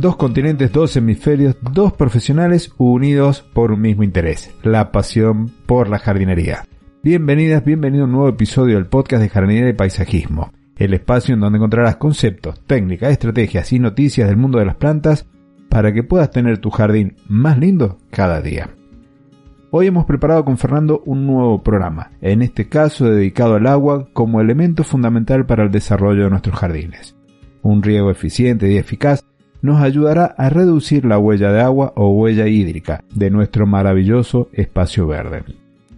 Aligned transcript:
Dos 0.00 0.16
continentes, 0.16 0.72
dos 0.72 0.96
hemisferios, 0.96 1.56
dos 1.60 1.92
profesionales 1.92 2.72
unidos 2.78 3.42
por 3.52 3.70
un 3.70 3.82
mismo 3.82 4.02
interés, 4.02 4.50
la 4.62 4.92
pasión 4.92 5.50
por 5.66 5.90
la 5.90 5.98
jardinería. 5.98 6.64
Bienvenidas, 7.02 7.62
bienvenido 7.62 8.04
a 8.04 8.06
un 8.06 8.12
nuevo 8.12 8.28
episodio 8.30 8.76
del 8.76 8.86
podcast 8.86 9.22
de 9.22 9.28
jardinería 9.28 9.68
y 9.68 9.74
paisajismo, 9.74 10.54
el 10.78 10.94
espacio 10.94 11.34
en 11.34 11.40
donde 11.40 11.58
encontrarás 11.58 11.96
conceptos, 11.96 12.64
técnicas, 12.66 13.12
estrategias 13.12 13.74
y 13.74 13.78
noticias 13.78 14.26
del 14.26 14.38
mundo 14.38 14.58
de 14.58 14.64
las 14.64 14.76
plantas 14.76 15.26
para 15.68 15.92
que 15.92 16.02
puedas 16.02 16.30
tener 16.30 16.56
tu 16.56 16.70
jardín 16.70 17.16
más 17.28 17.58
lindo 17.58 17.98
cada 18.10 18.40
día. 18.40 18.70
Hoy 19.72 19.86
hemos 19.86 20.04
preparado 20.04 20.44
con 20.44 20.58
Fernando 20.58 21.00
un 21.06 21.28
nuevo 21.28 21.62
programa, 21.62 22.10
en 22.20 22.42
este 22.42 22.68
caso 22.68 23.04
dedicado 23.04 23.54
al 23.54 23.68
agua 23.68 24.08
como 24.12 24.40
elemento 24.40 24.82
fundamental 24.82 25.46
para 25.46 25.62
el 25.62 25.70
desarrollo 25.70 26.24
de 26.24 26.30
nuestros 26.30 26.58
jardines. 26.58 27.14
Un 27.62 27.80
riego 27.80 28.10
eficiente 28.10 28.68
y 28.68 28.78
eficaz 28.78 29.24
nos 29.62 29.80
ayudará 29.80 30.24
a 30.24 30.50
reducir 30.50 31.04
la 31.04 31.20
huella 31.20 31.52
de 31.52 31.60
agua 31.60 31.92
o 31.94 32.10
huella 32.10 32.48
hídrica 32.48 33.04
de 33.14 33.30
nuestro 33.30 33.64
maravilloso 33.64 34.48
espacio 34.52 35.06
verde. 35.06 35.44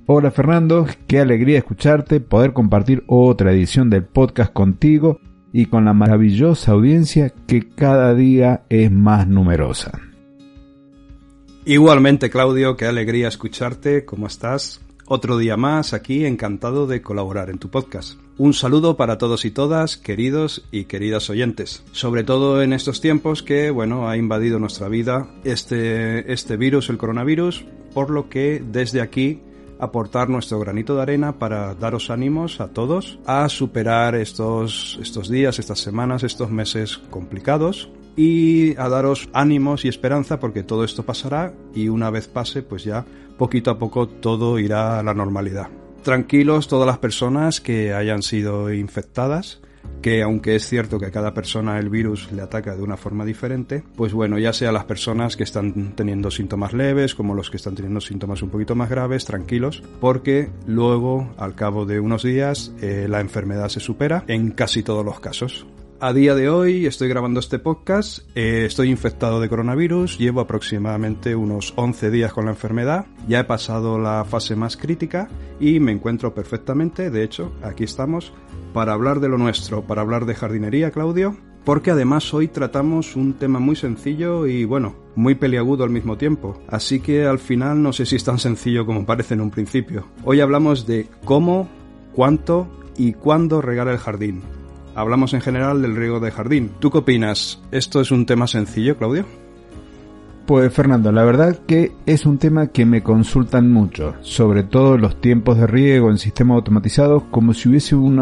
Hola 0.04 0.30
Fernando, 0.30 0.86
qué 1.06 1.20
alegría 1.20 1.56
escucharte, 1.56 2.20
poder 2.20 2.52
compartir 2.52 3.04
otra 3.06 3.52
edición 3.52 3.88
del 3.88 4.04
podcast 4.04 4.52
contigo 4.52 5.18
y 5.50 5.64
con 5.66 5.86
la 5.86 5.94
maravillosa 5.94 6.72
audiencia 6.72 7.32
que 7.46 7.70
cada 7.70 8.12
día 8.12 8.64
es 8.68 8.92
más 8.92 9.26
numerosa. 9.26 10.11
Igualmente, 11.64 12.28
Claudio, 12.28 12.76
qué 12.76 12.86
alegría 12.86 13.28
escucharte. 13.28 14.04
¿Cómo 14.04 14.26
estás? 14.26 14.80
Otro 15.06 15.38
día 15.38 15.56
más 15.56 15.92
aquí, 15.92 16.26
encantado 16.26 16.88
de 16.88 17.02
colaborar 17.02 17.50
en 17.50 17.58
tu 17.58 17.70
podcast. 17.70 18.18
Un 18.36 18.52
saludo 18.52 18.96
para 18.96 19.16
todos 19.16 19.44
y 19.44 19.52
todas, 19.52 19.96
queridos 19.96 20.66
y 20.72 20.86
queridas 20.86 21.30
oyentes. 21.30 21.84
Sobre 21.92 22.24
todo 22.24 22.62
en 22.62 22.72
estos 22.72 23.00
tiempos 23.00 23.44
que, 23.44 23.70
bueno, 23.70 24.08
ha 24.08 24.16
invadido 24.16 24.58
nuestra 24.58 24.88
vida 24.88 25.28
este, 25.44 26.32
este 26.32 26.56
virus, 26.56 26.90
el 26.90 26.98
coronavirus, 26.98 27.64
por 27.94 28.10
lo 28.10 28.28
que 28.28 28.60
desde 28.66 29.00
aquí 29.00 29.40
aportar 29.78 30.28
nuestro 30.28 30.58
granito 30.58 30.96
de 30.96 31.02
arena 31.02 31.38
para 31.38 31.76
daros 31.76 32.10
ánimos 32.10 32.60
a 32.60 32.68
todos 32.68 33.20
a 33.24 33.48
superar 33.48 34.16
estos, 34.16 34.98
estos 35.00 35.28
días, 35.28 35.60
estas 35.60 35.78
semanas, 35.78 36.24
estos 36.24 36.50
meses 36.50 36.98
complicados 37.10 37.88
y 38.16 38.76
a 38.76 38.88
daros 38.88 39.28
ánimos 39.32 39.84
y 39.84 39.88
esperanza 39.88 40.40
porque 40.40 40.62
todo 40.62 40.84
esto 40.84 41.04
pasará 41.04 41.54
y 41.74 41.88
una 41.88 42.10
vez 42.10 42.28
pase 42.28 42.62
pues 42.62 42.84
ya 42.84 43.04
poquito 43.38 43.70
a 43.70 43.78
poco 43.78 44.08
todo 44.08 44.58
irá 44.58 44.98
a 44.98 45.02
la 45.02 45.14
normalidad. 45.14 45.68
Tranquilos 46.02 46.68
todas 46.68 46.86
las 46.86 46.98
personas 46.98 47.60
que 47.60 47.94
hayan 47.94 48.22
sido 48.22 48.72
infectadas, 48.72 49.60
que 50.00 50.22
aunque 50.22 50.56
es 50.56 50.68
cierto 50.68 50.98
que 50.98 51.06
a 51.06 51.10
cada 51.10 51.32
persona 51.32 51.78
el 51.78 51.88
virus 51.88 52.32
le 52.32 52.42
ataca 52.42 52.76
de 52.76 52.82
una 52.82 52.96
forma 52.96 53.24
diferente, 53.24 53.84
pues 53.96 54.12
bueno, 54.12 54.38
ya 54.38 54.52
sea 54.52 54.72
las 54.72 54.84
personas 54.84 55.36
que 55.36 55.44
están 55.44 55.94
teniendo 55.94 56.30
síntomas 56.30 56.72
leves 56.72 57.14
como 57.14 57.34
los 57.34 57.50
que 57.50 57.56
están 57.56 57.76
teniendo 57.76 58.00
síntomas 58.00 58.42
un 58.42 58.50
poquito 58.50 58.74
más 58.74 58.90
graves, 58.90 59.24
tranquilos, 59.24 59.82
porque 60.00 60.50
luego, 60.66 61.32
al 61.38 61.54
cabo 61.54 61.86
de 61.86 62.00
unos 62.00 62.24
días, 62.24 62.72
eh, 62.80 63.06
la 63.08 63.20
enfermedad 63.20 63.68
se 63.68 63.80
supera 63.80 64.24
en 64.26 64.50
casi 64.50 64.82
todos 64.82 65.04
los 65.04 65.20
casos. 65.20 65.66
A 66.04 66.12
día 66.12 66.34
de 66.34 66.50
hoy 66.50 66.86
estoy 66.86 67.08
grabando 67.08 67.38
este 67.38 67.60
podcast, 67.60 68.28
eh, 68.34 68.64
estoy 68.66 68.90
infectado 68.90 69.40
de 69.40 69.48
coronavirus, 69.48 70.18
llevo 70.18 70.40
aproximadamente 70.40 71.36
unos 71.36 71.74
11 71.76 72.10
días 72.10 72.32
con 72.32 72.46
la 72.46 72.50
enfermedad, 72.50 73.06
ya 73.28 73.38
he 73.38 73.44
pasado 73.44 74.00
la 74.00 74.24
fase 74.24 74.56
más 74.56 74.76
crítica 74.76 75.28
y 75.60 75.78
me 75.78 75.92
encuentro 75.92 76.34
perfectamente, 76.34 77.08
de 77.08 77.22
hecho, 77.22 77.52
aquí 77.62 77.84
estamos, 77.84 78.32
para 78.72 78.94
hablar 78.94 79.20
de 79.20 79.28
lo 79.28 79.38
nuestro, 79.38 79.82
para 79.82 80.02
hablar 80.02 80.26
de 80.26 80.34
jardinería, 80.34 80.90
Claudio, 80.90 81.36
porque 81.64 81.92
además 81.92 82.34
hoy 82.34 82.48
tratamos 82.48 83.14
un 83.14 83.34
tema 83.34 83.60
muy 83.60 83.76
sencillo 83.76 84.48
y 84.48 84.64
bueno, 84.64 84.96
muy 85.14 85.36
peliagudo 85.36 85.84
al 85.84 85.90
mismo 85.90 86.18
tiempo, 86.18 86.60
así 86.66 86.98
que 86.98 87.26
al 87.26 87.38
final 87.38 87.80
no 87.80 87.92
sé 87.92 88.06
si 88.06 88.16
es 88.16 88.24
tan 88.24 88.40
sencillo 88.40 88.86
como 88.86 89.06
parece 89.06 89.34
en 89.34 89.40
un 89.40 89.52
principio. 89.52 90.08
Hoy 90.24 90.40
hablamos 90.40 90.84
de 90.84 91.06
cómo, 91.24 91.68
cuánto 92.12 92.66
y 92.96 93.12
cuándo 93.12 93.62
regar 93.62 93.86
el 93.86 93.98
jardín. 93.98 94.42
Hablamos 94.94 95.32
en 95.32 95.40
general 95.40 95.80
del 95.80 95.96
riego 95.96 96.20
de 96.20 96.30
jardín. 96.30 96.70
¿Tú 96.78 96.90
qué 96.90 96.98
opinas? 96.98 97.62
¿Esto 97.70 98.00
es 98.00 98.10
un 98.10 98.26
tema 98.26 98.46
sencillo, 98.46 98.96
Claudio? 98.96 99.24
Pues 100.46 100.72
Fernando, 100.72 101.12
la 101.12 101.24
verdad 101.24 101.56
que 101.66 101.92
es 102.04 102.26
un 102.26 102.36
tema 102.38 102.66
que 102.66 102.84
me 102.84 103.02
consultan 103.02 103.72
mucho, 103.72 104.14
sobre 104.20 104.64
todo 104.64 104.98
los 104.98 105.20
tiempos 105.20 105.56
de 105.56 105.66
riego 105.66 106.10
en 106.10 106.18
sistemas 106.18 106.56
automatizados, 106.56 107.22
como 107.30 107.54
si 107.54 107.68
hubiese 107.68 107.94
un 107.94 108.16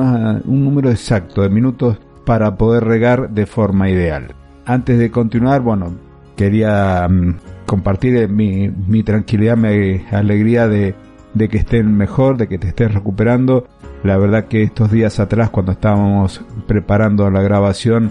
número 0.45 0.91
exacto 0.91 1.43
de 1.43 1.49
minutos 1.49 1.99
para 2.25 2.57
poder 2.57 2.85
regar 2.85 3.31
de 3.31 3.47
forma 3.47 3.89
ideal. 3.89 4.35
Antes 4.67 4.99
de 4.99 5.11
continuar, 5.11 5.63
bueno, 5.63 5.95
quería 6.37 7.09
mm, 7.09 7.39
compartir 7.67 8.29
mi, 8.29 8.69
mi, 8.69 9.03
tranquilidad, 9.03 9.57
mi 9.57 10.03
alegría 10.13 10.69
de, 10.69 10.95
de 11.35 11.49
que 11.49 11.59
estén 11.59 11.97
mejor, 11.97 12.37
de 12.37 12.49
que 12.49 12.59
te 12.59 12.69
estés 12.69 12.93
recuperando 12.93 13.67
la 14.03 14.17
verdad 14.17 14.47
que 14.47 14.63
estos 14.63 14.91
días 14.91 15.21
atrás, 15.21 15.51
cuando 15.51 15.73
estábamos 15.73 16.43
preparando 16.67 17.31
la 17.31 17.43
grabación, 17.43 18.11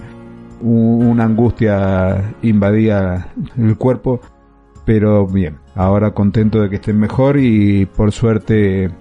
una 0.62 1.24
angustia 1.24 2.36
invadía 2.42 3.30
el 3.58 3.78
cuerpo, 3.78 4.20
pero 4.86 5.26
bien, 5.28 5.58
ahora 5.76 6.12
contento 6.12 6.62
de 6.62 6.70
que 6.70 6.76
estén 6.76 7.00
mejor 7.00 7.38
y 7.40 7.86
por 7.86 8.12
suerte 8.12 8.92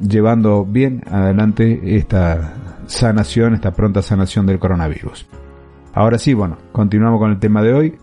llevando 0.00 0.64
bien 0.64 1.02
adelante 1.10 1.96
esta 1.96 2.54
sanación, 2.86 3.54
esta 3.54 3.72
pronta 3.72 4.02
sanación 4.02 4.46
del 4.46 4.58
coronavirus. 4.58 5.28
Ahora 5.94 6.18
sí, 6.18 6.34
bueno, 6.34 6.58
continuamos 6.72 7.18
con 7.18 7.30
el 7.30 7.38
tema 7.38 7.62
de 7.62 7.72
hoy. 7.72 7.98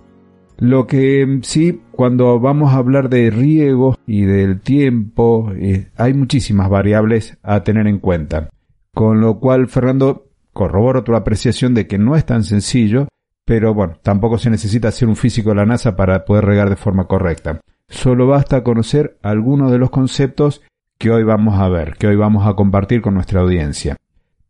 Lo 0.58 0.88
que 0.88 1.40
sí, 1.44 1.82
cuando 1.92 2.40
vamos 2.40 2.74
a 2.74 2.78
hablar 2.78 3.10
de 3.10 3.30
riego 3.30 3.98
y 4.08 4.22
del 4.22 4.62
tiempo, 4.62 5.52
eh, 5.56 5.90
hay 5.98 6.14
muchísimas 6.14 6.70
variables 6.70 7.38
a 7.44 7.64
tener 7.64 7.88
en 7.88 8.00
cuenta. 8.00 8.50
Con 8.94 9.20
lo 9.20 9.40
cual, 9.40 9.68
Fernando, 9.68 10.30
corroboro 10.54 11.04
tu 11.04 11.16
apreciación 11.16 11.74
de 11.74 11.88
que 11.88 11.98
no 11.98 12.16
es 12.16 12.26
tan 12.26 12.44
sencillo, 12.44 13.10
pero 13.44 13.74
bueno, 13.74 13.96
tampoco 14.02 14.38
se 14.38 14.50
necesita 14.50 14.92
ser 14.92 15.10
un 15.10 15.18
físico 15.18 15.50
de 15.50 15.56
la 15.56 15.66
NASA 15.66 15.98
para 15.98 16.24
poder 16.24 16.46
regar 16.46 16.70
de 16.70 16.78
forma 16.78 17.06
correcta. 17.06 17.60
Solo 17.90 18.26
basta 18.28 18.64
conocer 18.64 19.18
algunos 19.22 19.72
de 19.72 19.78
los 19.78 19.90
conceptos 19.90 20.64
que 20.98 21.12
hoy 21.12 21.24
vamos 21.24 21.60
a 21.60 21.68
ver, 21.68 21.96
que 21.98 22.08
hoy 22.08 22.16
vamos 22.16 22.48
a 22.48 22.54
compartir 22.54 23.02
con 23.02 23.14
nuestra 23.14 23.42
audiencia. 23.42 23.98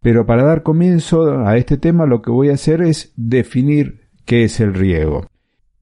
Pero 0.01 0.27
para 0.27 0.43
dar 0.43 0.61
comienzo 0.61 1.45
a 1.45 1.57
este 1.57 1.77
tema 1.77 2.05
lo 2.05 2.21
que 2.21 2.29
voy 2.29 2.49
a 2.49 2.53
hacer 2.53 2.83
es 2.83 3.11
definir 3.15 4.07
qué 4.25 4.43
es 4.43 4.59
el 4.59 4.75
riego. 4.75 5.25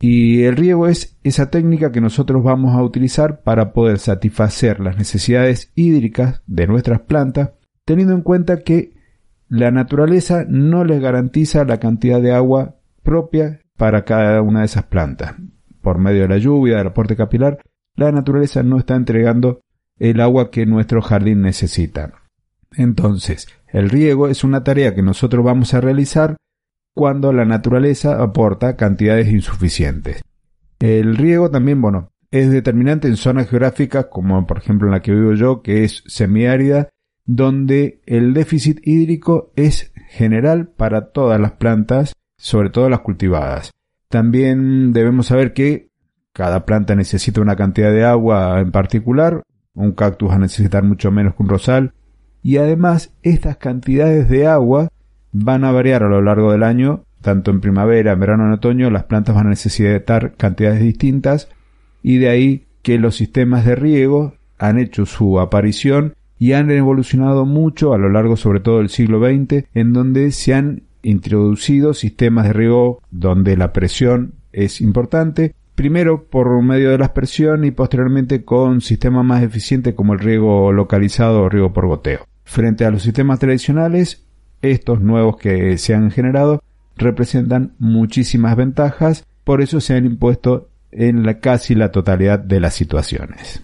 Y 0.05 0.43
el 0.43 0.57
riego 0.57 0.89
es 0.89 1.17
esa 1.23 1.49
técnica 1.49 1.93
que 1.93 2.01
nosotros 2.01 2.43
vamos 2.43 2.75
a 2.75 2.83
utilizar 2.83 3.41
para 3.41 3.71
poder 3.71 3.99
satisfacer 3.99 4.81
las 4.81 4.97
necesidades 4.97 5.71
hídricas 5.75 6.41
de 6.45 6.67
nuestras 6.67 6.99
plantas, 6.99 7.51
teniendo 7.85 8.13
en 8.13 8.21
cuenta 8.21 8.63
que 8.63 8.95
la 9.47 9.71
naturaleza 9.71 10.43
no 10.45 10.83
les 10.83 10.99
garantiza 10.99 11.63
la 11.63 11.79
cantidad 11.79 12.21
de 12.21 12.33
agua 12.33 12.75
propia 13.01 13.61
para 13.77 14.03
cada 14.03 14.41
una 14.41 14.59
de 14.59 14.65
esas 14.65 14.83
plantas. 14.83 15.35
Por 15.81 15.99
medio 15.99 16.23
de 16.23 16.27
la 16.27 16.37
lluvia, 16.37 16.79
del 16.79 16.87
aporte 16.87 17.15
capilar, 17.15 17.59
la 17.95 18.11
naturaleza 18.11 18.61
no 18.61 18.79
está 18.79 18.97
entregando 18.97 19.61
el 19.99 20.19
agua 20.19 20.51
que 20.51 20.65
nuestro 20.65 21.01
jardín 21.01 21.43
necesita. 21.43 22.11
Entonces, 22.75 23.47
el 23.69 23.89
riego 23.89 24.27
es 24.27 24.43
una 24.43 24.65
tarea 24.65 24.95
que 24.95 25.01
nosotros 25.01 25.45
vamos 25.45 25.73
a 25.73 25.79
realizar 25.79 26.35
cuando 26.93 27.33
la 27.33 27.45
naturaleza 27.45 28.21
aporta 28.21 28.75
cantidades 28.75 29.27
insuficientes. 29.29 30.21
El 30.79 31.15
riego 31.15 31.49
también, 31.49 31.81
bueno, 31.81 32.11
es 32.31 32.51
determinante 32.51 33.07
en 33.07 33.17
zonas 33.17 33.49
geográficas 33.49 34.07
como 34.07 34.45
por 34.47 34.57
ejemplo 34.57 34.87
en 34.87 34.93
la 34.93 35.01
que 35.01 35.13
vivo 35.13 35.33
yo, 35.33 35.61
que 35.61 35.83
es 35.83 36.03
semiárida, 36.07 36.89
donde 37.25 38.01
el 38.05 38.33
déficit 38.33 38.79
hídrico 38.83 39.51
es 39.55 39.93
general 40.09 40.67
para 40.67 41.11
todas 41.11 41.39
las 41.39 41.53
plantas, 41.53 42.13
sobre 42.37 42.69
todo 42.69 42.89
las 42.89 42.99
cultivadas. 42.99 43.71
También 44.09 44.93
debemos 44.93 45.27
saber 45.27 45.53
que 45.53 45.89
cada 46.33 46.65
planta 46.65 46.95
necesita 46.95 47.41
una 47.41 47.55
cantidad 47.55 47.91
de 47.91 48.03
agua 48.03 48.59
en 48.59 48.71
particular, 48.71 49.43
un 49.73 49.93
cactus 49.93 50.29
va 50.29 50.35
a 50.35 50.39
necesitar 50.39 50.83
mucho 50.83 51.11
menos 51.11 51.35
que 51.35 51.43
un 51.43 51.49
rosal, 51.49 51.93
y 52.41 52.57
además 52.57 53.15
estas 53.21 53.57
cantidades 53.57 54.29
de 54.29 54.47
agua 54.47 54.89
van 55.33 55.65
a 55.65 55.71
variar 55.71 56.03
a 56.03 56.09
lo 56.09 56.21
largo 56.21 56.51
del 56.51 56.63
año, 56.63 57.03
tanto 57.21 57.51
en 57.51 57.59
primavera, 57.59 58.13
en 58.13 58.19
verano, 58.19 58.45
en 58.45 58.53
otoño, 58.53 58.89
las 58.89 59.03
plantas 59.03 59.35
van 59.35 59.47
a 59.47 59.51
necesitar 59.51 60.33
cantidades 60.37 60.81
distintas 60.81 61.49
y 62.01 62.17
de 62.17 62.29
ahí 62.29 62.65
que 62.81 62.99
los 62.99 63.15
sistemas 63.15 63.65
de 63.65 63.75
riego 63.75 64.35
han 64.59 64.79
hecho 64.79 65.05
su 65.05 65.39
aparición 65.39 66.13
y 66.37 66.53
han 66.53 66.69
evolucionado 66.71 67.45
mucho 67.45 67.93
a 67.93 67.97
lo 67.97 68.09
largo 68.09 68.37
sobre 68.37 68.59
todo 68.59 68.79
del 68.79 68.89
siglo 68.89 69.19
XX, 69.19 69.65
en 69.73 69.93
donde 69.93 70.31
se 70.31 70.53
han 70.53 70.83
introducido 71.01 71.93
sistemas 71.93 72.47
de 72.47 72.53
riego 72.53 73.01
donde 73.11 73.57
la 73.57 73.73
presión 73.73 74.33
es 74.51 74.81
importante, 74.81 75.55
primero 75.75 76.25
por 76.25 76.61
medio 76.61 76.91
de 76.91 76.97
la 76.97 77.05
aspersión 77.05 77.63
y 77.65 77.71
posteriormente 77.71 78.43
con 78.43 78.81
sistemas 78.81 79.25
más 79.25 79.43
eficientes 79.43 79.93
como 79.95 80.13
el 80.13 80.19
riego 80.19 80.71
localizado 80.71 81.43
o 81.43 81.49
riego 81.49 81.73
por 81.73 81.87
goteo. 81.87 82.25
Frente 82.43 82.85
a 82.85 82.91
los 82.91 83.03
sistemas 83.03 83.39
tradicionales, 83.39 84.22
estos 84.63 85.01
nuevos 85.01 85.37
que 85.37 85.77
se 85.77 85.93
han 85.93 86.09
generado 86.09 86.63
representan 86.95 87.73
muchísimas 87.79 88.55
ventajas, 88.55 89.25
por 89.43 89.61
eso 89.61 89.79
se 89.79 89.93
han 89.93 90.05
impuesto 90.05 90.69
en 90.91 91.25
la 91.25 91.39
casi 91.39 91.75
la 91.75 91.91
totalidad 91.91 92.39
de 92.39 92.59
las 92.59 92.73
situaciones. 92.73 93.61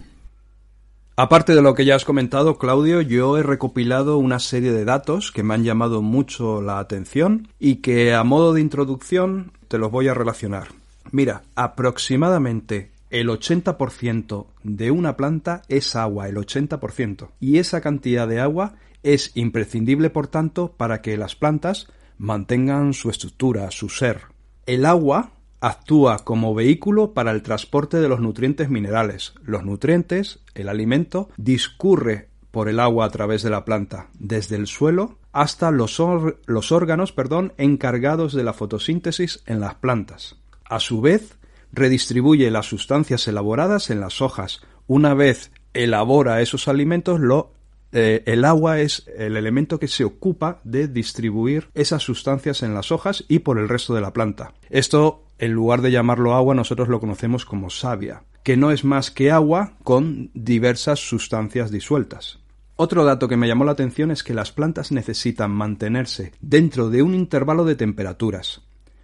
Aparte 1.16 1.54
de 1.54 1.62
lo 1.62 1.74
que 1.74 1.84
ya 1.84 1.96
has 1.96 2.04
comentado, 2.04 2.56
Claudio, 2.56 3.02
yo 3.02 3.36
he 3.36 3.42
recopilado 3.42 4.16
una 4.16 4.38
serie 4.38 4.72
de 4.72 4.84
datos 4.84 5.32
que 5.32 5.42
me 5.42 5.54
han 5.54 5.64
llamado 5.64 6.00
mucho 6.00 6.62
la 6.62 6.78
atención 6.78 7.48
y 7.58 7.76
que 7.76 8.14
a 8.14 8.24
modo 8.24 8.54
de 8.54 8.62
introducción 8.62 9.52
te 9.68 9.78
los 9.78 9.90
voy 9.90 10.08
a 10.08 10.14
relacionar. 10.14 10.68
Mira, 11.12 11.42
aproximadamente 11.56 12.90
el 13.10 13.28
80% 13.28 14.46
de 14.62 14.90
una 14.90 15.16
planta 15.16 15.62
es 15.68 15.94
agua, 15.96 16.28
el 16.28 16.36
80%. 16.36 17.28
Y 17.38 17.58
esa 17.58 17.80
cantidad 17.80 18.26
de 18.26 18.40
agua 18.40 18.74
es 19.02 19.32
imprescindible, 19.34 20.10
por 20.10 20.26
tanto, 20.26 20.72
para 20.76 21.02
que 21.02 21.16
las 21.16 21.36
plantas 21.36 21.88
mantengan 22.18 22.92
su 22.92 23.10
estructura, 23.10 23.70
su 23.70 23.88
ser. 23.88 24.22
El 24.66 24.84
agua 24.84 25.32
actúa 25.60 26.18
como 26.24 26.54
vehículo 26.54 27.12
para 27.12 27.30
el 27.30 27.42
transporte 27.42 27.98
de 27.98 28.08
los 28.08 28.20
nutrientes 28.20 28.70
minerales. 28.70 29.34
Los 29.42 29.64
nutrientes, 29.64 30.40
el 30.54 30.68
alimento, 30.68 31.28
discurre 31.36 32.28
por 32.50 32.68
el 32.68 32.80
agua 32.80 33.06
a 33.06 33.10
través 33.10 33.42
de 33.42 33.50
la 33.50 33.64
planta, 33.64 34.08
desde 34.18 34.56
el 34.56 34.66
suelo 34.66 35.18
hasta 35.32 35.70
los, 35.70 36.02
los 36.46 36.72
órganos 36.72 37.12
perdón, 37.12 37.52
encargados 37.56 38.34
de 38.34 38.42
la 38.42 38.52
fotosíntesis 38.52 39.42
en 39.46 39.60
las 39.60 39.76
plantas. 39.76 40.36
A 40.64 40.80
su 40.80 41.00
vez, 41.00 41.38
redistribuye 41.72 42.50
las 42.50 42.66
sustancias 42.66 43.28
elaboradas 43.28 43.90
en 43.90 44.00
las 44.00 44.20
hojas. 44.20 44.62
Una 44.86 45.14
vez 45.14 45.52
elabora 45.72 46.40
esos 46.40 46.66
alimentos, 46.66 47.20
lo 47.20 47.52
eh, 47.92 48.22
el 48.26 48.44
agua 48.44 48.80
es 48.80 49.04
el 49.16 49.36
elemento 49.36 49.78
que 49.78 49.88
se 49.88 50.04
ocupa 50.04 50.60
de 50.64 50.88
distribuir 50.88 51.68
esas 51.74 52.02
sustancias 52.02 52.62
en 52.62 52.74
las 52.74 52.92
hojas 52.92 53.24
y 53.28 53.40
por 53.40 53.58
el 53.58 53.68
resto 53.68 53.94
de 53.94 54.00
la 54.00 54.12
planta. 54.12 54.54
Esto, 54.68 55.24
en 55.38 55.52
lugar 55.52 55.82
de 55.82 55.90
llamarlo 55.90 56.34
agua, 56.34 56.54
nosotros 56.54 56.88
lo 56.88 57.00
conocemos 57.00 57.44
como 57.44 57.70
savia, 57.70 58.22
que 58.42 58.56
no 58.56 58.70
es 58.70 58.84
más 58.84 59.10
que 59.10 59.30
agua 59.30 59.74
con 59.82 60.30
diversas 60.34 61.00
sustancias 61.00 61.70
disueltas. 61.70 62.38
Otro 62.76 63.04
dato 63.04 63.28
que 63.28 63.36
me 63.36 63.46
llamó 63.46 63.64
la 63.64 63.72
atención 63.72 64.10
es 64.10 64.22
que 64.22 64.32
las 64.32 64.52
plantas 64.52 64.90
necesitan 64.90 65.50
mantenerse 65.50 66.32
dentro 66.40 66.88
de 66.88 67.02
un 67.02 67.14
intervalo 67.14 67.64
de 67.64 67.74
temperaturas. 67.74 68.62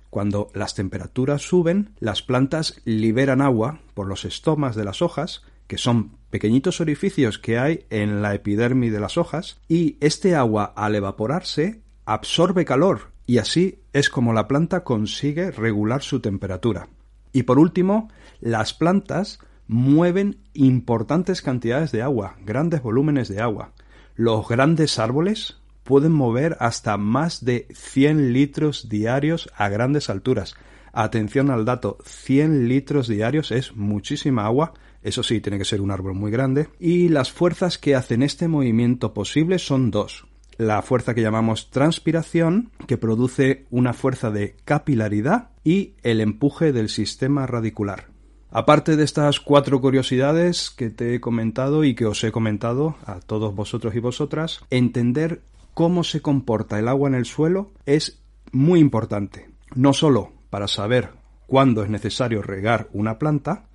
Cuando 0.09 0.49
las 0.55 0.75
temperaturas 0.75 1.43
suben, 1.43 1.91
las 1.99 2.23
plantas 2.23 2.81
liberan 2.87 3.43
agua 3.43 3.81
por 3.93 4.07
los 4.07 4.25
estomas 4.25 4.77
de 4.77 4.85
las 4.85 5.03
hojas, 5.03 5.43
que 5.67 5.77
son 5.77 6.13
pequeñitos 6.37 6.83
orificios 6.83 7.39
que 7.39 7.59
hay 7.59 7.87
en 7.89 8.21
la 8.21 8.35
epidermis 8.35 8.93
de 8.93 9.01
las 9.01 9.17
hojas, 9.17 9.59
y 9.69 9.97
este 10.01 10.35
agua 10.35 10.75
al 10.77 10.95
evaporarse 10.95 11.81
absorbe 12.05 12.67
calor 12.67 13.11
y 13.27 13.39
así 13.39 13.79
es 13.95 14.11
como 14.11 14.35
la 14.35 14.47
planta 14.47 14.85
consigue 14.85 15.51
regular 15.51 16.03
su 16.03 16.21
temperatura. 16.21 16.89
Y 17.33 17.45
por 17.45 17.59
último, 17.59 18.11
las 18.39 18.75
plantas 18.75 19.39
mueven 19.67 20.37
importantes 20.53 21.41
cantidades 21.41 21.91
de 21.91 22.03
agua, 22.03 22.37
grandes 22.45 22.83
volúmenes 22.83 23.29
de 23.29 23.41
agua. 23.41 23.73
Los 24.15 24.47
grandes 24.47 24.99
árboles 24.99 25.57
pueden 25.85 26.13
mover 26.13 26.59
hasta 26.61 26.99
más 26.99 27.47
de 27.47 27.67
100 27.73 28.35
litros 28.35 28.91
diarios 28.91 29.49
a 29.57 29.71
grandes 29.71 30.11
alturas. 30.11 30.55
Atención 30.93 31.51
al 31.51 31.65
dato, 31.65 31.97
100 32.05 32.69
litros 32.69 33.09
diarios 33.09 33.53
es 33.53 33.75
muchísima 33.75 34.45
agua 34.45 34.75
eso 35.07 35.23
sí, 35.23 35.41
tiene 35.41 35.59
que 35.59 35.65
ser 35.65 35.81
un 35.81 35.93
árbol 35.93 36.15
muy 36.15 36.33
grande. 36.33 36.69
Y 36.81 37.09
las 37.09 37.31
fuerzas 37.31 37.79
que 37.79 37.95
hacen 37.95 38.23
este 38.23 38.49
movimiento 38.49 39.15
posible 39.15 39.61
son 39.61 39.93
dos. 39.93 40.27
La 40.59 40.83
fuerza 40.83 41.15
que 41.15 41.23
llamamos 41.23 41.71
transpiración, 41.71 42.71
que 42.89 42.99
produce 42.99 43.67
una 43.71 43.93
fuerza 43.93 44.33
de 44.33 44.57
capilaridad, 44.65 45.51
y 45.63 45.95
el 46.03 46.21
empuje 46.21 46.73
del 46.73 46.89
sistema 46.89 47.47
radicular. 47.47 48.09
Aparte 48.51 48.97
de 48.97 49.05
estas 49.05 49.39
cuatro 49.39 49.81
curiosidades 49.81 50.71
que 50.71 50.91
te 50.91 51.15
he 51.15 51.21
comentado 51.21 51.85
y 51.85 51.95
que 51.95 52.07
os 52.07 52.25
he 52.25 52.33
comentado 52.33 52.97
a 53.05 53.21
todos 53.21 53.55
vosotros 53.55 53.95
y 53.95 54.01
vosotras, 54.01 54.61
entender 54.71 55.43
cómo 55.75 56.03
se 56.03 56.21
comporta 56.21 56.81
el 56.81 56.89
agua 56.89 57.09
en 57.09 57.15
el 57.15 57.27
suelo 57.27 57.71
es 57.85 58.23
muy 58.51 58.81
importante. 58.81 59.51
No 59.75 59.93
solo 59.93 60.33
para 60.51 60.67
saber 60.67 61.11
cuándo 61.47 61.85
es 61.85 61.91
necesario 61.91 62.43
regar 62.43 62.89
una 62.93 63.19
planta, 63.19 63.67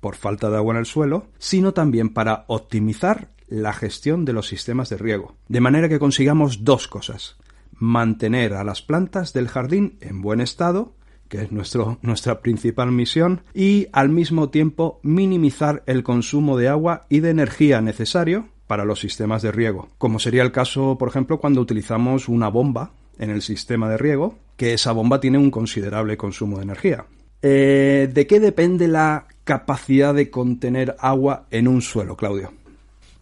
por 0.00 0.16
falta 0.16 0.50
de 0.50 0.56
agua 0.56 0.74
en 0.74 0.80
el 0.80 0.86
suelo, 0.86 1.26
sino 1.38 1.72
también 1.72 2.10
para 2.10 2.44
optimizar 2.48 3.28
la 3.48 3.72
gestión 3.72 4.24
de 4.24 4.32
los 4.32 4.48
sistemas 4.48 4.90
de 4.90 4.98
riego, 4.98 5.36
de 5.48 5.60
manera 5.60 5.88
que 5.88 5.98
consigamos 5.98 6.64
dos 6.64 6.88
cosas. 6.88 7.36
Mantener 7.72 8.54
a 8.54 8.64
las 8.64 8.82
plantas 8.82 9.32
del 9.32 9.48
jardín 9.48 9.98
en 10.00 10.20
buen 10.20 10.40
estado, 10.40 10.92
que 11.28 11.42
es 11.42 11.52
nuestro, 11.52 11.98
nuestra 12.02 12.40
principal 12.40 12.92
misión, 12.92 13.42
y 13.54 13.88
al 13.92 14.08
mismo 14.08 14.50
tiempo 14.50 15.00
minimizar 15.02 15.82
el 15.86 16.02
consumo 16.02 16.56
de 16.56 16.68
agua 16.68 17.06
y 17.08 17.20
de 17.20 17.30
energía 17.30 17.80
necesario 17.80 18.48
para 18.66 18.84
los 18.84 19.00
sistemas 19.00 19.42
de 19.42 19.50
riego, 19.50 19.88
como 19.96 20.18
sería 20.18 20.42
el 20.42 20.52
caso, 20.52 20.98
por 20.98 21.08
ejemplo, 21.08 21.40
cuando 21.40 21.60
utilizamos 21.60 22.28
una 22.28 22.48
bomba 22.48 22.92
en 23.18 23.30
el 23.30 23.40
sistema 23.40 23.88
de 23.88 23.96
riego, 23.96 24.38
que 24.56 24.74
esa 24.74 24.92
bomba 24.92 25.20
tiene 25.20 25.38
un 25.38 25.50
considerable 25.50 26.16
consumo 26.16 26.58
de 26.58 26.64
energía. 26.64 27.06
Eh, 27.40 28.10
¿De 28.12 28.26
qué 28.26 28.40
depende 28.40 28.88
la 28.88 29.27
capacidad 29.48 30.12
de 30.12 30.28
contener 30.28 30.94
agua 30.98 31.46
en 31.50 31.68
un 31.68 31.80
suelo, 31.80 32.16
Claudio? 32.16 32.52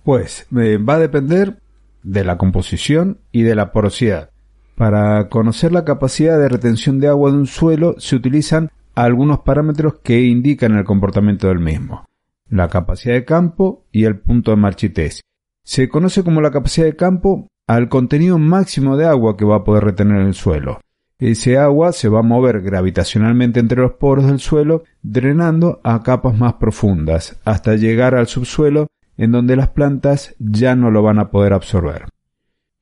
Pues 0.03 0.49
eh, 0.59 0.77
va 0.77 0.95
a 0.95 0.99
depender 0.99 1.61
de 2.03 2.25
la 2.25 2.37
composición 2.37 3.19
y 3.31 3.43
de 3.43 3.55
la 3.55 3.71
porosidad. 3.71 4.31
Para 4.75 5.29
conocer 5.29 5.71
la 5.71 5.85
capacidad 5.85 6.37
de 6.37 6.49
retención 6.49 6.99
de 6.99 7.07
agua 7.07 7.31
de 7.31 7.37
un 7.37 7.47
suelo 7.47 7.95
se 7.99 8.17
utilizan 8.17 8.73
algunos 8.97 9.39
parámetros 9.41 10.01
que 10.03 10.21
indican 10.23 10.77
el 10.77 10.85
comportamiento 10.85 11.47
del 11.47 11.61
mismo. 11.61 12.05
La 12.49 12.69
capacidad 12.69 13.15
de 13.15 13.25
campo 13.25 13.85
y 13.93 14.03
el 14.03 14.19
punto 14.19 14.51
de 14.51 14.57
marchitez. 14.57 15.21
Se 15.63 15.89
conoce 15.89 16.25
como 16.25 16.41
la 16.41 16.51
capacidad 16.51 16.87
de 16.87 16.97
campo 16.97 17.47
al 17.69 17.89
contenido 17.89 18.41
máximo 18.41 18.97
de 18.97 19.07
agua 19.07 19.37
que 19.37 19.45
va 19.45 19.59
a 19.59 19.65
poder 19.65 19.85
retener 19.85 20.23
el 20.23 20.35
suelo. 20.35 20.81
Ese 21.19 21.57
agua 21.57 21.93
se 21.93 22.09
va 22.09 22.21
a 22.21 22.23
mover 22.23 22.61
gravitacionalmente 22.61 23.59
entre 23.59 23.81
los 23.81 23.93
poros 23.93 24.27
del 24.27 24.39
suelo, 24.39 24.85
drenando 25.03 25.81
a 25.83 26.03
capas 26.03 26.37
más 26.37 26.55
profundas, 26.55 27.41
hasta 27.45 27.77
llegar 27.77 28.15
al 28.15 28.27
subsuelo, 28.27 28.89
en 29.17 29.33
donde 29.33 29.57
las 29.57 29.69
plantas 29.69 30.35
ya 30.39 30.77
no 30.77 30.91
lo 30.91 31.03
van 31.03 31.19
a 31.19 31.31
poder 31.31 31.55
absorber. 31.55 32.05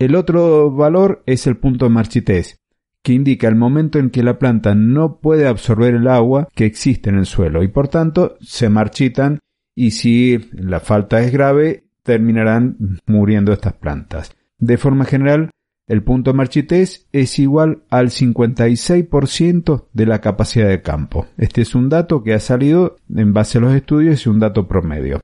El 0.00 0.17
otro 0.17 0.73
valor 0.73 1.23
es 1.26 1.47
el 1.47 1.57
punto 1.57 1.85
de 1.85 1.91
marchitez, 1.91 2.59
que 3.05 3.12
indica 3.12 3.47
el 3.47 3.55
momento 3.55 3.99
en 4.00 4.11
que 4.11 4.25
la 4.25 4.38
planta 4.38 4.75
no 4.75 5.21
puede 5.21 5.47
absorber 5.47 5.95
el 5.95 6.09
agua 6.09 6.49
que 6.55 6.64
existe 6.64 7.11
en 7.11 7.17
el 7.17 7.26
suelo 7.26 7.62
y 7.62 7.69
por 7.69 7.87
tanto 7.87 8.37
se 8.41 8.69
marchitan 8.69 9.38
y 9.76 9.93
si 9.93 10.50
la 10.53 10.81
falta 10.81 11.21
es 11.21 11.31
grave 11.31 11.85
terminarán 12.03 12.76
muriendo 13.07 13.53
estas 13.53 13.75
plantas. 13.75 14.35
De 14.59 14.79
forma 14.79 15.05
general, 15.05 15.50
el 15.87 16.03
punto 16.03 16.31
de 16.31 16.37
marchitez 16.37 17.07
es 17.12 17.38
igual 17.38 17.83
al 17.91 18.09
56% 18.09 19.85
de 19.93 20.07
la 20.07 20.21
capacidad 20.21 20.69
de 20.69 20.81
campo. 20.81 21.26
Este 21.37 21.62
es 21.62 21.75
un 21.75 21.88
dato 21.88 22.23
que 22.23 22.33
ha 22.33 22.41
salido 22.41 22.97
en 23.14 23.33
base 23.35 23.59
a 23.59 23.61
los 23.61 23.75
estudios 23.75 24.25
y 24.25 24.31
un 24.31 24.41
dato 24.41 24.67
promedio. 24.67 25.21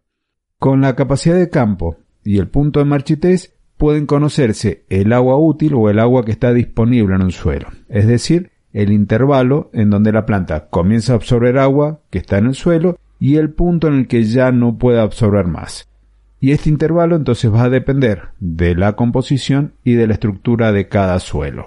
Con 0.58 0.82
la 0.82 0.94
capacidad 0.94 1.36
de 1.36 1.48
campo 1.48 1.96
y 2.22 2.38
el 2.38 2.48
punto 2.48 2.80
de 2.80 2.84
marchitez 2.84 3.54
pueden 3.78 4.04
conocerse 4.04 4.84
el 4.90 5.14
agua 5.14 5.38
útil 5.38 5.72
o 5.74 5.88
el 5.88 5.98
agua 5.98 6.24
que 6.24 6.32
está 6.32 6.52
disponible 6.52 7.14
en 7.14 7.22
un 7.22 7.30
suelo, 7.30 7.68
es 7.88 8.06
decir, 8.06 8.50
el 8.74 8.92
intervalo 8.92 9.70
en 9.72 9.88
donde 9.88 10.12
la 10.12 10.26
planta 10.26 10.68
comienza 10.68 11.14
a 11.14 11.16
absorber 11.16 11.58
agua 11.58 12.00
que 12.10 12.18
está 12.18 12.36
en 12.36 12.46
el 12.46 12.54
suelo 12.54 12.98
y 13.18 13.36
el 13.36 13.50
punto 13.50 13.88
en 13.88 13.94
el 13.94 14.06
que 14.06 14.24
ya 14.24 14.52
no 14.52 14.76
puede 14.76 15.00
absorber 15.00 15.46
más. 15.46 15.89
Y 16.40 16.52
este 16.52 16.70
intervalo 16.70 17.16
entonces 17.16 17.52
va 17.52 17.64
a 17.64 17.68
depender 17.68 18.30
de 18.40 18.74
la 18.74 18.96
composición 18.96 19.74
y 19.84 19.92
de 19.92 20.06
la 20.06 20.14
estructura 20.14 20.72
de 20.72 20.88
cada 20.88 21.20
suelo. 21.20 21.66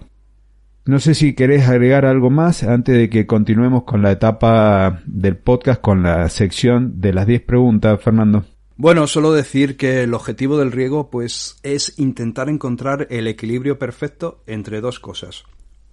No 0.86 1.00
sé 1.00 1.14
si 1.14 1.34
querés 1.34 1.70
agregar 1.70 2.06
algo 2.06 2.30
más 2.30 2.64
antes 2.64 2.98
de 2.98 3.10
que 3.10 3.28
continuemos 3.28 3.84
con 3.84 4.02
la 4.02 4.12
etapa 4.12 5.02
del 5.06 5.38
podcast 5.38 5.80
con 5.80 6.04
la 6.04 6.28
sección 6.28 7.00
de 7.00 7.14
las 7.14 7.28
10 7.28 7.44
preguntas, 7.44 8.02
Fernando. 8.02 8.46
Bueno, 8.76 9.06
solo 9.08 9.32
decir 9.32 9.78
que 9.78 10.04
el 10.04 10.14
objetivo 10.16 10.58
del 10.58 10.72
riego 10.72 11.10
pues 11.10 11.58
es 11.62 11.98
intentar 12.00 12.50
encontrar 12.50 13.08
el 13.12 13.28
equilibrio 13.28 13.78
perfecto 13.78 14.44
entre 14.48 14.82
dos 14.82 15.00
cosas. 15.00 15.44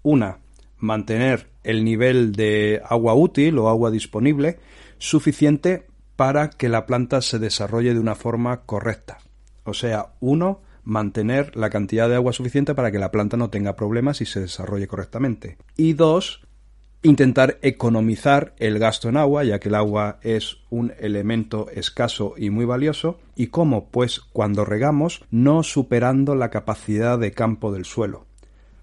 Una, 0.03 0.39
mantener 0.79 1.51
el 1.63 1.85
nivel 1.85 2.33
de 2.33 2.81
agua 2.89 3.15
útil 3.15 3.59
o 3.59 3.69
agua 3.69 3.91
disponible 3.91 4.59
suficiente 4.99 5.87
para 6.21 6.51
que 6.51 6.69
la 6.69 6.85
planta 6.85 7.23
se 7.23 7.39
desarrolle 7.39 7.95
de 7.95 7.99
una 7.99 8.15
forma 8.15 8.61
correcta. 8.67 9.21
O 9.65 9.73
sea, 9.73 10.13
uno, 10.21 10.61
mantener 10.85 11.57
la 11.57 11.71
cantidad 11.71 12.11
de 12.11 12.17
agua 12.17 12.35
suficiente 12.35 12.75
para 12.75 12.93
que 12.93 12.99
la 12.99 13.11
planta 13.11 13.39
no 13.39 13.49
tenga 13.49 13.75
problemas 13.75 14.21
y 14.21 14.27
se 14.27 14.41
desarrolle 14.41 14.87
correctamente. 14.87 15.57
Y 15.79 15.95
dos, 15.95 16.43
intentar 17.03 17.57
economizar 17.63 18.55
el 18.59 18.79
gasto 18.79 19.09
en 19.09 19.17
agua, 19.17 19.45
ya 19.45 19.61
que 19.61 19.71
el 19.71 19.75
agua 19.75 20.19
es 20.21 20.59
un 20.69 20.93
elemento 20.99 21.71
escaso 21.71 22.35
y 22.37 22.51
muy 22.51 22.67
valioso, 22.67 23.19
y 23.35 23.47
cómo, 23.47 23.89
pues, 23.89 24.21
cuando 24.21 24.67
regamos, 24.67 25.25
no 25.31 25.63
superando 25.63 26.35
la 26.35 26.51
capacidad 26.51 27.19
de 27.19 27.33
campo 27.33 27.73
del 27.73 27.87
suelo, 27.87 28.27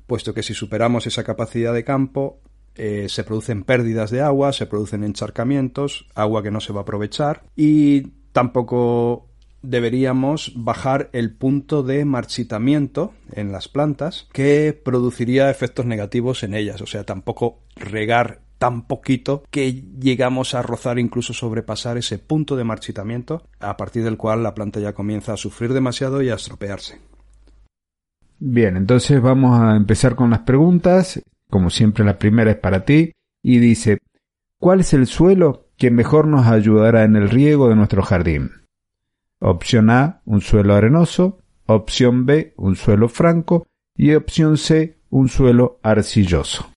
puesto 0.07 0.33
que 0.33 0.41
si 0.41 0.55
superamos 0.55 1.05
esa 1.05 1.23
capacidad 1.23 1.75
de 1.75 1.83
campo, 1.83 2.39
eh, 2.77 3.07
se 3.09 3.23
producen 3.23 3.63
pérdidas 3.63 4.11
de 4.11 4.21
agua, 4.21 4.53
se 4.53 4.65
producen 4.65 5.03
encharcamientos, 5.03 6.07
agua 6.15 6.43
que 6.43 6.51
no 6.51 6.59
se 6.59 6.73
va 6.73 6.79
a 6.79 6.83
aprovechar, 6.83 7.43
y 7.55 8.13
tampoco 8.31 9.27
deberíamos 9.61 10.53
bajar 10.55 11.09
el 11.13 11.33
punto 11.33 11.83
de 11.83 12.05
marchitamiento 12.05 13.13
en 13.31 13.51
las 13.51 13.67
plantas 13.67 14.27
que 14.31 14.79
produciría 14.83 15.49
efectos 15.49 15.85
negativos 15.85 16.43
en 16.43 16.53
ellas. 16.53 16.81
O 16.81 16.85
sea, 16.85 17.03
tampoco 17.03 17.59
regar 17.75 18.41
tan 18.57 18.87
poquito 18.87 19.43
que 19.51 19.83
llegamos 19.99 20.55
a 20.55 20.61
rozar 20.61 20.99
incluso 20.99 21.33
sobrepasar 21.33 21.97
ese 21.97 22.17
punto 22.17 22.55
de 22.55 22.63
marchitamiento 22.63 23.43
a 23.59 23.77
partir 23.77 24.03
del 24.03 24.17
cual 24.17 24.43
la 24.43 24.55
planta 24.55 24.79
ya 24.79 24.93
comienza 24.93 25.33
a 25.33 25.37
sufrir 25.37 25.73
demasiado 25.73 26.21
y 26.21 26.29
a 26.29 26.35
estropearse. 26.35 26.99
Bien, 28.39 28.77
entonces 28.77 29.21
vamos 29.21 29.59
a 29.59 29.75
empezar 29.75 30.15
con 30.15 30.29
las 30.29 30.39
preguntas. 30.39 31.21
Como 31.49 31.69
siempre 31.69 32.03
la 32.03 32.17
primera 32.17 32.51
es 32.51 32.57
para 32.57 32.85
ti 32.85 33.13
y 33.41 33.59
dice, 33.59 33.99
¿cuál 34.59 34.81
es 34.81 34.93
el 34.93 35.07
suelo 35.07 35.67
que 35.77 35.91
mejor 35.91 36.27
nos 36.27 36.47
ayudará 36.47 37.03
en 37.03 37.15
el 37.15 37.29
riego 37.29 37.69
de 37.69 37.75
nuestro 37.75 38.01
jardín? 38.03 38.51
Opción 39.39 39.89
A, 39.89 40.21
un 40.25 40.41
suelo 40.41 40.75
arenoso. 40.75 41.39
Opción 41.65 42.25
B, 42.25 42.53
un 42.57 42.75
suelo 42.75 43.09
franco. 43.09 43.67
Y 43.95 44.13
opción 44.13 44.57
C, 44.57 44.97
un 45.09 45.29
suelo 45.29 45.79
arcilloso. 45.83 46.71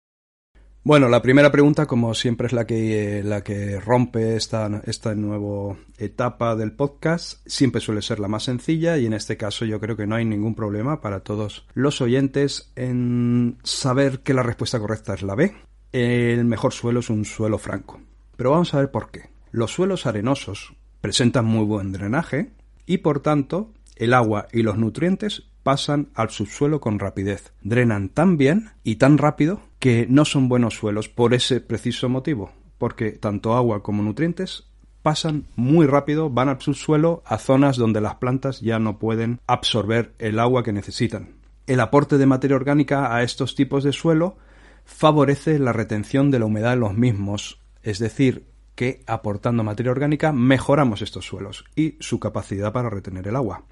Bueno, 0.88 1.10
la 1.10 1.20
primera 1.20 1.52
pregunta, 1.52 1.84
como 1.84 2.14
siempre, 2.14 2.46
es 2.46 2.54
la 2.54 2.66
que, 2.66 3.20
la 3.22 3.44
que 3.44 3.78
rompe 3.78 4.36
esta, 4.36 4.80
esta 4.86 5.14
nueva 5.14 5.76
etapa 5.98 6.56
del 6.56 6.72
podcast. 6.72 7.46
Siempre 7.46 7.82
suele 7.82 8.00
ser 8.00 8.20
la 8.20 8.26
más 8.26 8.44
sencilla 8.44 8.96
y 8.96 9.04
en 9.04 9.12
este 9.12 9.36
caso 9.36 9.66
yo 9.66 9.80
creo 9.80 9.98
que 9.98 10.06
no 10.06 10.14
hay 10.14 10.24
ningún 10.24 10.54
problema 10.54 11.02
para 11.02 11.20
todos 11.20 11.66
los 11.74 12.00
oyentes 12.00 12.72
en 12.74 13.58
saber 13.64 14.20
que 14.20 14.32
la 14.32 14.42
respuesta 14.42 14.80
correcta 14.80 15.12
es 15.12 15.20
la 15.20 15.34
B. 15.34 15.54
El 15.92 16.46
mejor 16.46 16.72
suelo 16.72 17.00
es 17.00 17.10
un 17.10 17.26
suelo 17.26 17.58
franco. 17.58 18.00
Pero 18.38 18.52
vamos 18.52 18.72
a 18.72 18.78
ver 18.78 18.90
por 18.90 19.10
qué. 19.10 19.28
Los 19.50 19.72
suelos 19.72 20.06
arenosos 20.06 20.72
presentan 21.02 21.44
muy 21.44 21.66
buen 21.66 21.92
drenaje 21.92 22.52
y 22.86 22.96
por 22.96 23.20
tanto 23.20 23.74
el 23.96 24.14
agua 24.14 24.48
y 24.52 24.62
los 24.62 24.78
nutrientes 24.78 25.50
pasan 25.62 26.08
al 26.14 26.30
subsuelo 26.30 26.80
con 26.80 26.98
rapidez. 26.98 27.52
Drenan 27.60 28.08
tan 28.08 28.38
bien 28.38 28.70
y 28.84 28.96
tan 28.96 29.18
rápido 29.18 29.67
que 29.78 30.06
no 30.08 30.24
son 30.24 30.48
buenos 30.48 30.74
suelos 30.74 31.08
por 31.08 31.34
ese 31.34 31.60
preciso 31.60 32.08
motivo, 32.08 32.52
porque 32.78 33.12
tanto 33.12 33.54
agua 33.54 33.82
como 33.82 34.02
nutrientes 34.02 34.64
pasan 35.02 35.46
muy 35.56 35.86
rápido, 35.86 36.30
van 36.30 36.48
al 36.48 36.60
subsuelo 36.60 37.22
a 37.24 37.38
zonas 37.38 37.76
donde 37.76 38.00
las 38.00 38.16
plantas 38.16 38.60
ya 38.60 38.78
no 38.78 38.98
pueden 38.98 39.40
absorber 39.46 40.12
el 40.18 40.38
agua 40.38 40.62
que 40.62 40.72
necesitan. 40.72 41.36
El 41.66 41.80
aporte 41.80 42.18
de 42.18 42.26
materia 42.26 42.56
orgánica 42.56 43.14
a 43.14 43.22
estos 43.22 43.54
tipos 43.54 43.84
de 43.84 43.92
suelo 43.92 44.36
favorece 44.84 45.58
la 45.58 45.72
retención 45.72 46.30
de 46.30 46.38
la 46.38 46.46
humedad 46.46 46.72
en 46.72 46.80
los 46.80 46.94
mismos, 46.94 47.60
es 47.82 47.98
decir, 47.98 48.46
que 48.74 49.02
aportando 49.06 49.64
materia 49.64 49.92
orgánica 49.92 50.32
mejoramos 50.32 51.02
estos 51.02 51.26
suelos 51.26 51.64
y 51.76 51.96
su 52.00 52.20
capacidad 52.20 52.72
para 52.72 52.90
retener 52.90 53.28
el 53.28 53.36
agua. 53.36 53.64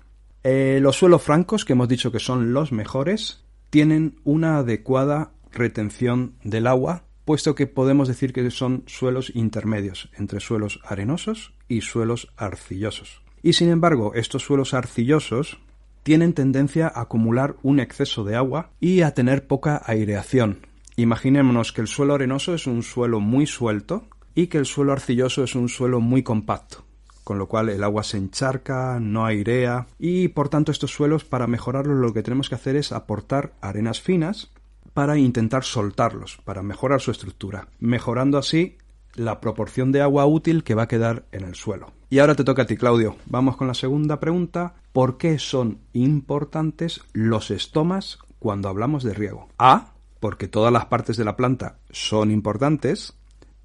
Eh, 0.43 0.79
los 0.81 0.97
suelos 0.97 1.23
francos, 1.23 1.65
que 1.65 1.73
hemos 1.73 1.89
dicho 1.89 2.13
que 2.13 2.19
son 2.19 2.53
los 2.53 2.71
mejores, 2.71 3.45
tienen 3.71 4.21
una 4.25 4.59
adecuada 4.59 5.31
retención 5.57 6.35
del 6.45 6.67
agua, 6.67 7.05
puesto 7.25 7.55
que 7.55 7.67
podemos 7.67 8.07
decir 8.07 8.33
que 8.33 8.49
son 8.51 8.85
suelos 8.87 9.33
intermedios 9.35 10.11
entre 10.17 10.41
suelos 10.41 10.81
arenosos 10.85 11.53
y 11.69 11.81
suelos 11.81 12.33
arcillosos. 12.37 13.23
Y 13.43 13.55
sin 13.55 13.69
embargo, 13.69 14.15
estos 14.15 14.45
suelos 14.45 14.75
arcillosos 14.75 15.59
tienen 16.05 16.35
tendencia 16.35 16.87
a 16.87 17.01
acumular 17.01 17.57
un 17.63 17.81
exceso 17.81 18.23
de 18.23 18.37
agua 18.37 18.71
y 18.81 19.03
a 19.03 19.13
tener 19.13 19.49
poca 19.49 19.83
aireación. 19.85 20.61
Imaginémonos 20.97 21.73
que 21.73 21.81
el 21.81 21.89
suelo 21.89 22.15
arenoso 22.15 22.55
es 22.55 22.69
un 22.69 22.85
suelo 22.85 23.19
muy 23.19 23.47
suelto, 23.47 24.09
y 24.37 24.47
que 24.47 24.59
el 24.59 24.67
suelo 24.67 24.93
arcilloso 24.93 25.43
es 25.43 25.57
un 25.57 25.69
suelo 25.69 26.01
muy 26.01 26.23
compacto, 26.23 26.85
con 27.25 27.39
lo 27.39 27.49
cual 27.49 27.71
el 27.71 27.83
agua 27.83 28.05
se 28.05 28.19
encharca, 28.19 29.01
no 29.01 29.25
airea 29.25 29.87
y 29.99 30.29
por 30.29 30.51
tanto 30.51 30.71
estos 30.71 30.93
suelos 30.93 31.25
para 31.25 31.49
mejorarlos 31.49 31.97
lo 31.97 32.13
que 32.13 32.23
tenemos 32.23 32.51
que 32.51 32.55
hacer 32.55 32.77
es 32.77 32.93
aportar 32.93 33.55
arenas 33.63 34.01
finas 34.01 34.53
para 34.97 35.19
intentar 35.19 35.63
soltarlos, 35.63 36.39
para 36.43 36.63
mejorar 36.63 37.03
su 37.03 37.11
estructura, 37.11 37.69
mejorando 37.81 38.39
así 38.39 38.79
la 39.15 39.43
proporción 39.43 39.93
de 39.93 40.01
agua 40.01 40.25
útil 40.25 40.65
que 40.65 40.75
va 40.75 40.85
a 40.85 40.89
quedar 40.89 41.27
en 41.33 41.45
el 41.45 41.55
suelo. 41.55 41.93
Y 42.09 42.21
ahora 42.21 42.35
te 42.35 42.45
toca 42.45 42.63
a 42.63 42.67
ti, 42.67 42.79
Claudio. 42.79 43.17
Vamos 43.27 43.59
con 43.59 43.67
la 43.67 43.75
segunda 43.75 44.21
pregunta. 44.21 44.77
¿Por 44.95 45.19
qué 45.19 45.39
son 45.39 45.81
importantes 45.93 47.03
los 47.13 47.51
estomas 47.51 48.21
cuando 48.39 48.71
hablamos 48.71 49.05
de 49.05 49.13
riego? 49.13 49.51
A. 49.59 49.93
Porque 50.19 50.49
todas 50.49 50.73
las 50.73 50.87
partes 50.87 51.19
de 51.19 51.27
la 51.27 51.37
planta 51.37 51.77
son 51.91 52.31
importantes. 52.31 53.19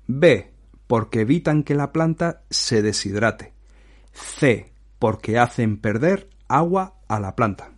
B 0.07 0.51
porque 0.91 1.21
evitan 1.21 1.63
que 1.63 1.73
la 1.73 1.93
planta 1.93 2.41
se 2.49 2.81
deshidrate. 2.81 3.53
C, 4.11 4.73
porque 4.99 5.39
hacen 5.39 5.77
perder 5.77 6.29
agua 6.49 6.95
a 7.07 7.21
la 7.21 7.37
planta. 7.37 7.71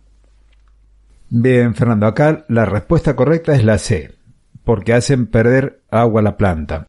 Bien, 1.36 1.74
Fernando, 1.74 2.06
acá 2.06 2.44
la 2.46 2.64
respuesta 2.64 3.16
correcta 3.16 3.56
es 3.56 3.64
la 3.64 3.78
C, 3.78 4.14
porque 4.62 4.92
hacen 4.92 5.26
perder 5.26 5.82
agua 5.90 6.20
a 6.20 6.22
la 6.22 6.36
planta. 6.36 6.86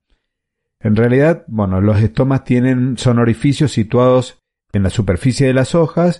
En 0.79 0.95
realidad, 0.95 1.45
bueno, 1.47 1.81
los 1.81 1.99
estomas 1.99 2.43
tienen, 2.43 2.95
son 2.99 3.17
orificios 3.17 3.71
situados 3.71 4.37
en 4.71 4.83
la 4.83 4.91
superficie 4.91 5.47
de 5.47 5.55
las 5.55 5.73
hojas, 5.73 6.19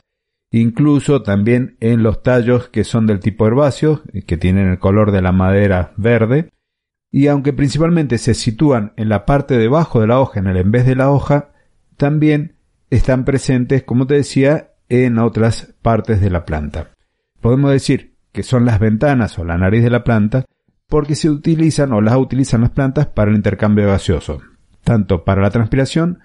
incluso 0.50 1.22
también 1.22 1.77
en 1.82 2.01
los 2.01 2.24
tallos 2.24 2.67
que 2.67 2.84
son 2.84 3.05
del 3.05 3.20
tipo 3.20 3.46
herbáceo, 3.46 4.01
que 4.25 4.38
tienen 4.38 4.70
el 4.70 4.79
color 4.79 5.12
de 5.12 5.22
la 5.22 5.32
madera 5.32 5.94
verde, 5.96 6.50
y 7.12 7.27
aunque 7.27 7.53
principalmente 7.53 8.17
se 8.17 8.34
sitúan 8.34 8.94
en 8.98 9.08
la 9.08 9.27
parte 9.27 9.55
debajo 9.55 10.01
de 10.01 10.08
la 10.08 10.20
hoja 10.20 10.39
en 10.39 10.48
el 10.48 10.58
en 10.58 10.72
vez 10.72 10.88
de 10.88 10.96
la 10.96 11.12
hoja, 11.12 11.51
también 11.96 12.55
están 12.89 13.24
presentes, 13.24 13.84
como 13.84 14.08
te 14.08 14.15
decía, 14.15 14.72
en 14.89 15.20
otras 15.20 15.75
partes 15.84 16.22
de 16.22 16.32
la 16.32 16.44
planta. 16.44 16.89
Podemos 17.39 17.70
decir 17.70 18.14
que 18.36 18.44
son 18.44 18.65
las 18.65 18.80
ventanas 18.80 19.39
o 19.39 19.46
la 19.46 19.58
nariz 19.58 19.82
de 19.82 19.89
la 19.89 20.04
planta 20.04 20.46
porque 20.89 21.15
se 21.15 21.30
utilizan 21.30 21.94
o 21.94 22.01
las 22.01 22.18
utilizan 22.18 22.62
las 22.62 22.72
plantas 22.72 23.08
para 23.08 23.32
el 23.32 23.38
intercambio 23.38 23.88
gaseoso, 23.88 24.42
tanto 24.84 25.24
para 25.24 25.42
la 25.42 25.51
transpiración 25.51 26.20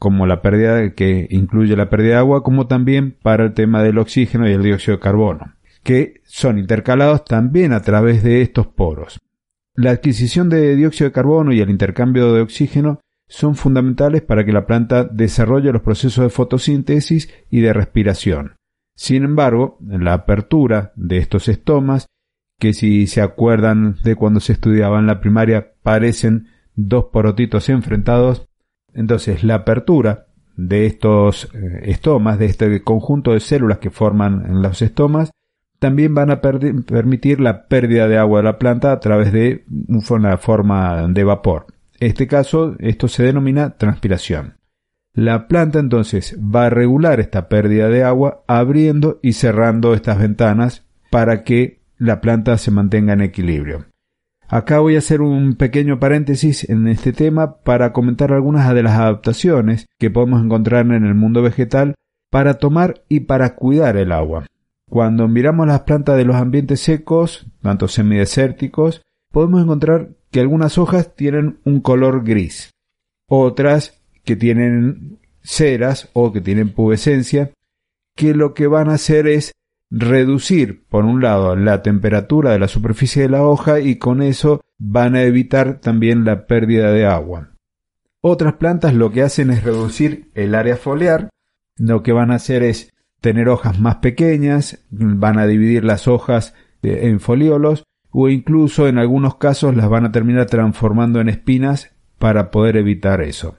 como 0.00 0.26
la 0.26 0.42
pérdida 0.42 0.94
que 0.94 1.28
incluye 1.30 1.76
la 1.76 1.88
pérdida 1.88 2.14
de 2.14 2.18
agua, 2.18 2.42
como 2.42 2.66
también 2.66 3.16
para 3.22 3.44
el 3.44 3.54
tema 3.54 3.84
del 3.84 3.98
oxígeno 3.98 4.48
y 4.48 4.52
el 4.52 4.64
dióxido 4.64 4.96
de 4.96 5.02
carbono, 5.02 5.54
que 5.84 6.20
son 6.24 6.58
intercalados 6.58 7.24
también 7.24 7.72
a 7.72 7.82
través 7.82 8.24
de 8.24 8.42
estos 8.42 8.66
poros. 8.66 9.20
La 9.74 9.92
adquisición 9.92 10.48
de 10.48 10.74
dióxido 10.74 11.08
de 11.08 11.14
carbono 11.14 11.52
y 11.52 11.60
el 11.60 11.70
intercambio 11.70 12.32
de 12.32 12.42
oxígeno 12.42 13.00
son 13.28 13.54
fundamentales 13.54 14.22
para 14.22 14.44
que 14.44 14.52
la 14.52 14.66
planta 14.66 15.04
desarrolle 15.04 15.72
los 15.72 15.82
procesos 15.82 16.24
de 16.24 16.30
fotosíntesis 16.30 17.32
y 17.48 17.60
de 17.60 17.72
respiración. 17.72 18.57
Sin 18.98 19.22
embargo, 19.22 19.78
la 19.80 20.12
apertura 20.12 20.92
de 20.96 21.18
estos 21.18 21.46
estomas, 21.46 22.08
que 22.58 22.72
si 22.72 23.06
se 23.06 23.22
acuerdan 23.22 23.94
de 24.02 24.16
cuando 24.16 24.40
se 24.40 24.52
estudiaba 24.52 24.98
en 24.98 25.06
la 25.06 25.20
primaria, 25.20 25.74
parecen 25.84 26.48
dos 26.74 27.04
porotitos 27.12 27.68
enfrentados, 27.68 28.48
entonces 28.92 29.44
la 29.44 29.54
apertura 29.54 30.26
de 30.56 30.86
estos 30.86 31.48
eh, 31.54 31.82
estomas, 31.84 32.40
de 32.40 32.46
este 32.46 32.82
conjunto 32.82 33.34
de 33.34 33.38
células 33.38 33.78
que 33.78 33.90
forman 33.90 34.62
los 34.62 34.82
estomas, 34.82 35.30
también 35.78 36.12
van 36.12 36.32
a 36.32 36.40
permitir 36.40 37.38
la 37.38 37.68
pérdida 37.68 38.08
de 38.08 38.18
agua 38.18 38.40
de 38.40 38.44
la 38.46 38.58
planta 38.58 38.90
a 38.90 38.98
través 38.98 39.32
de 39.32 39.64
una 40.10 40.38
forma 40.38 41.06
de 41.06 41.22
vapor. 41.22 41.66
En 42.00 42.08
este 42.08 42.26
caso, 42.26 42.74
esto 42.80 43.06
se 43.06 43.22
denomina 43.22 43.76
transpiración. 43.76 44.57
La 45.18 45.48
planta 45.48 45.80
entonces 45.80 46.38
va 46.38 46.66
a 46.66 46.70
regular 46.70 47.18
esta 47.18 47.48
pérdida 47.48 47.88
de 47.88 48.04
agua 48.04 48.44
abriendo 48.46 49.18
y 49.20 49.32
cerrando 49.32 49.92
estas 49.94 50.16
ventanas 50.16 50.86
para 51.10 51.42
que 51.42 51.80
la 51.96 52.20
planta 52.20 52.56
se 52.56 52.70
mantenga 52.70 53.14
en 53.14 53.22
equilibrio. 53.22 53.86
Acá 54.46 54.78
voy 54.78 54.94
a 54.94 54.98
hacer 54.98 55.20
un 55.20 55.56
pequeño 55.56 55.98
paréntesis 55.98 56.70
en 56.70 56.86
este 56.86 57.12
tema 57.12 57.56
para 57.62 57.92
comentar 57.92 58.32
algunas 58.32 58.72
de 58.72 58.84
las 58.84 58.92
adaptaciones 58.92 59.86
que 59.98 60.08
podemos 60.08 60.40
encontrar 60.40 60.86
en 60.86 61.04
el 61.04 61.16
mundo 61.16 61.42
vegetal 61.42 61.96
para 62.30 62.54
tomar 62.54 63.02
y 63.08 63.18
para 63.18 63.56
cuidar 63.56 63.96
el 63.96 64.12
agua. 64.12 64.46
Cuando 64.88 65.26
miramos 65.26 65.66
las 65.66 65.80
plantas 65.80 66.16
de 66.16 66.26
los 66.26 66.36
ambientes 66.36 66.78
secos, 66.78 67.48
tanto 67.60 67.88
semidesérticos, 67.88 69.02
podemos 69.32 69.64
encontrar 69.64 70.10
que 70.30 70.38
algunas 70.38 70.78
hojas 70.78 71.16
tienen 71.16 71.58
un 71.64 71.80
color 71.80 72.22
gris, 72.22 72.70
otras 73.26 73.97
que 74.28 74.36
tienen 74.36 75.20
ceras 75.40 76.10
o 76.12 76.34
que 76.34 76.42
tienen 76.42 76.74
pubescencia, 76.74 77.50
que 78.14 78.34
lo 78.34 78.52
que 78.52 78.66
van 78.66 78.90
a 78.90 78.96
hacer 78.96 79.26
es 79.26 79.54
reducir, 79.90 80.84
por 80.90 81.06
un 81.06 81.22
lado, 81.22 81.56
la 81.56 81.80
temperatura 81.80 82.50
de 82.50 82.58
la 82.58 82.68
superficie 82.68 83.22
de 83.22 83.30
la 83.30 83.42
hoja 83.42 83.80
y 83.80 83.96
con 83.96 84.20
eso 84.20 84.60
van 84.76 85.16
a 85.16 85.22
evitar 85.22 85.80
también 85.80 86.26
la 86.26 86.46
pérdida 86.46 86.92
de 86.92 87.06
agua. 87.06 87.52
Otras 88.20 88.56
plantas 88.56 88.92
lo 88.92 89.12
que 89.12 89.22
hacen 89.22 89.48
es 89.48 89.64
reducir 89.64 90.30
el 90.34 90.54
área 90.54 90.76
foliar, 90.76 91.30
lo 91.78 92.02
que 92.02 92.12
van 92.12 92.30
a 92.30 92.34
hacer 92.34 92.62
es 92.62 92.92
tener 93.22 93.48
hojas 93.48 93.80
más 93.80 93.96
pequeñas, 93.96 94.84
van 94.90 95.38
a 95.38 95.46
dividir 95.46 95.84
las 95.84 96.06
hojas 96.06 96.52
en 96.82 97.18
foliolos 97.18 97.84
o 98.10 98.28
incluso 98.28 98.88
en 98.88 98.98
algunos 98.98 99.36
casos 99.36 99.74
las 99.74 99.88
van 99.88 100.04
a 100.04 100.12
terminar 100.12 100.44
transformando 100.44 101.18
en 101.18 101.30
espinas 101.30 101.92
para 102.18 102.50
poder 102.50 102.76
evitar 102.76 103.22
eso. 103.22 103.56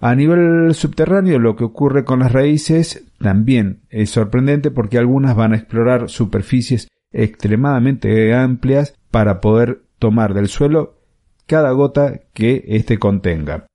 A 0.00 0.14
nivel 0.14 0.74
subterráneo 0.74 1.40
lo 1.40 1.56
que 1.56 1.64
ocurre 1.64 2.04
con 2.04 2.20
las 2.20 2.30
raíces 2.30 3.04
también 3.18 3.80
es 3.90 4.10
sorprendente 4.10 4.70
porque 4.70 4.96
algunas 4.96 5.34
van 5.34 5.52
a 5.52 5.56
explorar 5.56 6.08
superficies 6.08 6.88
extremadamente 7.10 8.32
amplias 8.32 8.94
para 9.10 9.40
poder 9.40 9.82
tomar 9.98 10.34
del 10.34 10.46
suelo 10.46 10.98
cada 11.46 11.72
gota 11.72 12.20
que 12.32 12.64
éste 12.68 12.98
contenga. 12.98 13.66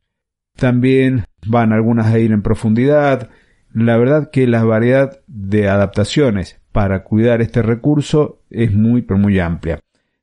También 0.56 1.26
van 1.46 1.74
algunas 1.74 2.08
a 2.08 2.20
ir 2.20 2.32
en 2.32 2.42
profundidad. 2.42 3.30
La 3.74 3.98
verdad 3.98 4.30
que 4.32 4.48
la 4.48 4.64
variedad 4.64 5.20
de 5.28 5.68
adaptaciones 5.68 6.62
para 6.72 7.04
cuidar 7.04 7.42
este 7.42 7.62
recurso 7.62 8.40
es 8.50 8.74
muy 8.74 9.02
pero 9.02 9.20
muy 9.20 9.40
amplia. 9.40 9.80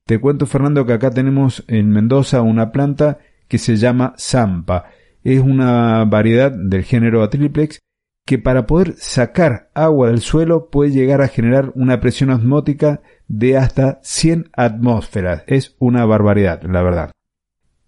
Te 0.07 0.19
cuento 0.19 0.47
Fernando 0.47 0.87
que 0.87 0.95
acá 0.95 1.11
tenemos 1.11 1.63
en 1.69 1.91
Mendoza 1.91 2.41
una 2.41 2.73
planta 2.73 3.19
que 3.49 3.59
se 3.59 3.77
llama 3.77 4.15
Zampa 4.17 4.87
es 5.25 5.41
una 5.41 6.05
variedad 6.05 6.51
del 6.51 6.85
género 6.85 7.23
Atriplex 7.23 7.81
que 8.27 8.39
para 8.39 8.67
poder 8.67 8.95
sacar 8.97 9.71
agua 9.75 10.09
del 10.09 10.21
suelo 10.21 10.71
puede 10.71 10.93
llegar 10.93 11.21
a 11.21 11.29
generar 11.29 11.73
una 11.75 12.01
presión 12.01 12.31
osmótica 12.31 13.03
de 13.27 13.57
hasta 13.57 13.99
100 14.03 14.51
atmósferas. 14.53 15.43
Es 15.47 15.75
una 15.79 16.05
barbaridad, 16.05 16.63
la 16.63 16.83
verdad. 16.83 17.11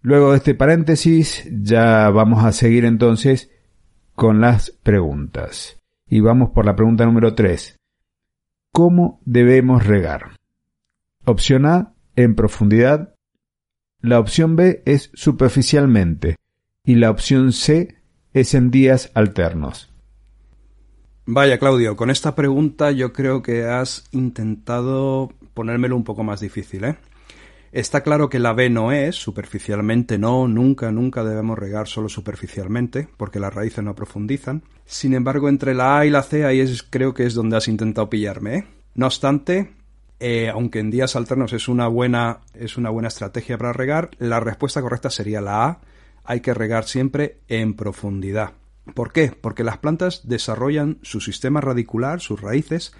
Luego 0.00 0.32
de 0.32 0.38
este 0.38 0.54
paréntesis, 0.54 1.48
ya 1.52 2.10
vamos 2.10 2.44
a 2.44 2.52
seguir 2.52 2.84
entonces 2.84 3.50
con 4.14 4.40
las 4.40 4.72
preguntas. 4.82 5.80
Y 6.08 6.20
vamos 6.20 6.50
por 6.50 6.66
la 6.66 6.74
pregunta 6.74 7.06
número 7.06 7.34
3. 7.34 7.76
¿Cómo 8.72 9.20
debemos 9.24 9.86
regar? 9.86 10.38
Opción 11.24 11.66
A, 11.66 11.94
en 12.16 12.34
profundidad. 12.34 13.14
La 14.00 14.18
opción 14.18 14.56
B 14.56 14.82
es 14.86 15.10
superficialmente 15.14 16.36
y 16.84 16.96
la 16.96 17.10
opción 17.10 17.52
C 17.52 17.96
es 18.32 18.54
en 18.54 18.70
días 18.70 19.10
alternos. 19.14 19.90
Vaya, 21.24 21.58
Claudio, 21.58 21.96
con 21.96 22.10
esta 22.10 22.34
pregunta 22.34 22.90
yo 22.90 23.12
creo 23.12 23.42
que 23.42 23.64
has 23.64 24.04
intentado 24.10 25.32
ponérmelo 25.54 25.96
un 25.96 26.04
poco 26.04 26.24
más 26.24 26.40
difícil, 26.40 26.84
¿eh? 26.84 26.96
Está 27.70 28.02
claro 28.02 28.28
que 28.28 28.38
la 28.38 28.52
B 28.52 28.68
no 28.68 28.92
es, 28.92 29.16
superficialmente 29.16 30.18
no, 30.18 30.46
nunca, 30.46 30.92
nunca 30.92 31.24
debemos 31.24 31.58
regar 31.58 31.88
solo 31.88 32.10
superficialmente, 32.10 33.08
porque 33.16 33.40
las 33.40 33.54
raíces 33.54 33.82
no 33.82 33.94
profundizan. 33.94 34.62
Sin 34.84 35.14
embargo, 35.14 35.48
entre 35.48 35.72
la 35.72 35.98
A 35.98 36.06
y 36.06 36.10
la 36.10 36.22
C 36.22 36.44
ahí 36.44 36.60
es, 36.60 36.82
creo 36.82 37.14
que 37.14 37.24
es 37.24 37.32
donde 37.32 37.56
has 37.56 37.68
intentado 37.68 38.10
pillarme, 38.10 38.56
¿eh? 38.56 38.64
No 38.94 39.06
obstante, 39.06 39.72
eh, 40.20 40.50
aunque 40.50 40.80
en 40.80 40.90
días 40.90 41.16
alternos 41.16 41.54
es 41.54 41.66
una 41.66 41.86
buena, 41.86 42.40
es 42.52 42.76
una 42.76 42.90
buena 42.90 43.08
estrategia 43.08 43.56
para 43.56 43.72
regar, 43.72 44.10
la 44.18 44.40
respuesta 44.40 44.82
correcta 44.82 45.08
sería 45.08 45.40
la 45.40 45.64
A, 45.64 45.80
hay 46.24 46.40
que 46.40 46.54
regar 46.54 46.84
siempre 46.84 47.40
en 47.48 47.74
profundidad. 47.74 48.52
¿Por 48.94 49.12
qué? 49.12 49.32
Porque 49.40 49.64
las 49.64 49.78
plantas 49.78 50.28
desarrollan 50.28 50.98
su 51.02 51.20
sistema 51.20 51.60
radicular, 51.60 52.20
sus 52.20 52.40
raíces, 52.40 52.92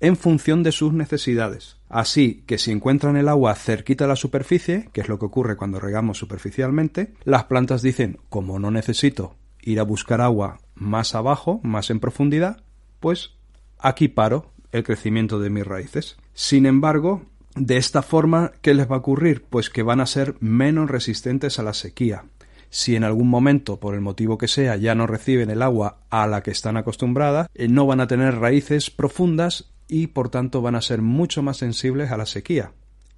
en 0.00 0.16
función 0.16 0.62
de 0.62 0.72
sus 0.72 0.92
necesidades. 0.92 1.76
Así 1.88 2.42
que 2.46 2.58
si 2.58 2.72
encuentran 2.72 3.16
el 3.16 3.28
agua 3.28 3.54
cerquita 3.54 4.04
de 4.04 4.08
la 4.08 4.16
superficie, 4.16 4.88
que 4.92 5.02
es 5.02 5.08
lo 5.08 5.18
que 5.18 5.26
ocurre 5.26 5.56
cuando 5.56 5.80
regamos 5.80 6.18
superficialmente, 6.18 7.12
las 7.24 7.44
plantas 7.44 7.82
dicen, 7.82 8.18
como 8.28 8.58
no 8.58 8.70
necesito 8.70 9.36
ir 9.60 9.78
a 9.78 9.84
buscar 9.84 10.20
agua 10.20 10.60
más 10.74 11.14
abajo, 11.14 11.60
más 11.62 11.90
en 11.90 12.00
profundidad, 12.00 12.62
pues 12.98 13.34
aquí 13.78 14.08
paro 14.08 14.52
el 14.72 14.84
crecimiento 14.84 15.38
de 15.38 15.50
mis 15.50 15.66
raíces. 15.66 16.16
Sin 16.32 16.64
embargo, 16.64 17.22
de 17.56 17.76
esta 17.76 18.02
forma, 18.02 18.52
¿qué 18.62 18.72
les 18.72 18.90
va 18.90 18.96
a 18.96 19.00
ocurrir? 19.00 19.44
Pues 19.50 19.68
que 19.68 19.82
van 19.82 20.00
a 20.00 20.06
ser 20.06 20.36
menos 20.40 20.88
resistentes 20.88 21.58
a 21.58 21.62
la 21.62 21.74
sequía 21.74 22.24
si 22.70 22.96
en 22.96 23.04
algún 23.04 23.28
momento, 23.28 23.78
por 23.80 23.94
el 23.94 24.00
motivo 24.00 24.38
que 24.38 24.48
sea, 24.48 24.76
ya 24.76 24.94
no 24.94 25.06
reciben 25.06 25.50
el 25.50 25.60
agua 25.60 25.98
a 26.08 26.26
la 26.26 26.42
que 26.42 26.52
están 26.52 26.76
acostumbradas, 26.76 27.48
eh, 27.54 27.68
no 27.68 27.86
van 27.86 28.00
a 28.00 28.06
tener 28.06 28.36
raíces 28.36 28.90
profundas 28.90 29.72
y 29.88 30.06
por 30.06 30.30
tanto 30.30 30.62
van 30.62 30.76
a 30.76 30.80
ser 30.80 31.02
mucho 31.02 31.42
más 31.42 31.58
sensibles 31.58 32.12
a 32.12 32.16
la 32.16 32.26
sequía. 32.26 32.72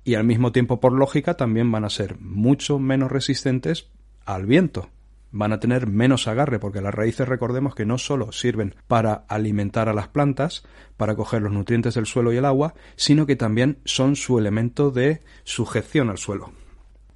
Y 0.05 0.15
al 0.15 0.25
mismo 0.25 0.51
tiempo, 0.51 0.81
por 0.81 0.93
lógica, 0.93 1.37
también 1.37 1.71
van 1.71 1.85
a 1.85 1.91
ser 1.91 2.19
mucho 2.19 2.79
menos 2.79 3.12
resistentes 3.12 3.91
al 4.25 4.47
viento. 4.47 4.88
Van 5.31 5.53
a 5.53 5.61
tener 5.61 5.87
menos 5.87 6.29
agarre 6.29 6.59
porque 6.59 6.81
las 6.81 6.95
raíces 6.95 7.29
recordemos 7.29 7.75
que 7.75 7.87
no 7.87 7.99
solo 7.99 8.33
sirven 8.33 8.75
para 8.87 9.25
alimentar 9.29 9.88
a 9.88 9.95
las 9.95 10.09
plantas, 10.09 10.65
para 10.97 11.15
coger 11.15 11.43
los 11.43 11.53
nutrientes 11.53 11.95
del 11.95 12.07
suelo 12.07 12.33
y 12.33 12.37
el 12.37 12.45
agua, 12.45 12.75
sino 12.97 13.27
que 13.27 13.37
también 13.37 13.79
son 13.85 14.17
su 14.17 14.38
elemento 14.38 14.91
de 14.91 15.23
sujeción 15.45 16.11
al 16.11 16.19
suelo. 16.19 16.53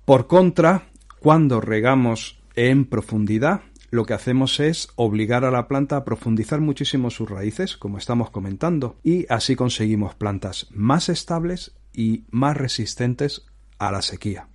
Por 0.05 0.29
contra, 0.29 0.85
cuando 1.27 1.61
regamos 1.61 2.39
en 2.55 2.85
profundidad, 2.85 3.63
lo 3.91 4.05
que 4.05 4.15
hacemos 4.15 4.61
es 4.61 4.91
obligar 4.95 5.45
a 5.45 5.51
la 5.51 5.67
planta 5.67 5.97
a 5.97 6.05
profundizar 6.05 6.61
muchísimo 6.61 7.11
sus 7.11 7.29
raíces, 7.29 7.77
como 7.77 7.99
estamos 7.99 8.31
comentando, 8.31 8.95
y 9.03 9.27
así 9.29 9.57
conseguimos 9.57 10.15
plantas 10.15 10.69
más 10.71 11.09
estables 11.09 11.75
y 11.93 12.27
más 12.31 12.57
resistentes 12.57 13.45
a 13.81 13.91
la 13.91 14.03
sequía. 14.03 14.47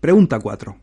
Pregunta 0.00 0.38
4. 0.38 0.76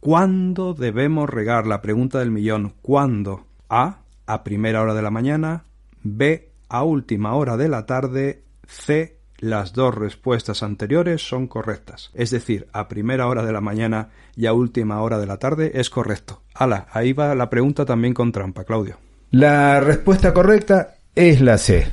¿Cuándo 0.00 0.72
debemos 0.72 1.28
regar? 1.28 1.66
La 1.66 1.82
pregunta 1.82 2.20
del 2.20 2.30
millón. 2.30 2.72
¿Cuándo? 2.80 3.48
A. 3.68 4.04
A 4.24 4.44
primera 4.44 4.80
hora 4.80 4.94
de 4.94 5.02
la 5.02 5.10
mañana. 5.10 5.64
B. 6.02 6.52
A 6.70 6.84
última 6.84 7.34
hora 7.34 7.58
de 7.58 7.68
la 7.68 7.84
tarde. 7.84 8.44
C 8.66 9.19
las 9.40 9.72
dos 9.72 9.94
respuestas 9.94 10.62
anteriores 10.62 11.26
son 11.26 11.46
correctas. 11.46 12.10
Es 12.14 12.30
decir, 12.30 12.68
a 12.72 12.88
primera 12.88 13.26
hora 13.26 13.44
de 13.44 13.52
la 13.52 13.60
mañana 13.60 14.10
y 14.36 14.46
a 14.46 14.52
última 14.52 15.00
hora 15.00 15.18
de 15.18 15.26
la 15.26 15.38
tarde 15.38 15.72
es 15.74 15.90
correcto. 15.90 16.42
Ala, 16.54 16.86
ahí 16.92 17.12
va 17.12 17.34
la 17.34 17.50
pregunta 17.50 17.84
también 17.84 18.14
con 18.14 18.32
trampa, 18.32 18.64
Claudio. 18.64 18.98
La 19.30 19.80
respuesta 19.80 20.32
correcta 20.32 20.94
es 21.14 21.40
la 21.40 21.58
C. 21.58 21.86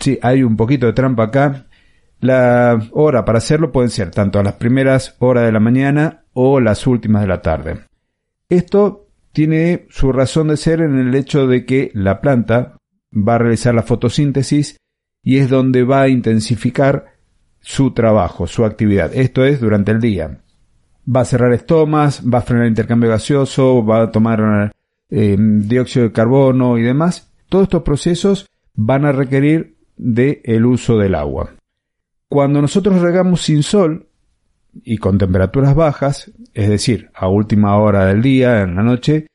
Sí, 0.00 0.18
hay 0.22 0.42
un 0.42 0.56
poquito 0.56 0.86
de 0.86 0.92
trampa 0.92 1.24
acá. 1.24 1.66
La 2.20 2.78
hora 2.92 3.24
para 3.24 3.38
hacerlo 3.38 3.72
pueden 3.72 3.90
ser 3.90 4.10
tanto 4.10 4.38
a 4.38 4.42
las 4.42 4.54
primeras 4.54 5.16
horas 5.18 5.44
de 5.44 5.52
la 5.52 5.60
mañana 5.60 6.24
o 6.32 6.60
las 6.60 6.86
últimas 6.86 7.22
de 7.22 7.28
la 7.28 7.42
tarde. 7.42 7.80
Esto 8.48 9.08
tiene 9.32 9.86
su 9.90 10.12
razón 10.12 10.48
de 10.48 10.56
ser 10.56 10.80
en 10.80 10.98
el 10.98 11.14
hecho 11.14 11.46
de 11.46 11.66
que 11.66 11.90
la 11.92 12.20
planta 12.20 12.76
va 13.12 13.34
a 13.34 13.38
realizar 13.38 13.74
la 13.74 13.82
fotosíntesis 13.82 14.76
y 15.24 15.38
es 15.38 15.48
donde 15.48 15.82
va 15.82 16.02
a 16.02 16.08
intensificar 16.08 17.14
su 17.60 17.92
trabajo, 17.92 18.46
su 18.46 18.64
actividad. 18.64 19.10
Esto 19.14 19.44
es 19.44 19.58
durante 19.58 19.90
el 19.90 20.00
día. 20.00 20.42
Va 21.12 21.20
a 21.20 21.24
cerrar 21.24 21.52
estomas, 21.52 22.22
va 22.22 22.38
a 22.38 22.42
frenar 22.42 22.66
el 22.66 22.72
intercambio 22.72 23.08
gaseoso, 23.08 23.84
va 23.84 24.02
a 24.02 24.10
tomar 24.10 24.70
eh, 25.10 25.36
dióxido 25.38 26.06
de 26.06 26.12
carbono 26.12 26.76
y 26.76 26.82
demás. 26.82 27.32
Todos 27.48 27.64
estos 27.64 27.82
procesos 27.82 28.50
van 28.74 29.06
a 29.06 29.12
requerir 29.12 29.76
del 29.96 30.40
el 30.44 30.66
uso 30.66 30.98
del 30.98 31.14
agua. 31.14 31.54
Cuando 32.28 32.60
nosotros 32.60 33.00
regamos 33.00 33.42
sin 33.42 33.62
sol 33.62 34.08
y 34.82 34.98
con 34.98 35.18
temperaturas 35.18 35.74
bajas, 35.74 36.32
es 36.52 36.68
decir, 36.68 37.10
a 37.14 37.28
última 37.28 37.76
hora 37.78 38.06
del 38.06 38.22
día, 38.22 38.62
en 38.62 38.74
la 38.76 38.82
noche, 38.82 39.26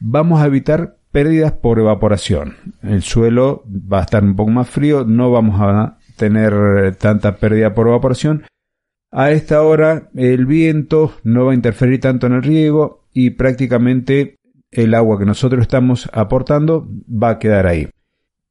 vamos 0.00 0.40
a 0.40 0.46
evitar 0.46 0.95
pérdidas 1.16 1.52
por 1.52 1.78
evaporación. 1.78 2.56
El 2.82 3.00
suelo 3.00 3.64
va 3.66 4.00
a 4.00 4.02
estar 4.02 4.22
un 4.22 4.36
poco 4.36 4.50
más 4.50 4.68
frío, 4.68 5.06
no 5.06 5.30
vamos 5.30 5.58
a 5.62 5.96
tener 6.14 6.94
tanta 6.96 7.36
pérdida 7.36 7.72
por 7.72 7.88
evaporación. 7.88 8.42
A 9.10 9.30
esta 9.30 9.62
hora 9.62 10.10
el 10.14 10.44
viento 10.44 11.14
no 11.24 11.46
va 11.46 11.52
a 11.52 11.54
interferir 11.54 12.02
tanto 12.02 12.26
en 12.26 12.34
el 12.34 12.42
riego 12.42 13.06
y 13.14 13.30
prácticamente 13.30 14.36
el 14.70 14.92
agua 14.92 15.18
que 15.18 15.24
nosotros 15.24 15.62
estamos 15.62 16.10
aportando 16.12 16.86
va 17.10 17.30
a 17.30 17.38
quedar 17.38 17.66
ahí. 17.66 17.88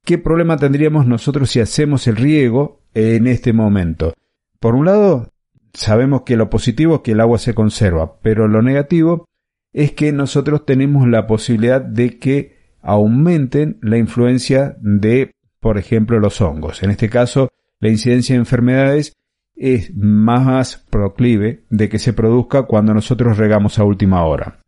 ¿Qué 0.04 0.18
problema 0.18 0.58
tendríamos 0.58 1.06
nosotros 1.06 1.52
si 1.52 1.60
hacemos 1.60 2.08
el 2.08 2.16
riego 2.16 2.82
en 2.96 3.28
este 3.28 3.54
momento? 3.54 4.16
Por 4.60 4.74
un 4.74 4.86
lado, 4.86 5.30
sabemos 5.76 6.24
que 6.24 6.36
lo 6.36 6.50
positivo 6.50 6.96
es 6.96 7.02
que 7.02 7.12
el 7.12 7.22
agua 7.22 7.38
se 7.38 7.54
conserva, 7.54 8.20
pero 8.24 8.48
lo 8.48 8.64
negativo 8.64 9.28
es 9.72 9.92
que 9.92 10.12
nosotros 10.12 10.66
tenemos 10.66 11.08
la 11.08 11.28
posibilidad 11.28 11.80
de 11.80 12.18
que 12.18 12.55
aumenten 12.86 13.78
la 13.82 13.98
influencia 13.98 14.78
de, 14.80 15.32
por 15.60 15.78
ejemplo, 15.78 16.20
los 16.20 16.40
hongos. 16.42 16.84
En 16.84 16.92
este 16.92 17.10
caso, 17.10 17.50
la 17.80 17.90
incidencia 17.90 18.36
de 18.36 18.40
enfermedades 18.40 19.14
es 19.56 19.94
más 19.96 20.86
proclive 20.90 21.66
de 21.70 21.90
que 21.90 22.00
se 22.00 22.14
produzca 22.14 22.64
cuando 22.64 22.94
nosotros 22.94 23.38
regamos 23.38 23.80
a 23.80 23.84
última 23.84 24.24
hora. 24.26 24.60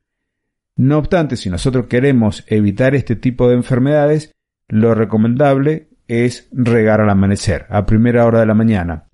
No 0.76 0.98
obstante, 0.98 1.36
si 1.36 1.50
nosotros 1.50 1.88
queremos 1.88 2.44
evitar 2.48 2.96
este 2.96 3.16
tipo 3.16 3.48
de 3.48 3.56
enfermedades, 3.56 4.32
lo 4.68 4.94
recomendable 4.94 5.90
es 6.08 6.48
regar 6.52 7.02
al 7.02 7.10
amanecer, 7.10 7.66
a 7.70 7.86
primera 7.86 8.26
hora 8.26 8.40
de 8.40 8.46
la 8.46 8.54
mañana. 8.54 9.10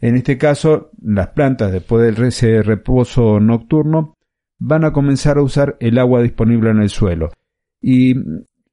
En 0.00 0.16
este 0.16 0.38
caso, 0.38 0.90
las 1.02 1.28
plantas 1.28 1.72
después 1.72 2.02
del 2.02 2.64
reposo 2.64 3.40
nocturno 3.40 4.14
van 4.58 4.84
a 4.84 4.92
comenzar 4.92 5.38
a 5.38 5.42
usar 5.42 5.76
el 5.80 5.98
agua 5.98 6.22
disponible 6.22 6.70
en 6.70 6.80
el 6.80 6.88
suelo. 6.88 7.30
Y 7.80 8.14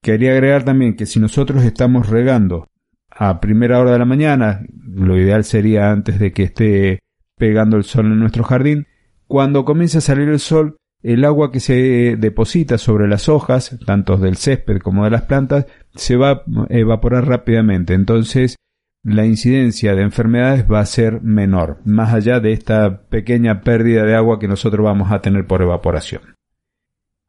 quería 0.01 0.31
agregar 0.31 0.63
también 0.63 0.95
que 0.95 1.05
si 1.05 1.19
nosotros 1.19 1.63
estamos 1.63 2.09
regando 2.09 2.67
a 3.09 3.39
primera 3.39 3.79
hora 3.79 3.91
de 3.91 3.99
la 3.99 4.05
mañana, 4.05 4.65
lo 4.71 5.17
ideal 5.17 5.43
sería 5.43 5.91
antes 5.91 6.19
de 6.19 6.31
que 6.31 6.43
esté 6.43 6.99
pegando 7.37 7.77
el 7.77 7.83
sol 7.83 8.05
en 8.07 8.19
nuestro 8.19 8.43
jardín, 8.43 8.87
cuando 9.27 9.65
comience 9.65 9.97
a 9.97 10.01
salir 10.01 10.29
el 10.29 10.39
sol, 10.39 10.77
el 11.01 11.23
agua 11.23 11.51
que 11.51 11.59
se 11.59 12.15
deposita 12.17 12.77
sobre 12.77 13.07
las 13.07 13.29
hojas, 13.29 13.77
tanto 13.85 14.17
del 14.17 14.37
césped 14.37 14.79
como 14.79 15.03
de 15.03 15.11
las 15.11 15.23
plantas, 15.23 15.65
se 15.93 16.15
va 16.15 16.31
a 16.31 16.43
evaporar 16.69 17.27
rápidamente. 17.27 17.93
Entonces, 17.93 18.55
la 19.03 19.25
incidencia 19.25 19.93
de 19.93 20.01
enfermedades 20.01 20.65
va 20.69 20.79
a 20.79 20.85
ser 20.85 21.21
menor, 21.21 21.79
más 21.85 22.13
allá 22.13 22.39
de 22.39 22.53
esta 22.53 23.03
pequeña 23.07 23.61
pérdida 23.61 24.03
de 24.03 24.15
agua 24.15 24.39
que 24.39 24.47
nosotros 24.47 24.83
vamos 24.83 25.11
a 25.11 25.21
tener 25.21 25.45
por 25.45 25.61
evaporación. 25.61 26.34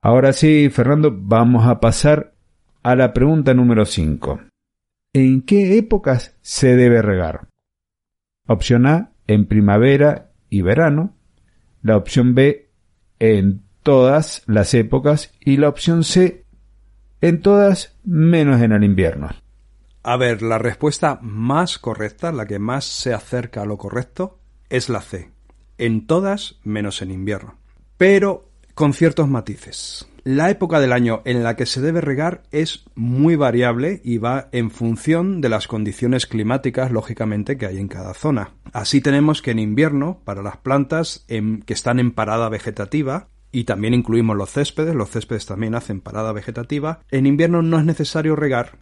Ahora 0.07 0.33
sí, 0.33 0.71
Fernando, 0.71 1.13
vamos 1.13 1.67
a 1.67 1.81
pasar 1.81 2.33
a 2.85 2.95
la 2.95 3.13
pregunta 3.13 3.55
número 3.55 3.85
5. 3.85 4.39
¿En 5.13 5.43
qué 5.43 5.79
épocas 5.79 6.39
se 6.43 6.77
debe 6.77 7.03
regar? 7.03 7.49
Opción 8.47 8.87
A, 8.87 9.11
en 9.27 9.47
primavera 9.47 10.31
y 10.49 10.63
verano. 10.63 11.17
La 11.83 11.97
opción 11.97 12.37
B, 12.37 12.71
en 13.19 13.65
todas 13.83 14.45
las 14.47 14.75
épocas. 14.75 15.35
Y 15.41 15.57
la 15.57 15.69
opción 15.69 16.05
C, 16.05 16.45
en 17.21 17.43
todas 17.43 17.99
menos 18.05 18.63
en 18.63 18.71
el 18.71 18.85
invierno. 18.85 19.31
A 20.05 20.17
ver, 20.17 20.41
la 20.41 20.59
respuesta 20.59 21.19
más 21.21 21.81
correcta, 21.81 22.31
la 22.31 22.47
que 22.47 22.61
más 22.61 22.85
se 22.85 23.13
acerca 23.13 23.63
a 23.63 23.67
lo 23.67 23.77
correcto, 23.77 24.39
es 24.71 24.89
la 24.89 25.01
C. 25.01 25.33
En 25.79 26.07
todas 26.07 26.61
menos 26.63 27.03
en 27.03 27.11
invierno. 27.11 27.59
Pero 27.97 28.46
con 28.77 28.93
ciertos 28.93 29.27
matices. 29.27 30.07
La 30.23 30.51
época 30.51 30.81
del 30.81 30.93
año 30.93 31.23
en 31.25 31.43
la 31.43 31.57
que 31.57 31.65
se 31.65 31.81
debe 31.81 32.03
regar 32.03 32.43
es 32.51 32.85
muy 32.95 33.35
variable 33.35 34.03
y 34.05 34.19
va 34.19 34.51
en 34.53 34.71
función 34.71 35.41
de 35.41 35.49
las 35.49 35.67
condiciones 35.67 36.27
climáticas, 36.27 36.91
lógicamente, 36.93 37.57
que 37.57 37.65
hay 37.65 37.79
en 37.79 37.89
cada 37.89 38.13
zona. 38.13 38.53
Así 38.75 39.01
tenemos 39.01 39.41
que 39.41 39.53
en 39.53 39.61
invierno, 39.61 40.21
para 40.25 40.43
las 40.43 40.59
plantas 40.59 41.25
que 41.27 41.73
están 41.73 41.99
en 41.99 42.11
parada 42.11 42.51
vegetativa, 42.51 43.29
y 43.51 43.65
también 43.65 43.95
incluimos 43.95 44.37
los 44.37 44.51
céspedes, 44.51 44.95
los 44.95 45.09
céspedes 45.09 45.47
también 45.47 45.75
hacen 45.75 46.03
parada 46.03 46.33
vegetativa, 46.33 47.01
en 47.11 47.25
invierno 47.25 47.63
no 47.63 47.79
es 47.79 47.85
necesario 47.87 48.37
regar, 48.37 48.81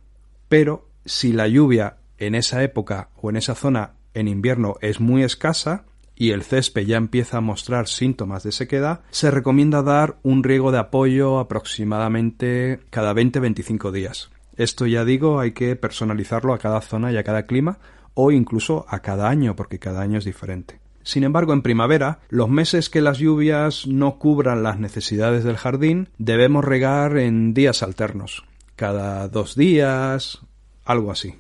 pero 0.48 0.88
si 1.04 1.33
la 1.33 1.46
lluvia 1.46 1.98
en 2.18 2.35
esa 2.35 2.64
época 2.64 3.11
o 3.14 3.30
en 3.30 3.37
esa 3.37 3.54
zona 3.54 3.94
en 4.12 4.26
invierno 4.26 4.74
es 4.80 4.98
muy 4.98 5.22
escasa 5.22 5.85
y 6.16 6.31
el 6.31 6.42
césped 6.42 6.87
ya 6.87 6.96
empieza 6.96 7.38
a 7.38 7.40
mostrar 7.40 7.88
síntomas 7.88 8.42
de 8.42 8.53
sequedad, 8.53 9.00
se 9.11 9.31
recomienda 9.31 9.83
dar 9.83 10.16
un 10.22 10.44
riego 10.44 10.72
de 10.72 10.79
apoyo 10.79 11.38
aproximadamente 11.38 12.81
cada 12.90 13.12
20-25 13.14 13.90
días. 13.90 14.31
Esto 14.57 14.87
ya 14.87 15.05
digo, 15.05 15.40
hay 15.40 15.53
que 15.53 15.74
personalizarlo 15.77 16.55
a 16.55 16.59
cada 16.59 16.81
zona 16.81 17.11
y 17.11 17.16
a 17.16 17.24
cada 17.24 17.46
clima 17.46 17.79
o 18.14 18.31
incluso 18.31 18.87
a 18.88 19.00
cada 19.00 19.29
año, 19.29 19.57
porque 19.57 19.79
cada 19.79 20.00
año 20.03 20.18
es 20.18 20.24
diferente. 20.24 20.79
Sin 21.03 21.24
embargo, 21.24 21.53
en 21.53 21.62
primavera, 21.62 22.20
los 22.31 22.48
meses 22.48 22.88
que 22.88 23.03
las 23.03 23.18
lluvias 23.18 23.87
no 23.87 24.18
cubran 24.18 24.62
las 24.62 24.79
necesidades 24.79 25.44
del 25.44 25.57
jardín, 25.59 26.09
debemos 26.16 26.64
regar 26.64 27.18
en 27.18 27.53
días 27.53 27.83
alternos, 27.83 28.44
cada 28.77 29.29
dos 29.29 29.55
días 29.55 30.40
algo 30.85 31.11
así. 31.11 31.35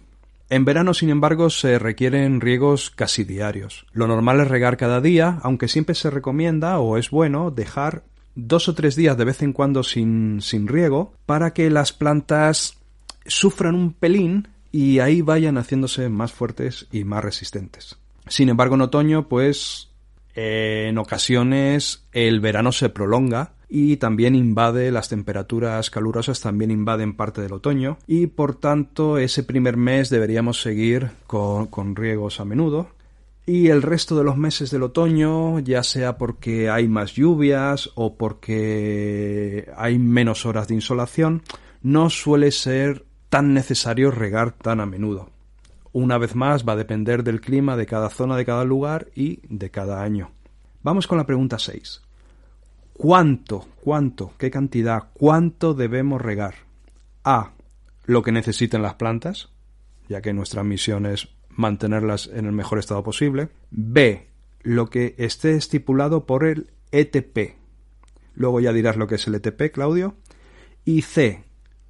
En 0.54 0.64
verano, 0.64 0.94
sin 0.94 1.10
embargo, 1.10 1.50
se 1.50 1.80
requieren 1.80 2.40
riegos 2.40 2.90
casi 2.90 3.24
diarios. 3.24 3.86
Lo 3.90 4.06
normal 4.06 4.38
es 4.38 4.46
regar 4.46 4.76
cada 4.76 5.00
día, 5.00 5.40
aunque 5.42 5.66
siempre 5.66 5.96
se 5.96 6.10
recomienda 6.10 6.78
o 6.78 6.96
es 6.96 7.10
bueno 7.10 7.50
dejar 7.50 8.04
dos 8.36 8.68
o 8.68 8.74
tres 8.76 8.94
días 8.94 9.16
de 9.16 9.24
vez 9.24 9.42
en 9.42 9.52
cuando 9.52 9.82
sin, 9.82 10.40
sin 10.40 10.68
riego 10.68 11.12
para 11.26 11.52
que 11.54 11.70
las 11.70 11.92
plantas 11.92 12.78
sufran 13.26 13.74
un 13.74 13.94
pelín 13.94 14.46
y 14.70 15.00
ahí 15.00 15.22
vayan 15.22 15.58
haciéndose 15.58 16.08
más 16.08 16.32
fuertes 16.32 16.86
y 16.92 17.02
más 17.02 17.24
resistentes. 17.24 17.98
Sin 18.28 18.48
embargo, 18.48 18.76
en 18.76 18.82
otoño, 18.82 19.28
pues 19.28 19.90
en 20.36 20.98
ocasiones 20.98 22.04
el 22.12 22.38
verano 22.38 22.70
se 22.70 22.90
prolonga 22.90 23.54
y 23.76 23.96
también 23.96 24.36
invade 24.36 24.92
las 24.92 25.08
temperaturas 25.08 25.90
calurosas 25.90 26.40
también 26.40 26.70
invaden 26.70 27.16
parte 27.16 27.40
del 27.40 27.54
otoño 27.54 27.98
y 28.06 28.28
por 28.28 28.54
tanto 28.54 29.18
ese 29.18 29.42
primer 29.42 29.76
mes 29.76 30.10
deberíamos 30.10 30.62
seguir 30.62 31.10
con, 31.26 31.66
con 31.66 31.96
riegos 31.96 32.38
a 32.38 32.44
menudo 32.44 32.90
y 33.46 33.70
el 33.70 33.82
resto 33.82 34.16
de 34.16 34.22
los 34.22 34.36
meses 34.36 34.70
del 34.70 34.84
otoño, 34.84 35.58
ya 35.58 35.82
sea 35.82 36.16
porque 36.18 36.70
hay 36.70 36.86
más 36.86 37.14
lluvias 37.14 37.90
o 37.96 38.14
porque 38.14 39.68
hay 39.76 39.98
menos 39.98 40.46
horas 40.46 40.68
de 40.68 40.74
insolación, 40.74 41.42
no 41.82 42.10
suele 42.10 42.52
ser 42.52 43.04
tan 43.28 43.54
necesario 43.54 44.12
regar 44.12 44.52
tan 44.52 44.80
a 44.80 44.86
menudo. 44.86 45.30
Una 45.92 46.16
vez 46.16 46.36
más 46.36 46.64
va 46.64 46.74
a 46.74 46.76
depender 46.76 47.24
del 47.24 47.40
clima 47.40 47.76
de 47.76 47.86
cada 47.86 48.08
zona 48.08 48.36
de 48.36 48.46
cada 48.46 48.64
lugar 48.64 49.08
y 49.16 49.40
de 49.48 49.70
cada 49.70 50.00
año. 50.00 50.30
Vamos 50.84 51.08
con 51.08 51.18
la 51.18 51.26
pregunta 51.26 51.58
6. 51.58 52.03
¿Cuánto, 52.94 53.66
cuánto, 53.82 54.32
qué 54.38 54.50
cantidad, 54.50 55.10
cuánto 55.14 55.74
debemos 55.74 56.22
regar? 56.22 56.54
A. 57.24 57.52
Lo 58.06 58.22
que 58.22 58.32
necesiten 58.32 58.82
las 58.82 58.94
plantas, 58.94 59.50
ya 60.08 60.22
que 60.22 60.32
nuestra 60.32 60.62
misión 60.62 61.04
es 61.04 61.28
mantenerlas 61.50 62.30
en 62.32 62.46
el 62.46 62.52
mejor 62.52 62.78
estado 62.78 63.02
posible. 63.02 63.48
B. 63.70 64.28
Lo 64.62 64.90
que 64.90 65.16
esté 65.18 65.56
estipulado 65.56 66.24
por 66.24 66.44
el 66.44 66.70
ETP. 66.92 67.56
Luego 68.34 68.60
ya 68.60 68.72
dirás 68.72 68.96
lo 68.96 69.08
que 69.08 69.16
es 69.16 69.26
el 69.26 69.34
ETP, 69.34 69.72
Claudio. 69.72 70.14
Y 70.84 71.02
C. 71.02 71.44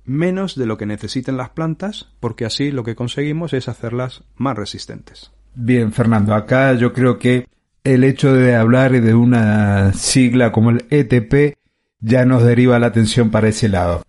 Menos 0.04 0.56
de 0.56 0.66
lo 0.66 0.78
que 0.78 0.86
necesiten 0.86 1.36
las 1.36 1.50
plantas, 1.50 2.10
porque 2.18 2.46
así 2.46 2.70
lo 2.70 2.82
que 2.82 2.94
conseguimos 2.94 3.52
es 3.52 3.68
hacerlas 3.68 4.24
más 4.36 4.56
resistentes. 4.56 5.32
Bien, 5.54 5.92
Fernando, 5.92 6.34
acá 6.34 6.72
yo 6.74 6.92
creo 6.92 7.18
que 7.18 7.46
el 7.84 8.02
hecho 8.02 8.34
de 8.34 8.54
hablar 8.54 8.92
de 9.00 9.14
una 9.14 9.92
sigla 9.92 10.52
como 10.52 10.70
el 10.70 10.86
ETP 10.90 11.56
ya 12.00 12.24
nos 12.24 12.42
deriva 12.42 12.78
la 12.78 12.86
atención 12.86 13.30
para 13.30 13.48
ese 13.48 13.68
lado. 13.68 14.02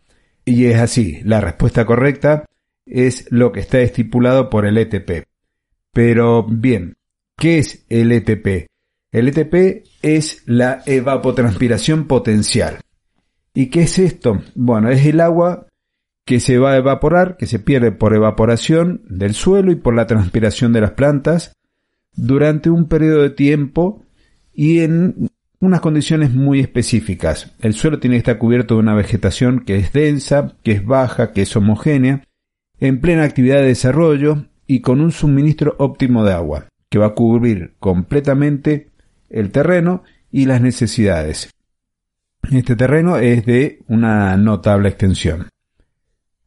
Y 0.45 0.65
es 0.65 0.77
así, 0.79 1.19
la 1.23 1.41
respuesta 1.41 1.85
correcta 1.85 2.45
es 2.85 3.27
lo 3.31 3.51
que 3.51 3.59
está 3.59 3.79
estipulado 3.81 4.49
por 4.49 4.65
el 4.65 4.77
ETP. 4.77 5.25
Pero 5.91 6.43
bien, 6.43 6.95
¿qué 7.38 7.59
es 7.59 7.85
el 7.89 8.11
ETP? 8.11 8.67
El 9.11 9.29
ETP 9.29 9.85
es 10.01 10.43
la 10.45 10.81
evapotranspiración 10.85 12.05
potencial. 12.05 12.79
¿Y 13.53 13.67
qué 13.67 13.83
es 13.83 13.99
esto? 13.99 14.41
Bueno, 14.55 14.89
es 14.89 15.05
el 15.05 15.19
agua 15.21 15.67
que 16.25 16.39
se 16.39 16.57
va 16.57 16.73
a 16.73 16.77
evaporar, 16.77 17.38
que 17.38 17.45
se 17.45 17.59
pierde 17.59 17.91
por 17.91 18.13
evaporación 18.13 19.01
del 19.07 19.33
suelo 19.33 19.71
y 19.71 19.75
por 19.75 19.95
la 19.95 20.07
transpiración 20.07 20.73
de 20.73 20.81
las 20.81 20.91
plantas, 20.91 21.55
durante 22.15 22.69
un 22.69 22.88
periodo 22.88 23.21
de 23.21 23.30
tiempo 23.30 24.04
y 24.54 24.80
en 24.80 25.30
unas 25.60 25.82
condiciones 25.82 26.34
muy 26.34 26.60
específicas. 26.60 27.54
El 27.60 27.73
suelo 27.73 27.99
tiene 27.99 28.15
que 28.15 28.19
estar 28.19 28.38
cubierto 28.38 28.75
de 28.75 28.82
una 28.82 28.93
vegetación 28.93 29.62
que 29.62 29.78
es 29.78 29.93
densa, 29.93 30.56
que 30.63 30.73
es 30.73 30.86
baja, 30.86 31.32
que 31.32 31.41
es 31.41 31.56
homogénea, 31.56 32.23
en 32.80 32.99
plena 32.99 33.23
actividad 33.23 33.58
de 33.58 33.67
desarrollo 33.67 34.45
y 34.67 34.82
con 34.82 35.01
un 35.01 35.12
suministro 35.12 35.75
óptimo 35.80 36.23
de 36.23 36.34
agua, 36.34 36.67
que 36.89 36.99
va 36.99 37.08
a 37.08 37.13
cubrir 37.13 37.73
completamente 37.80 38.89
el 39.30 39.51
terreno 39.51 40.04
y 40.32 40.45
las 40.45 40.62
necesidades. 40.62 41.49
Este 42.51 42.75
terreno 42.75 43.17
es 43.17 43.45
de 43.45 43.80
una 43.88 44.38
notable 44.38 44.89
extensión. 44.89 45.47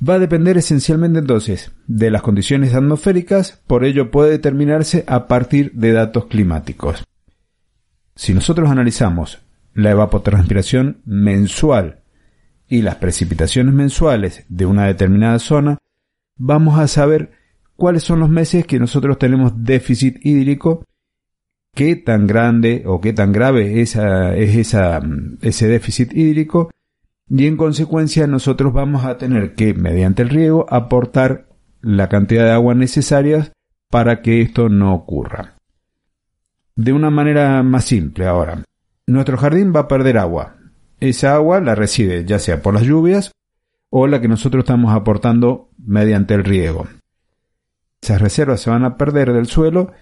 Va 0.07 0.15
a 0.15 0.19
depender 0.19 0.57
esencialmente 0.57 1.19
entonces 1.19 1.73
de 1.87 2.11
las 2.11 2.23
condiciones 2.23 2.75
atmosféricas, 2.75 3.61
por 3.67 3.85
ello 3.85 4.11
puede 4.11 4.31
determinarse 4.31 5.05
a 5.09 5.27
partir 5.27 5.73
de 5.73 5.93
datos 5.93 6.27
climáticos. 6.27 7.05
Si 8.15 8.33
nosotros 8.33 8.71
analizamos 8.71 9.41
la 9.75 9.91
evapotranspiración 9.91 11.03
mensual 11.05 12.01
y 12.69 12.83
las 12.83 12.97
precipitaciones 12.97 13.75
mensuales 13.75 14.45
de 14.49 14.67
una 14.67 14.87
determinada 14.87 15.39
zona, 15.39 15.79
vamos 16.37 16.79
a 16.79 16.87
saber 16.87 17.33
cuáles 17.77 18.05
son 18.05 18.21
los 18.21 18.29
meses 18.29 18.67
que 18.67 18.79
nosotros 18.79 19.19
tenemos 19.19 19.65
déficit 19.65 20.25
hídrico 20.25 20.85
qué 21.79 21.95
tan 21.95 22.27
grande 22.27 22.83
o 22.87 23.01
qué 23.01 23.13
tan 23.13 23.33
grave 23.33 23.81
es 23.81 23.95
esa, 23.97 25.01
ese 25.43 25.69
déficit 25.69 26.13
hídrico 26.13 26.71
y 27.31 27.47
en 27.47 27.57
consecuencia 27.57 28.27
nosotros 28.27 28.73
vamos 28.73 29.05
a 29.05 29.19
tener 29.19 29.55
que, 29.55 29.75
mediante 29.75 30.23
el 30.23 30.31
riego, 30.31 30.67
aportar 30.69 31.49
la 31.81 32.09
cantidad 32.09 32.45
de 32.45 32.53
agua 32.53 32.75
necesaria 32.75 33.53
para 33.91 34.23
que 34.23 34.41
esto 34.41 34.69
no 34.69 34.95
ocurra. 34.95 35.57
De 36.75 36.93
una 36.93 37.11
manera 37.11 37.63
más 37.63 37.85
simple 37.85 38.27
ahora, 38.27 38.65
nuestro 39.07 39.37
jardín 39.37 39.73
va 39.75 39.81
a 39.81 39.89
perder 39.89 40.19
agua. 40.19 40.57
Esa 41.01 41.35
agua 41.35 41.61
la 41.61 41.75
recibe 41.75 42.25
ya 42.25 42.39
sea 42.39 42.63
por 42.63 42.75
las 42.75 42.85
lluvias 42.85 43.33
o 43.91 44.07
la 44.07 44.21
que 44.21 44.29
nosotros 44.29 44.63
estamos 44.63 44.95
aportando 44.95 45.71
mediante 45.79 46.35
el 46.35 46.45
riego. 46.45 46.87
Esas 48.01 48.21
reservas 48.21 48.61
se 48.61 48.71
van 48.71 48.85
a 48.85 48.97
perder 48.97 49.33
del 49.33 49.47
suelo, 49.47 49.93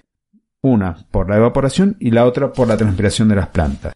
una 0.60 1.06
por 1.10 1.28
la 1.30 1.36
evaporación 1.36 1.96
y 1.98 2.10
la 2.10 2.24
otra 2.24 2.52
por 2.52 2.68
la 2.68 2.76
transpiración 2.76 3.28
de 3.28 3.36
las 3.36 3.48
plantas. 3.48 3.94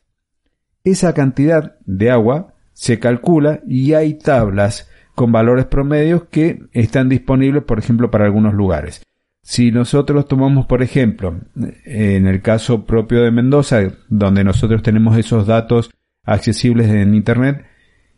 Esa 0.85 1.13
cantidad 1.13 1.77
de 1.85 2.11
agua 2.11 2.55
se 2.81 2.99
calcula 2.99 3.61
y 3.69 3.93
hay 3.93 4.15
tablas 4.15 4.89
con 5.15 5.33
valores 5.33 5.67
promedios 5.67 6.25
que 6.31 6.61
están 6.73 7.11
disponibles, 7.11 7.63
por 7.65 7.79
ejemplo, 7.79 8.11
para 8.11 8.25
algunos 8.25 8.55
lugares. 8.55 9.03
Si 9.43 9.71
nosotros 9.71 10.27
tomamos, 10.27 10.65
por 10.65 10.83
ejemplo, 10.83 11.43
en 11.85 12.27
el 12.27 12.41
caso 12.41 12.87
propio 12.87 13.21
de 13.21 13.31
Mendoza, 13.31 13.83
donde 14.09 14.45
nosotros 14.45 14.83
tenemos 14.83 15.19
esos 15.19 15.47
datos 15.47 15.91
accesibles 16.25 16.89
en 16.89 17.15
Internet, 17.15 17.67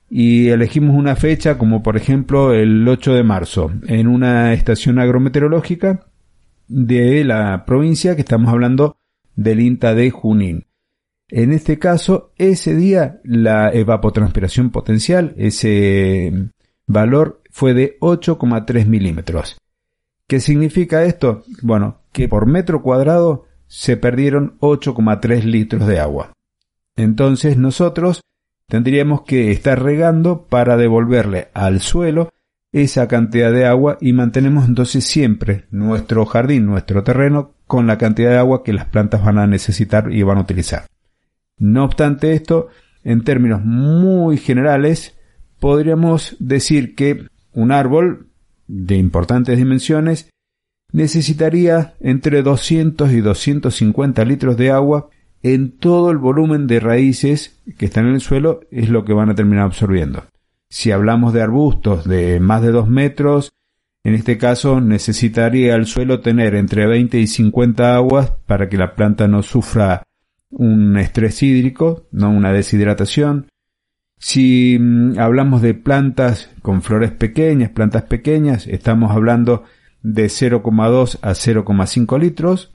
y 0.08 0.50
elegimos 0.50 0.94
una 0.94 1.16
fecha 1.16 1.58
como 1.58 1.82
por 1.82 1.96
ejemplo 1.96 2.54
el 2.54 2.86
8 2.86 3.14
de 3.14 3.22
marzo 3.24 3.72
en 3.88 4.06
una 4.06 4.52
estación 4.52 5.00
agrometeorológica 5.00 6.06
de 6.68 7.24
la 7.24 7.64
provincia 7.64 8.14
que 8.14 8.20
estamos 8.20 8.52
hablando 8.52 8.96
del 9.34 9.58
INTA 9.58 9.92
de 9.96 10.10
Junín. 10.10 10.66
En 11.34 11.50
este 11.50 11.78
caso, 11.78 12.30
ese 12.36 12.76
día 12.76 13.22
la 13.24 13.70
evapotranspiración 13.70 14.68
potencial, 14.68 15.32
ese 15.38 16.50
valor 16.86 17.40
fue 17.50 17.72
de 17.72 17.96
8,3 18.00 18.84
milímetros. 18.84 19.56
¿Qué 20.28 20.40
significa 20.40 21.04
esto? 21.04 21.42
Bueno, 21.62 22.02
que 22.12 22.28
por 22.28 22.44
metro 22.44 22.82
cuadrado 22.82 23.46
se 23.66 23.96
perdieron 23.96 24.58
8,3 24.60 25.44
litros 25.44 25.86
de 25.86 26.00
agua. 26.00 26.34
Entonces 26.96 27.56
nosotros 27.56 28.20
tendríamos 28.68 29.22
que 29.22 29.52
estar 29.52 29.82
regando 29.82 30.42
para 30.42 30.76
devolverle 30.76 31.48
al 31.54 31.80
suelo 31.80 32.28
esa 32.72 33.08
cantidad 33.08 33.50
de 33.50 33.64
agua 33.64 33.96
y 34.02 34.12
mantenemos 34.12 34.68
entonces 34.68 35.06
siempre 35.06 35.64
nuestro 35.70 36.26
jardín, 36.26 36.66
nuestro 36.66 37.02
terreno 37.02 37.54
con 37.66 37.86
la 37.86 37.96
cantidad 37.96 38.32
de 38.32 38.38
agua 38.38 38.62
que 38.62 38.74
las 38.74 38.84
plantas 38.84 39.24
van 39.24 39.38
a 39.38 39.46
necesitar 39.46 40.12
y 40.12 40.22
van 40.24 40.36
a 40.36 40.42
utilizar. 40.42 40.91
No 41.62 41.84
obstante 41.84 42.32
esto, 42.32 42.70
en 43.04 43.22
términos 43.22 43.64
muy 43.64 44.36
generales, 44.36 45.16
podríamos 45.60 46.34
decir 46.40 46.96
que 46.96 47.28
un 47.52 47.70
árbol 47.70 48.26
de 48.66 48.96
importantes 48.96 49.56
dimensiones 49.58 50.28
necesitaría 50.90 51.94
entre 52.00 52.42
200 52.42 53.12
y 53.12 53.20
250 53.20 54.24
litros 54.24 54.56
de 54.56 54.72
agua 54.72 55.08
en 55.44 55.70
todo 55.70 56.10
el 56.10 56.18
volumen 56.18 56.66
de 56.66 56.80
raíces 56.80 57.62
que 57.78 57.86
están 57.86 58.08
en 58.08 58.14
el 58.14 58.20
suelo 58.20 58.62
es 58.72 58.88
lo 58.88 59.04
que 59.04 59.12
van 59.12 59.30
a 59.30 59.36
terminar 59.36 59.66
absorbiendo. 59.66 60.24
Si 60.68 60.90
hablamos 60.90 61.32
de 61.32 61.42
arbustos 61.42 62.08
de 62.08 62.40
más 62.40 62.60
de 62.62 62.72
2 62.72 62.88
metros, 62.88 63.52
en 64.02 64.14
este 64.14 64.36
caso 64.36 64.80
necesitaría 64.80 65.76
el 65.76 65.86
suelo 65.86 66.18
tener 66.22 66.56
entre 66.56 66.88
20 66.88 67.20
y 67.20 67.28
50 67.28 67.94
aguas 67.94 68.32
para 68.46 68.68
que 68.68 68.76
la 68.76 68.96
planta 68.96 69.28
no 69.28 69.44
sufra 69.44 70.02
un 70.52 70.96
estrés 70.98 71.42
hídrico, 71.42 72.06
no 72.12 72.30
una 72.30 72.52
deshidratación. 72.52 73.48
Si 74.18 74.78
mm, 74.78 75.18
hablamos 75.18 75.62
de 75.62 75.74
plantas 75.74 76.50
con 76.62 76.82
flores 76.82 77.10
pequeñas, 77.10 77.70
plantas 77.70 78.04
pequeñas, 78.04 78.66
estamos 78.66 79.10
hablando 79.10 79.64
de 80.02 80.26
0,2 80.26 81.18
a 81.22 81.30
0,5 81.30 82.20
litros. 82.20 82.74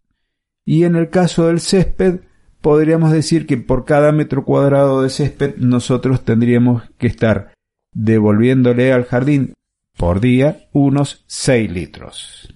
Y 0.66 0.84
en 0.84 0.96
el 0.96 1.10
caso 1.10 1.48
del 1.48 1.62
césped, 1.62 2.22
podríamos 2.62 3.12
decir 3.12 3.46
que 3.46 3.58
por 3.58 3.86
cada 3.86 4.12
metro 4.12 4.44
cuadrado 4.44 5.02
de 5.02 5.10
césped 5.10 5.56
nosotros 5.58 6.26
tendríamos 6.26 6.84
que 6.98 7.08
estar 7.08 7.54
devolviéndole 7.94 8.92
al 8.92 9.06
jardín 9.06 9.54
por 9.96 10.20
día 10.20 10.68
unos 10.74 11.24
6 11.28 11.72
litros. 11.72 12.54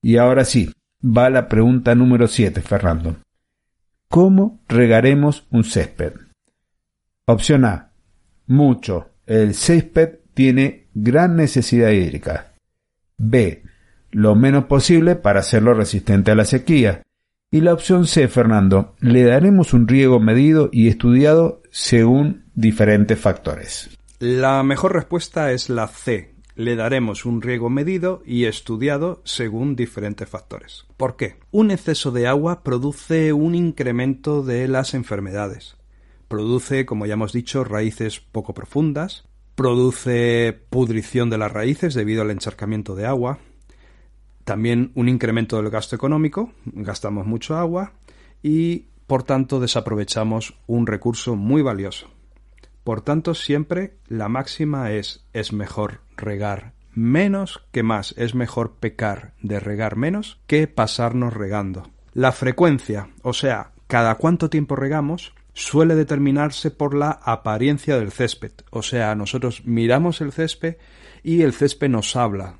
Y 0.00 0.16
ahora 0.16 0.44
sí, 0.44 0.72
va 1.04 1.30
la 1.30 1.48
pregunta 1.48 1.94
número 1.94 2.26
7, 2.26 2.60
Fernando. 2.62 3.16
¿Cómo 4.12 4.60
regaremos 4.68 5.46
un 5.50 5.64
césped? 5.64 6.12
Opción 7.26 7.64
A. 7.64 7.92
Mucho. 8.46 9.08
El 9.24 9.54
césped 9.54 10.18
tiene 10.34 10.88
gran 10.92 11.34
necesidad 11.34 11.88
hídrica. 11.92 12.52
B. 13.16 13.62
Lo 14.10 14.34
menos 14.34 14.66
posible 14.66 15.16
para 15.16 15.40
hacerlo 15.40 15.72
resistente 15.72 16.30
a 16.30 16.34
la 16.34 16.44
sequía. 16.44 17.00
Y 17.50 17.62
la 17.62 17.72
opción 17.72 18.06
C, 18.06 18.28
Fernando, 18.28 18.96
le 19.00 19.24
daremos 19.24 19.72
un 19.72 19.88
riego 19.88 20.20
medido 20.20 20.68
y 20.70 20.88
estudiado 20.88 21.62
según 21.70 22.44
diferentes 22.54 23.18
factores. 23.18 23.96
La 24.18 24.62
mejor 24.62 24.92
respuesta 24.92 25.52
es 25.52 25.70
la 25.70 25.88
C. 25.88 26.31
Le 26.54 26.76
daremos 26.76 27.24
un 27.24 27.40
riego 27.40 27.70
medido 27.70 28.22
y 28.26 28.44
estudiado 28.44 29.22
según 29.24 29.74
diferentes 29.74 30.28
factores. 30.28 30.86
¿Por 30.96 31.16
qué? 31.16 31.36
Un 31.50 31.70
exceso 31.70 32.10
de 32.10 32.26
agua 32.26 32.62
produce 32.62 33.32
un 33.32 33.54
incremento 33.54 34.42
de 34.42 34.68
las 34.68 34.94
enfermedades. 34.94 35.76
Produce, 36.28 36.86
como 36.86 37.06
ya 37.06 37.14
hemos 37.14 37.32
dicho, 37.32 37.64
raíces 37.64 38.20
poco 38.20 38.54
profundas, 38.54 39.24
produce 39.54 40.58
pudrición 40.70 41.30
de 41.30 41.38
las 41.38 41.52
raíces 41.52 41.94
debido 41.94 42.22
al 42.22 42.30
encharcamiento 42.30 42.94
de 42.94 43.06
agua, 43.06 43.38
también 44.44 44.90
un 44.94 45.08
incremento 45.08 45.56
del 45.56 45.70
gasto 45.70 45.94
económico, 45.94 46.52
gastamos 46.64 47.26
mucho 47.26 47.56
agua 47.56 47.92
y 48.42 48.86
por 49.06 49.22
tanto 49.22 49.60
desaprovechamos 49.60 50.54
un 50.66 50.86
recurso 50.86 51.36
muy 51.36 51.62
valioso. 51.62 52.08
Por 52.84 53.00
tanto, 53.00 53.34
siempre 53.34 53.94
la 54.08 54.28
máxima 54.28 54.92
es 54.92 55.24
es 55.32 55.52
mejor 55.52 56.00
regar 56.16 56.72
menos 56.94 57.64
que 57.72 57.82
más, 57.82 58.14
es 58.18 58.34
mejor 58.34 58.74
pecar 58.74 59.32
de 59.40 59.60
regar 59.60 59.96
menos 59.96 60.40
que 60.46 60.66
pasarnos 60.66 61.34
regando. 61.34 61.90
La 62.12 62.32
frecuencia, 62.32 63.08
o 63.22 63.32
sea, 63.32 63.72
cada 63.86 64.16
cuánto 64.16 64.50
tiempo 64.50 64.76
regamos, 64.76 65.32
suele 65.54 65.94
determinarse 65.94 66.70
por 66.70 66.94
la 66.94 67.10
apariencia 67.10 67.96
del 67.98 68.12
césped. 68.12 68.52
O 68.70 68.82
sea, 68.82 69.14
nosotros 69.14 69.64
miramos 69.64 70.20
el 70.20 70.32
césped 70.32 70.76
y 71.22 71.42
el 71.42 71.52
césped 71.52 71.88
nos 71.88 72.16
habla, 72.16 72.56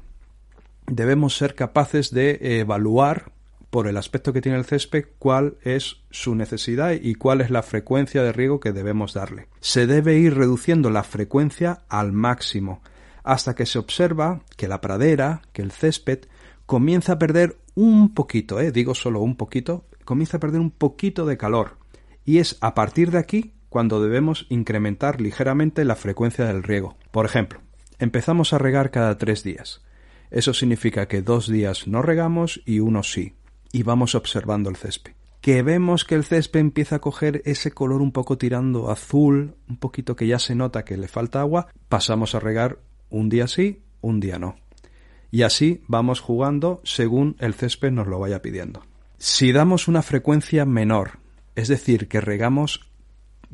debemos 0.86 1.36
ser 1.36 1.54
capaces 1.54 2.10
de 2.10 2.38
evaluar 2.60 3.31
por 3.72 3.88
el 3.88 3.96
aspecto 3.96 4.34
que 4.34 4.42
tiene 4.42 4.58
el 4.58 4.66
césped 4.66 5.06
cuál 5.18 5.56
es 5.62 6.02
su 6.10 6.34
necesidad 6.34 6.92
y 6.92 7.14
cuál 7.14 7.40
es 7.40 7.48
la 7.48 7.62
frecuencia 7.62 8.22
de 8.22 8.30
riego 8.30 8.60
que 8.60 8.70
debemos 8.70 9.14
darle. 9.14 9.48
Se 9.60 9.86
debe 9.86 10.18
ir 10.18 10.34
reduciendo 10.34 10.90
la 10.90 11.02
frecuencia 11.02 11.80
al 11.88 12.12
máximo 12.12 12.82
hasta 13.24 13.54
que 13.54 13.64
se 13.64 13.78
observa 13.78 14.42
que 14.58 14.68
la 14.68 14.82
pradera, 14.82 15.40
que 15.54 15.62
el 15.62 15.72
césped, 15.72 16.26
comienza 16.66 17.14
a 17.14 17.18
perder 17.18 17.56
un 17.74 18.12
poquito, 18.12 18.60
eh, 18.60 18.72
digo 18.72 18.94
solo 18.94 19.20
un 19.20 19.36
poquito, 19.36 19.86
comienza 20.04 20.36
a 20.36 20.40
perder 20.40 20.60
un 20.60 20.70
poquito 20.70 21.24
de 21.24 21.38
calor. 21.38 21.78
Y 22.26 22.40
es 22.40 22.58
a 22.60 22.74
partir 22.74 23.10
de 23.10 23.20
aquí 23.20 23.54
cuando 23.70 24.02
debemos 24.02 24.44
incrementar 24.50 25.22
ligeramente 25.22 25.86
la 25.86 25.96
frecuencia 25.96 26.44
del 26.44 26.62
riego. 26.62 26.98
Por 27.10 27.24
ejemplo, 27.24 27.62
empezamos 27.98 28.52
a 28.52 28.58
regar 28.58 28.90
cada 28.90 29.16
tres 29.16 29.42
días. 29.42 29.80
Eso 30.30 30.52
significa 30.52 31.08
que 31.08 31.22
dos 31.22 31.46
días 31.48 31.88
no 31.88 32.02
regamos 32.02 32.60
y 32.66 32.80
uno 32.80 33.02
sí, 33.02 33.34
y 33.72 33.82
vamos 33.82 34.14
observando 34.14 34.70
el 34.70 34.76
césped. 34.76 35.14
Que 35.40 35.62
vemos 35.62 36.04
que 36.04 36.14
el 36.14 36.24
césped 36.24 36.60
empieza 36.60 36.96
a 36.96 37.00
coger 37.00 37.42
ese 37.44 37.72
color 37.72 38.00
un 38.00 38.12
poco 38.12 38.38
tirando 38.38 38.90
azul, 38.90 39.56
un 39.68 39.76
poquito 39.78 40.14
que 40.14 40.28
ya 40.28 40.38
se 40.38 40.54
nota 40.54 40.84
que 40.84 40.96
le 40.96 41.08
falta 41.08 41.40
agua, 41.40 41.66
pasamos 41.88 42.34
a 42.34 42.40
regar 42.40 42.78
un 43.10 43.28
día 43.28 43.48
sí, 43.48 43.82
un 44.00 44.20
día 44.20 44.38
no. 44.38 44.56
Y 45.32 45.42
así 45.42 45.82
vamos 45.88 46.20
jugando 46.20 46.80
según 46.84 47.36
el 47.40 47.54
césped 47.54 47.90
nos 47.90 48.06
lo 48.06 48.20
vaya 48.20 48.42
pidiendo. 48.42 48.84
Si 49.18 49.50
damos 49.50 49.88
una 49.88 50.02
frecuencia 50.02 50.64
menor, 50.64 51.18
es 51.56 51.68
decir, 51.68 52.06
que 52.08 52.20
regamos 52.20 52.88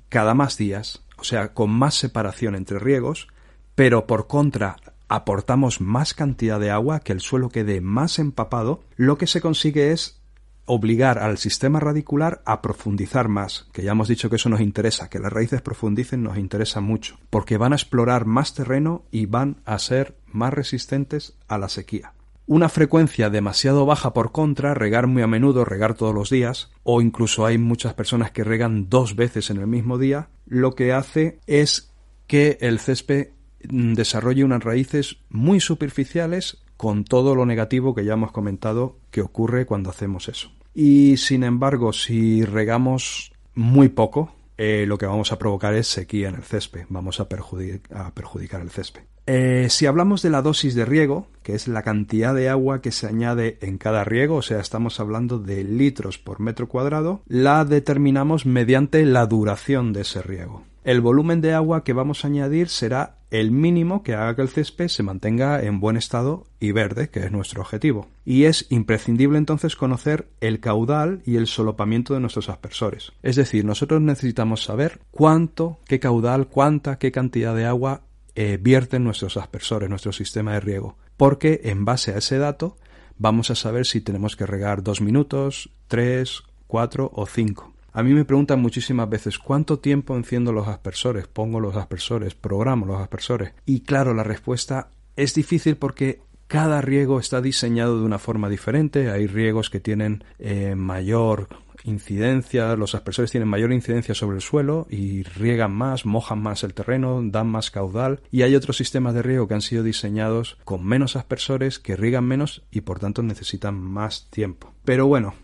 cada 0.08 0.34
más 0.34 0.56
días, 0.56 1.04
o 1.18 1.24
sea, 1.24 1.54
con 1.54 1.70
más 1.70 1.94
separación 1.94 2.54
entre 2.54 2.78
riegos, 2.78 3.28
pero 3.74 4.06
por 4.06 4.26
contra 4.26 4.76
aportamos 5.08 5.80
más 5.80 6.14
cantidad 6.14 6.60
de 6.60 6.70
agua, 6.70 7.00
que 7.00 7.12
el 7.12 7.20
suelo 7.20 7.48
quede 7.48 7.80
más 7.80 8.18
empapado, 8.18 8.82
lo 8.96 9.18
que 9.18 9.26
se 9.26 9.40
consigue 9.40 9.92
es 9.92 10.22
obligar 10.68 11.18
al 11.18 11.38
sistema 11.38 11.80
radicular 11.80 12.42
a 12.44 12.60
profundizar 12.60 13.28
más, 13.28 13.66
que 13.72 13.82
ya 13.82 13.92
hemos 13.92 14.08
dicho 14.08 14.28
que 14.28 14.36
eso 14.36 14.50
nos 14.50 14.60
interesa, 14.60 15.08
que 15.08 15.18
las 15.18 15.32
raíces 15.32 15.62
profundicen 15.62 16.22
nos 16.22 16.36
interesa 16.36 16.80
mucho, 16.80 17.18
porque 17.30 17.56
van 17.56 17.72
a 17.72 17.76
explorar 17.76 18.26
más 18.26 18.54
terreno 18.54 19.02
y 19.10 19.26
van 19.26 19.62
a 19.64 19.78
ser 19.78 20.16
más 20.26 20.52
resistentes 20.52 21.38
a 21.48 21.56
la 21.56 21.70
sequía. 21.70 22.12
Una 22.46 22.68
frecuencia 22.68 23.30
demasiado 23.30 23.86
baja 23.86 24.12
por 24.12 24.32
contra, 24.32 24.74
regar 24.74 25.06
muy 25.06 25.22
a 25.22 25.26
menudo, 25.26 25.64
regar 25.64 25.94
todos 25.94 26.14
los 26.14 26.30
días, 26.30 26.70
o 26.82 27.00
incluso 27.00 27.46
hay 27.46 27.58
muchas 27.58 27.94
personas 27.94 28.30
que 28.30 28.44
regan 28.44 28.88
dos 28.88 29.16
veces 29.16 29.50
en 29.50 29.58
el 29.58 29.66
mismo 29.66 29.98
día, 29.98 30.28
lo 30.46 30.74
que 30.74 30.92
hace 30.92 31.40
es 31.46 31.92
que 32.26 32.58
el 32.60 32.78
césped 32.78 33.28
desarrolle 33.60 34.44
unas 34.44 34.62
raíces 34.62 35.18
muy 35.30 35.60
superficiales 35.60 36.58
con 36.76 37.04
todo 37.04 37.34
lo 37.34 37.44
negativo 37.44 37.94
que 37.94 38.04
ya 38.04 38.12
hemos 38.14 38.32
comentado 38.32 38.96
que 39.10 39.20
ocurre 39.20 39.66
cuando 39.66 39.90
hacemos 39.90 40.28
eso. 40.28 40.52
Y 40.74 41.16
sin 41.16 41.42
embargo, 41.42 41.92
si 41.92 42.44
regamos 42.44 43.32
muy 43.54 43.88
poco, 43.88 44.32
eh, 44.56 44.84
lo 44.86 44.96
que 44.96 45.06
vamos 45.06 45.32
a 45.32 45.38
provocar 45.38 45.74
es 45.74 45.88
sequía 45.88 46.28
en 46.28 46.36
el 46.36 46.44
césped, 46.44 46.86
vamos 46.88 47.20
a, 47.20 47.28
perjudicar 47.28 48.60
el 48.60 48.70
césped. 48.70 49.02
Eh, 49.26 49.66
si 49.70 49.86
hablamos 49.86 50.22
de 50.22 50.30
la 50.30 50.40
dosis 50.40 50.74
de 50.74 50.84
riego, 50.84 51.26
que 51.42 51.54
es 51.54 51.68
la 51.68 51.82
cantidad 51.82 52.34
de 52.34 52.48
agua 52.48 52.80
que 52.80 52.92
se 52.92 53.06
añade 53.06 53.58
en 53.60 53.76
cada 53.76 54.04
riego, 54.04 54.36
o 54.36 54.42
sea, 54.42 54.60
estamos 54.60 55.00
hablando 55.00 55.38
de 55.38 55.64
litros 55.64 56.18
por 56.18 56.40
metro 56.40 56.68
cuadrado, 56.68 57.22
la 57.26 57.64
determinamos 57.64 58.46
mediante 58.46 59.04
la 59.04 59.26
duración 59.26 59.92
de 59.92 60.02
ese 60.02 60.22
riego. 60.22 60.62
El 60.82 61.00
volumen 61.00 61.40
de 61.40 61.52
agua 61.52 61.84
que 61.84 61.92
vamos 61.92 62.24
a 62.24 62.28
añadir 62.28 62.68
será 62.68 63.17
el 63.30 63.50
mínimo 63.50 64.02
que 64.02 64.14
haga 64.14 64.36
que 64.36 64.42
el 64.42 64.48
césped 64.48 64.88
se 64.88 65.02
mantenga 65.02 65.62
en 65.62 65.80
buen 65.80 65.96
estado 65.96 66.46
y 66.60 66.72
verde, 66.72 67.10
que 67.10 67.20
es 67.20 67.30
nuestro 67.30 67.60
objetivo. 67.60 68.08
Y 68.24 68.44
es 68.44 68.66
imprescindible 68.70 69.38
entonces 69.38 69.76
conocer 69.76 70.28
el 70.40 70.60
caudal 70.60 71.22
y 71.26 71.36
el 71.36 71.46
solopamiento 71.46 72.14
de 72.14 72.20
nuestros 72.20 72.48
aspersores. 72.48 73.12
Es 73.22 73.36
decir, 73.36 73.64
nosotros 73.64 74.00
necesitamos 74.00 74.62
saber 74.62 75.00
cuánto, 75.10 75.78
qué 75.86 76.00
caudal, 76.00 76.48
cuánta, 76.48 76.98
qué 76.98 77.12
cantidad 77.12 77.54
de 77.54 77.66
agua 77.66 78.02
eh, 78.34 78.58
vierten 78.60 79.04
nuestros 79.04 79.36
aspersores, 79.36 79.90
nuestro 79.90 80.12
sistema 80.12 80.52
de 80.52 80.60
riego. 80.60 80.96
Porque 81.16 81.60
en 81.64 81.84
base 81.84 82.12
a 82.12 82.18
ese 82.18 82.38
dato 82.38 82.76
vamos 83.18 83.50
a 83.50 83.56
saber 83.56 83.84
si 83.84 84.00
tenemos 84.00 84.36
que 84.36 84.46
regar 84.46 84.82
dos 84.82 85.00
minutos, 85.00 85.70
tres, 85.88 86.44
cuatro 86.66 87.10
o 87.14 87.26
cinco. 87.26 87.72
A 87.98 88.04
mí 88.04 88.12
me 88.14 88.24
preguntan 88.24 88.62
muchísimas 88.62 89.10
veces 89.10 89.40
cuánto 89.40 89.80
tiempo 89.80 90.14
enciendo 90.14 90.52
los 90.52 90.68
aspersores, 90.68 91.26
pongo 91.26 91.58
los 91.58 91.74
aspersores, 91.74 92.32
programo 92.32 92.86
los 92.86 93.00
aspersores. 93.00 93.54
Y 93.66 93.80
claro, 93.80 94.14
la 94.14 94.22
respuesta 94.22 94.90
es 95.16 95.34
difícil 95.34 95.76
porque 95.76 96.20
cada 96.46 96.80
riego 96.80 97.18
está 97.18 97.40
diseñado 97.40 97.98
de 97.98 98.04
una 98.04 98.20
forma 98.20 98.48
diferente. 98.48 99.10
Hay 99.10 99.26
riegos 99.26 99.68
que 99.68 99.80
tienen 99.80 100.22
eh, 100.38 100.76
mayor 100.76 101.48
incidencia, 101.82 102.76
los 102.76 102.94
aspersores 102.94 103.32
tienen 103.32 103.48
mayor 103.48 103.72
incidencia 103.72 104.14
sobre 104.14 104.36
el 104.36 104.42
suelo 104.42 104.86
y 104.88 105.24
riegan 105.24 105.72
más, 105.72 106.06
mojan 106.06 106.40
más 106.40 106.62
el 106.62 106.74
terreno, 106.74 107.20
dan 107.24 107.48
más 107.48 107.72
caudal. 107.72 108.20
Y 108.30 108.42
hay 108.42 108.54
otros 108.54 108.76
sistemas 108.76 109.14
de 109.14 109.22
riego 109.22 109.48
que 109.48 109.54
han 109.54 109.60
sido 109.60 109.82
diseñados 109.82 110.56
con 110.64 110.86
menos 110.86 111.16
aspersores, 111.16 111.80
que 111.80 111.96
riegan 111.96 112.26
menos 112.26 112.62
y 112.70 112.82
por 112.82 113.00
tanto 113.00 113.24
necesitan 113.24 113.74
más 113.74 114.30
tiempo. 114.30 114.72
Pero 114.84 115.08
bueno, 115.08 115.34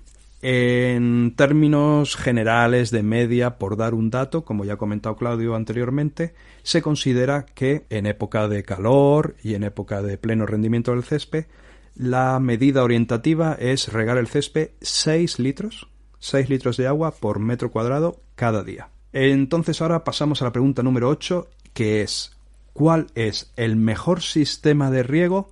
en 0.46 1.32
términos 1.36 2.16
generales 2.16 2.90
de 2.90 3.02
media, 3.02 3.56
por 3.56 3.78
dar 3.78 3.94
un 3.94 4.10
dato, 4.10 4.44
como 4.44 4.66
ya 4.66 4.74
ha 4.74 4.76
comentado 4.76 5.16
Claudio 5.16 5.54
anteriormente, 5.54 6.34
se 6.62 6.82
considera 6.82 7.46
que 7.46 7.86
en 7.88 8.04
época 8.04 8.46
de 8.46 8.62
calor 8.62 9.36
y 9.42 9.54
en 9.54 9.62
época 9.62 10.02
de 10.02 10.18
pleno 10.18 10.44
rendimiento 10.44 10.90
del 10.90 11.02
césped, 11.02 11.46
la 11.94 12.38
medida 12.40 12.84
orientativa 12.84 13.56
es 13.58 13.90
regar 13.90 14.18
el 14.18 14.26
césped 14.26 14.72
6 14.82 15.38
litros, 15.38 15.88
6 16.18 16.50
litros 16.50 16.76
de 16.76 16.88
agua 16.88 17.12
por 17.12 17.38
metro 17.38 17.70
cuadrado 17.70 18.20
cada 18.34 18.62
día. 18.62 18.90
Entonces 19.14 19.80
ahora 19.80 20.04
pasamos 20.04 20.42
a 20.42 20.44
la 20.44 20.52
pregunta 20.52 20.82
número 20.82 21.08
8, 21.08 21.48
que 21.72 22.02
es 22.02 22.36
¿cuál 22.74 23.06
es 23.14 23.50
el 23.56 23.76
mejor 23.76 24.20
sistema 24.20 24.90
de 24.90 25.04
riego 25.04 25.50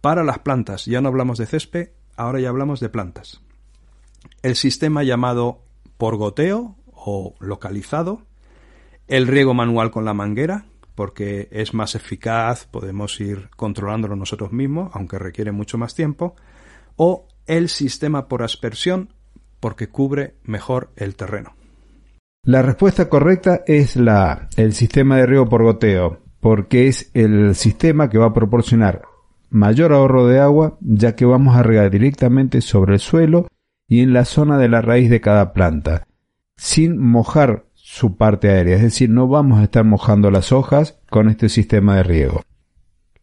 para 0.00 0.22
las 0.22 0.38
plantas? 0.38 0.86
Ya 0.86 1.00
no 1.00 1.08
hablamos 1.08 1.38
de 1.38 1.46
césped, 1.46 1.88
ahora 2.14 2.38
ya 2.38 2.50
hablamos 2.50 2.78
de 2.78 2.88
plantas 2.88 3.40
el 4.42 4.56
sistema 4.56 5.02
llamado 5.02 5.62
por 5.96 6.16
goteo 6.16 6.76
o 6.86 7.34
localizado, 7.40 8.22
el 9.06 9.26
riego 9.26 9.54
manual 9.54 9.90
con 9.90 10.04
la 10.04 10.14
manguera, 10.14 10.66
porque 10.94 11.48
es 11.50 11.74
más 11.74 11.94
eficaz, 11.94 12.66
podemos 12.66 13.20
ir 13.20 13.50
controlándolo 13.56 14.16
nosotros 14.16 14.52
mismos, 14.52 14.90
aunque 14.94 15.18
requiere 15.18 15.52
mucho 15.52 15.78
más 15.78 15.94
tiempo, 15.94 16.34
o 16.96 17.28
el 17.46 17.68
sistema 17.68 18.28
por 18.28 18.42
aspersión, 18.42 19.14
porque 19.60 19.88
cubre 19.88 20.34
mejor 20.42 20.90
el 20.96 21.16
terreno. 21.16 21.54
La 22.44 22.62
respuesta 22.62 23.08
correcta 23.08 23.62
es 23.66 23.96
la 23.96 24.48
el 24.56 24.72
sistema 24.72 25.16
de 25.16 25.26
riego 25.26 25.48
por 25.48 25.62
goteo, 25.62 26.20
porque 26.40 26.88
es 26.88 27.10
el 27.14 27.54
sistema 27.54 28.08
que 28.08 28.18
va 28.18 28.26
a 28.26 28.34
proporcionar 28.34 29.02
mayor 29.50 29.92
ahorro 29.92 30.26
de 30.26 30.40
agua, 30.40 30.78
ya 30.80 31.16
que 31.16 31.24
vamos 31.24 31.56
a 31.56 31.62
regar 31.62 31.90
directamente 31.90 32.60
sobre 32.60 32.94
el 32.94 33.00
suelo 33.00 33.46
y 33.88 34.02
en 34.02 34.12
la 34.12 34.24
zona 34.24 34.58
de 34.58 34.68
la 34.68 34.82
raíz 34.82 35.10
de 35.10 35.20
cada 35.20 35.52
planta, 35.52 36.06
sin 36.56 36.98
mojar 36.98 37.64
su 37.72 38.16
parte 38.16 38.50
aérea, 38.50 38.76
es 38.76 38.82
decir, 38.82 39.08
no 39.08 39.26
vamos 39.28 39.58
a 39.58 39.64
estar 39.64 39.84
mojando 39.84 40.30
las 40.30 40.52
hojas 40.52 41.00
con 41.08 41.28
este 41.28 41.48
sistema 41.48 41.96
de 41.96 42.02
riego. 42.02 42.42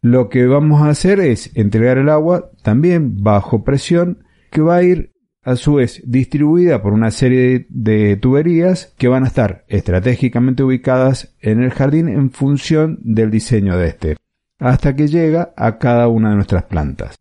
Lo 0.02 0.30
que 0.30 0.48
vamos 0.48 0.82
a 0.82 0.90
hacer 0.90 1.20
es 1.20 1.56
entregar 1.56 1.98
el 1.98 2.10
agua 2.10 2.52
también 2.64 3.24
bajo 3.24 3.64
presión 3.64 4.24
que 4.52 4.62
va 4.62 4.78
a 4.78 4.84
ir 4.84 5.14
a 5.44 5.56
su 5.56 5.76
vez 5.76 6.02
distribuida 6.06 6.82
por 6.82 6.94
una 6.94 7.12
serie 7.12 7.68
de 7.70 8.18
tuberías 8.18 8.94
que 8.98 9.08
van 9.08 9.24
a 9.24 9.28
estar 9.28 9.64
estratégicamente 9.68 10.64
ubicadas 10.64 11.36
en 11.40 11.62
el 11.62 11.70
jardín 11.70 12.10
en 12.10 12.32
función 12.32 12.98
del 13.04 13.30
diseño 13.30 13.78
de 13.78 13.88
este, 13.88 14.18
hasta 14.58 14.96
que 14.96 15.08
llega 15.08 15.54
a 15.56 15.78
cada 15.78 16.08
una 16.08 16.32
de 16.32 16.36
nuestras 16.36 16.64
plantas. 16.64 17.18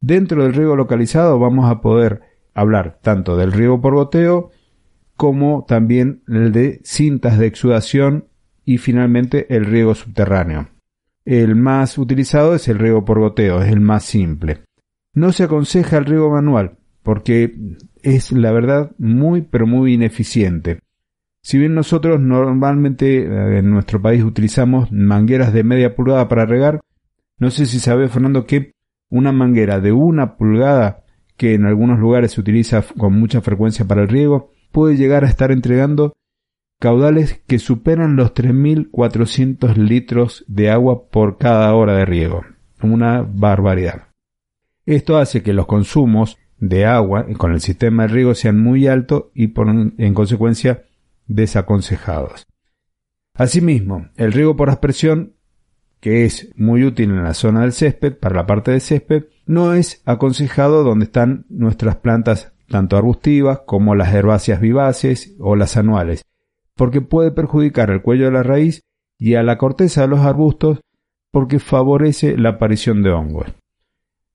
Dentro 0.00 0.42
del 0.42 0.54
riego 0.54 0.74
localizado 0.74 1.38
vamos 1.38 1.70
a 1.70 1.80
poder 1.80 2.31
hablar 2.54 2.98
tanto 3.02 3.36
del 3.36 3.52
riego 3.52 3.80
por 3.80 3.94
goteo 3.94 4.50
como 5.16 5.64
también 5.66 6.22
el 6.28 6.52
de 6.52 6.80
cintas 6.84 7.38
de 7.38 7.46
exudación 7.46 8.26
y 8.64 8.78
finalmente 8.78 9.54
el 9.54 9.64
riego 9.64 9.94
subterráneo. 9.94 10.68
El 11.24 11.54
más 11.54 11.98
utilizado 11.98 12.54
es 12.54 12.68
el 12.68 12.78
riego 12.78 13.04
por 13.04 13.20
goteo, 13.20 13.62
es 13.62 13.70
el 13.70 13.80
más 13.80 14.04
simple. 14.04 14.64
No 15.14 15.32
se 15.32 15.44
aconseja 15.44 15.98
el 15.98 16.06
riego 16.06 16.30
manual 16.30 16.78
porque 17.02 17.54
es 18.02 18.32
la 18.32 18.52
verdad 18.52 18.92
muy 18.98 19.42
pero 19.42 19.66
muy 19.66 19.94
ineficiente. 19.94 20.80
Si 21.42 21.58
bien 21.58 21.74
nosotros 21.74 22.20
normalmente 22.20 23.18
eh, 23.18 23.58
en 23.58 23.70
nuestro 23.70 24.00
país 24.00 24.22
utilizamos 24.22 24.92
mangueras 24.92 25.52
de 25.52 25.64
media 25.64 25.94
pulgada 25.94 26.28
para 26.28 26.46
regar, 26.46 26.80
no 27.38 27.50
sé 27.50 27.66
si 27.66 27.80
sabe 27.80 28.08
Fernando 28.08 28.46
que 28.46 28.74
una 29.10 29.32
manguera 29.32 29.80
de 29.80 29.92
una 29.92 30.36
pulgada 30.36 31.01
que 31.36 31.54
en 31.54 31.64
algunos 31.64 31.98
lugares 31.98 32.32
se 32.32 32.40
utiliza 32.40 32.84
con 32.98 33.18
mucha 33.18 33.40
frecuencia 33.40 33.84
para 33.84 34.02
el 34.02 34.08
riego, 34.08 34.52
puede 34.70 34.96
llegar 34.96 35.24
a 35.24 35.28
estar 35.28 35.50
entregando 35.50 36.12
caudales 36.78 37.40
que 37.46 37.58
superan 37.58 38.16
los 38.16 38.34
3.400 38.34 39.76
litros 39.76 40.44
de 40.48 40.70
agua 40.70 41.08
por 41.08 41.38
cada 41.38 41.74
hora 41.74 41.94
de 41.94 42.04
riego. 42.04 42.42
Una 42.82 43.22
barbaridad. 43.22 44.08
Esto 44.84 45.18
hace 45.18 45.42
que 45.42 45.52
los 45.52 45.66
consumos 45.66 46.38
de 46.58 46.86
agua 46.86 47.26
con 47.38 47.52
el 47.52 47.60
sistema 47.60 48.04
de 48.04 48.14
riego 48.14 48.34
sean 48.34 48.60
muy 48.60 48.88
altos 48.88 49.26
y 49.34 49.48
por, 49.48 49.68
en 49.68 50.14
consecuencia 50.14 50.84
desaconsejados. 51.26 52.46
Asimismo, 53.34 54.08
el 54.16 54.32
riego 54.32 54.56
por 54.56 54.70
aspersión 54.70 55.34
que 56.02 56.24
es 56.24 56.50
muy 56.56 56.82
útil 56.84 57.10
en 57.10 57.22
la 57.22 57.32
zona 57.32 57.60
del 57.60 57.72
césped, 57.72 58.14
para 58.16 58.34
la 58.34 58.44
parte 58.44 58.72
del 58.72 58.80
césped, 58.80 59.26
no 59.46 59.74
es 59.74 60.02
aconsejado 60.04 60.84
donde 60.84 61.06
están 61.06 61.46
nuestras 61.48 61.96
plantas 61.96 62.52
tanto 62.68 62.96
arbustivas 62.96 63.60
como 63.66 63.94
las 63.94 64.14
herbáceas 64.14 64.60
vivaces 64.60 65.36
o 65.38 65.56
las 65.56 65.76
anuales, 65.76 66.24
porque 66.74 67.00
puede 67.00 67.30
perjudicar 67.30 67.90
el 67.90 68.02
cuello 68.02 68.26
de 68.26 68.32
la 68.32 68.42
raíz 68.42 68.82
y 69.18 69.34
a 69.34 69.42
la 69.42 69.58
corteza 69.58 70.02
de 70.02 70.08
los 70.08 70.20
arbustos 70.20 70.80
porque 71.30 71.58
favorece 71.58 72.36
la 72.36 72.50
aparición 72.50 73.02
de 73.02 73.10
hongos. 73.10 73.46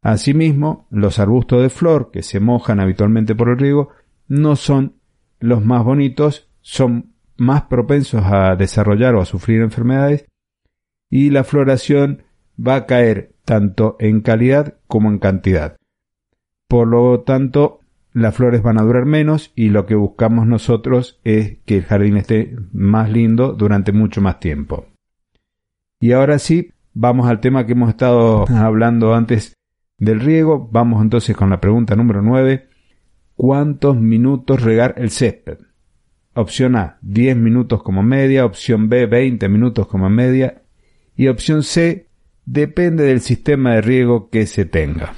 Asimismo, 0.01 0.87
los 0.89 1.19
arbustos 1.19 1.61
de 1.61 1.69
flor 1.69 2.11
que 2.11 2.23
se 2.23 2.39
mojan 2.39 2.79
habitualmente 2.79 3.35
por 3.35 3.49
el 3.49 3.57
riego 3.57 3.89
no 4.27 4.55
son 4.55 4.95
los 5.39 5.63
más 5.63 5.83
bonitos, 5.83 6.49
son 6.61 7.13
más 7.37 7.63
propensos 7.63 8.23
a 8.25 8.55
desarrollar 8.55 9.15
o 9.15 9.21
a 9.21 9.25
sufrir 9.25 9.61
enfermedades 9.61 10.25
y 11.09 11.29
la 11.29 11.43
floración 11.43 12.23
va 12.59 12.75
a 12.75 12.85
caer 12.85 13.33
tanto 13.47 13.95
en 14.01 14.19
calidad 14.19 14.75
como 14.87 15.09
en 15.09 15.19
cantidad. 15.19 15.77
Por 16.67 16.89
lo 16.89 17.21
tanto, 17.21 17.79
las 18.11 18.35
flores 18.35 18.61
van 18.61 18.77
a 18.77 18.83
durar 18.83 19.05
menos 19.05 19.53
y 19.55 19.69
lo 19.69 19.85
que 19.85 19.95
buscamos 19.95 20.47
nosotros 20.47 21.21
es 21.23 21.59
que 21.65 21.77
el 21.77 21.85
jardín 21.85 22.17
esté 22.17 22.57
más 22.73 23.09
lindo 23.09 23.53
durante 23.53 23.93
mucho 23.93 24.19
más 24.19 24.41
tiempo. 24.41 24.87
Y 26.01 26.11
ahora 26.11 26.39
sí, 26.39 26.73
vamos 26.93 27.29
al 27.29 27.39
tema 27.39 27.65
que 27.65 27.71
hemos 27.71 27.87
estado 27.87 28.45
hablando 28.53 29.15
antes 29.15 29.53
del 29.97 30.19
riego. 30.19 30.67
Vamos 30.69 31.01
entonces 31.01 31.33
con 31.33 31.49
la 31.49 31.61
pregunta 31.61 31.95
número 31.95 32.21
9. 32.21 32.67
¿Cuántos 33.37 33.95
minutos 33.95 34.61
regar 34.61 34.95
el 34.97 35.09
césped? 35.09 35.59
Opción 36.33 36.75
A, 36.75 36.97
10 37.01 37.37
minutos 37.37 37.81
como 37.81 38.03
media. 38.03 38.45
Opción 38.45 38.89
B, 38.89 39.05
20 39.05 39.47
minutos 39.47 39.87
como 39.87 40.09
media 40.09 40.63
y 41.15 41.29
opción 41.29 41.63
C 41.63 42.06
depende 42.47 43.03
del 43.03 43.21
sistema 43.21 43.75
de 43.75 43.81
riego 43.81 44.29
que 44.29 44.47
se 44.47 44.65
tenga. 44.65 45.13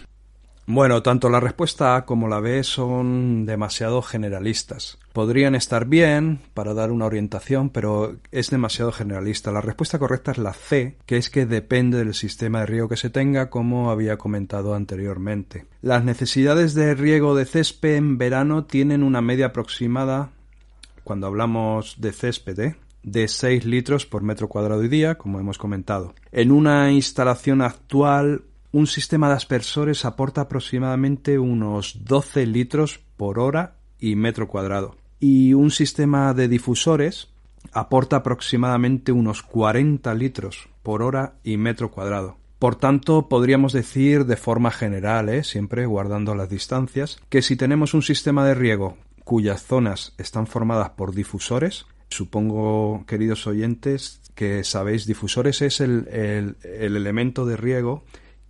Bueno, 0.66 1.02
tanto 1.02 1.30
la 1.30 1.40
respuesta 1.40 1.96
A 1.96 2.06
como 2.06 2.28
la 2.28 2.40
B 2.40 2.64
son 2.64 3.46
demasiado 3.46 4.02
generalistas. 4.04 5.00
Podrían 5.14 5.56
estar 5.56 5.86
bien 5.86 6.40
para 6.54 6.74
dar 6.76 6.92
una 6.92 7.06
orientación, 7.06 7.70
pero 7.70 8.18
es 8.32 8.50
demasiado 8.52 8.92
generalista. 8.92 9.52
La 9.52 9.62
respuesta 9.62 9.98
correcta 9.98 10.32
es 10.32 10.38
la 10.38 10.54
C, 10.54 10.98
que 11.08 11.18
es 11.18 11.32
que 11.32 11.48
depende 11.48 11.98
del 11.98 12.14
sistema 12.14 12.60
de 12.60 12.66
riego 12.68 12.88
que 12.88 12.98
se 12.98 13.10
tenga, 13.10 13.50
como 13.50 13.90
había 13.90 14.18
comentado 14.18 14.76
anteriormente. 14.76 15.66
Las 15.82 16.04
necesidades 16.04 16.76
de 16.76 16.94
riego 16.94 17.36
de 17.36 17.46
césped 17.46 17.96
en 17.96 18.20
verano 18.20 18.66
tienen 18.66 19.02
una 19.02 19.22
media 19.22 19.48
aproximada, 19.48 20.30
cuando 21.04 21.26
hablamos 21.26 21.96
de 22.00 22.12
césped, 22.12 22.60
¿eh? 22.60 22.76
De 23.04 23.28
6 23.28 23.66
litros 23.66 24.06
por 24.06 24.24
metro 24.24 24.48
cuadrado 24.48 24.84
y 24.84 24.90
día, 24.90 25.16
como 25.16 25.40
hemos 25.40 25.58
comentado. 25.58 26.14
En 26.32 26.52
una 26.52 26.92
instalación 26.92 27.62
actual 27.62 28.44
un 28.72 28.86
sistema 28.86 29.30
de 29.30 29.36
aspersores 29.36 30.06
aporta 30.06 30.42
aproximadamente 30.42 31.40
unos 31.40 32.06
12 32.06 32.46
litros 32.46 33.00
por 33.18 33.40
hora 33.40 33.78
y 34.00 34.16
metro 34.16 34.48
cuadrado. 34.48 34.96
Y 35.20 35.54
un 35.54 35.72
sistema 35.72 36.34
de 36.34 36.48
difusores 36.48 37.30
aporta 37.74 38.18
aproximadamente 38.18 39.12
unos 39.12 39.42
40 39.42 40.14
litros 40.14 40.70
por 40.84 41.02
hora 41.02 41.34
y 41.44 41.58
metro 41.58 41.92
cuadrado. 41.92 42.38
Por 42.60 42.76
tanto, 42.76 43.28
podríamos 43.28 43.74
decir 43.74 44.26
de 44.26 44.36
forma 44.36 44.70
general, 44.70 45.30
¿eh? 45.30 45.44
siempre 45.44 45.86
guardando 45.86 46.36
las 46.36 46.50
distancias, 46.50 47.20
que 47.30 47.42
si 47.42 47.56
tenemos 47.56 47.94
un 47.94 48.02
sistema 48.02 48.46
de 48.46 48.54
riego 48.54 48.98
cuyas 49.24 49.64
zonas 49.64 50.14
están 50.18 50.48
formadas 50.48 50.92
por 50.92 51.14
difusores, 51.14 51.86
supongo, 52.10 53.04
queridos 53.08 53.48
oyentes, 53.48 54.22
que 54.36 54.64
sabéis, 54.64 55.06
difusores 55.06 55.62
es 55.62 55.82
el, 55.82 56.08
el, 56.08 56.58
el 56.64 56.96
elemento 56.96 57.46
de 57.46 57.58
riego 57.58 58.04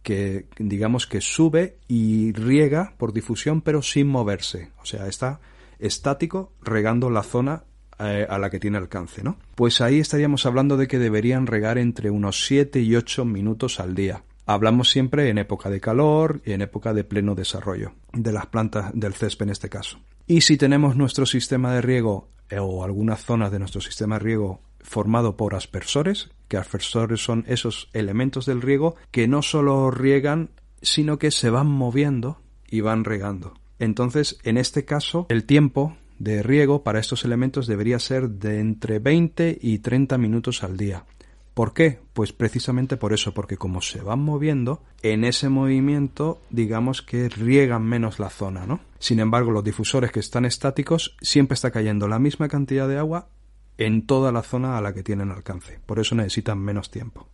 que 0.04 0.46
digamos 0.58 1.08
que 1.08 1.22
sube 1.22 1.78
y 1.88 2.32
riega 2.32 2.94
por 2.98 3.14
difusión 3.14 3.62
pero 3.62 3.82
sin 3.82 4.08
moverse, 4.08 4.72
o 4.82 4.86
sea, 4.86 5.08
está 5.08 5.40
estático 5.80 6.54
regando 6.62 7.10
la 7.10 7.24
zona 7.24 7.64
eh, 8.00 8.26
a 8.30 8.38
la 8.38 8.50
que 8.50 8.60
tiene 8.60 8.78
alcance, 8.78 9.24
¿no? 9.24 9.38
Pues 9.56 9.82
ahí 9.82 10.00
estaríamos 10.00 10.46
hablando 10.46 10.78
de 10.78 10.88
que 10.88 11.00
deberían 11.00 11.48
regar 11.48 11.78
entre 11.78 12.10
unos 12.10 12.46
7 12.46 12.80
y 12.80 12.96
8 12.96 13.26
minutos 13.26 13.80
al 13.80 13.94
día. 13.94 14.24
Hablamos 14.46 14.90
siempre 14.90 15.30
en 15.30 15.38
época 15.38 15.70
de 15.70 15.82
calor 15.82 16.42
y 16.46 16.54
en 16.54 16.62
época 16.62 16.94
de 16.94 17.04
pleno 17.04 17.36
desarrollo 17.36 17.92
de 18.14 18.32
las 18.32 18.48
plantas 18.48 18.92
del 18.94 19.14
césped 19.14 19.48
en 19.48 19.50
este 19.52 19.70
caso. 19.70 20.00
Y 20.28 20.42
si 20.42 20.58
tenemos 20.58 20.96
nuestro 20.96 21.26
sistema 21.26 21.74
de 21.74 21.82
riego 21.82 22.30
o 22.58 22.84
algunas 22.84 23.24
zonas 23.24 23.52
de 23.52 23.60
nuestro 23.60 23.82
sistema 23.82 24.20
riego 24.20 24.62
formado 24.82 25.38
por 25.38 25.56
aspersores, 25.56 26.30
que 26.48 26.58
aspersores 26.58 27.24
son 27.24 27.46
esos 27.48 27.90
elementos 27.94 28.46
del 28.46 28.62
riego 28.62 28.96
que 29.12 29.28
no 29.28 29.42
solo 29.42 29.92
riegan, 29.92 30.50
sino 30.82 31.20
que 31.20 31.32
se 31.32 31.50
van 31.50 31.68
moviendo 31.68 32.42
y 32.70 32.82
van 32.82 33.04
regando. 33.04 33.54
Entonces, 33.78 34.40
en 34.44 34.58
este 34.58 34.86
caso, 34.86 35.26
el 35.30 35.46
tiempo 35.46 35.96
de 36.18 36.44
riego 36.44 36.84
para 36.84 37.00
estos 37.00 37.24
elementos 37.24 37.66
debería 37.66 38.00
ser 38.00 38.30
de 38.30 38.60
entre 38.60 39.00
20 39.00 39.58
y 39.62 39.80
30 39.80 40.18
minutos 40.18 40.64
al 40.64 40.78
día. 40.78 41.06
¿Por 41.60 41.74
qué? 41.74 42.00
Pues 42.14 42.32
precisamente 42.32 42.96
por 42.96 43.12
eso, 43.12 43.34
porque 43.34 43.58
como 43.58 43.82
se 43.82 44.00
van 44.00 44.22
moviendo, 44.22 44.82
en 45.02 45.26
ese 45.26 45.50
movimiento 45.50 46.42
digamos 46.50 47.02
que 47.02 47.28
riegan 47.28 47.84
menos 47.84 48.18
la 48.18 48.30
zona, 48.30 48.66
¿no? 48.66 48.80
Sin 48.98 49.20
embargo, 49.20 49.52
los 49.52 49.66
difusores 49.66 50.14
que 50.14 50.22
están 50.22 50.46
estáticos 50.46 51.18
siempre 51.20 51.56
está 51.56 51.70
cayendo 51.70 52.08
la 52.08 52.18
misma 52.18 52.48
cantidad 52.48 52.88
de 52.88 52.98
agua 52.98 53.28
en 53.78 54.06
toda 54.06 54.32
la 54.32 54.42
zona 54.42 54.78
a 54.78 54.82
la 54.82 54.94
que 54.94 55.04
tienen 55.04 55.32
alcance. 55.32 55.82
Por 55.86 56.00
eso 56.00 56.16
necesitan 56.16 56.60
menos 56.60 56.92
tiempo. 56.92 57.28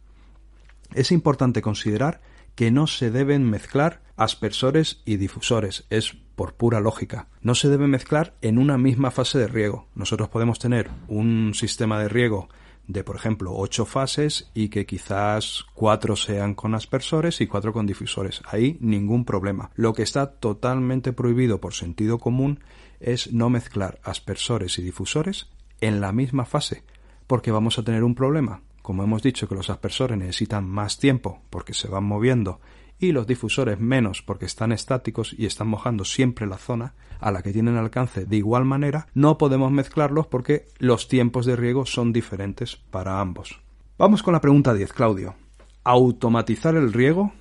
Es 0.95 1.11
importante 1.11 1.61
considerar 1.61 2.21
que 2.55 2.71
no 2.71 2.87
se 2.87 3.11
deben 3.11 3.47
mezclar 3.47 4.01
aspersores 4.15 5.03
y 5.05 5.17
difusores, 5.17 5.85
es 5.91 6.17
por 6.35 6.55
pura 6.55 6.79
lógica. 6.79 7.27
No 7.41 7.53
se 7.53 7.69
debe 7.69 7.85
mezclar 7.85 8.33
en 8.41 8.57
una 8.57 8.79
misma 8.79 9.11
fase 9.11 9.37
de 9.37 9.47
riego. 9.47 9.87
Nosotros 9.93 10.29
podemos 10.29 10.57
tener 10.57 10.89
un 11.07 11.51
sistema 11.53 11.99
de 11.99 12.09
riego 12.09 12.49
de, 12.87 13.03
por 13.03 13.15
ejemplo, 13.15 13.53
ocho 13.55 13.85
fases 13.85 14.49
y 14.53 14.69
que 14.69 14.85
quizás 14.85 15.65
cuatro 15.73 16.15
sean 16.15 16.53
con 16.53 16.75
aspersores 16.75 17.41
y 17.41 17.47
cuatro 17.47 17.73
con 17.73 17.85
difusores. 17.85 18.41
Ahí 18.45 18.77
ningún 18.79 19.25
problema. 19.25 19.71
Lo 19.75 19.93
que 19.93 20.03
está 20.03 20.31
totalmente 20.31 21.13
prohibido 21.13 21.59
por 21.59 21.73
sentido 21.73 22.19
común 22.19 22.59
es 22.99 23.33
no 23.33 23.49
mezclar 23.49 23.99
aspersores 24.03 24.77
y 24.79 24.83
difusores 24.83 25.49
en 25.81 26.01
la 26.01 26.11
misma 26.11 26.45
fase, 26.45 26.83
porque 27.27 27.51
vamos 27.51 27.77
a 27.77 27.83
tener 27.83 28.03
un 28.03 28.15
problema. 28.15 28.61
Como 28.81 29.03
hemos 29.03 29.23
dicho 29.23 29.47
que 29.47 29.55
los 29.55 29.69
aspersores 29.69 30.17
necesitan 30.17 30.69
más 30.69 30.99
tiempo 30.99 31.41
porque 31.49 31.73
se 31.73 31.87
van 31.87 32.03
moviendo 32.03 32.61
y 32.99 33.11
los 33.11 33.27
difusores 33.27 33.79
menos 33.79 34.21
porque 34.21 34.45
están 34.45 34.71
estáticos 34.71 35.35
y 35.37 35.45
están 35.45 35.67
mojando 35.67 36.05
siempre 36.05 36.47
la 36.47 36.57
zona 36.57 36.93
a 37.19 37.31
la 37.31 37.41
que 37.41 37.51
tienen 37.51 37.77
alcance 37.77 38.25
de 38.25 38.37
igual 38.37 38.65
manera, 38.65 39.07
no 39.13 39.37
podemos 39.37 39.71
mezclarlos 39.71 40.27
porque 40.27 40.67
los 40.79 41.07
tiempos 41.07 41.45
de 41.45 41.55
riego 41.55 41.85
son 41.85 42.13
diferentes 42.13 42.75
para 42.75 43.19
ambos. 43.19 43.61
Vamos 43.97 44.23
con 44.23 44.33
la 44.33 44.41
pregunta 44.41 44.73
10, 44.73 44.93
Claudio. 44.93 45.35
¿Automatizar 45.83 46.75
el 46.75 46.91
riego 46.91 47.31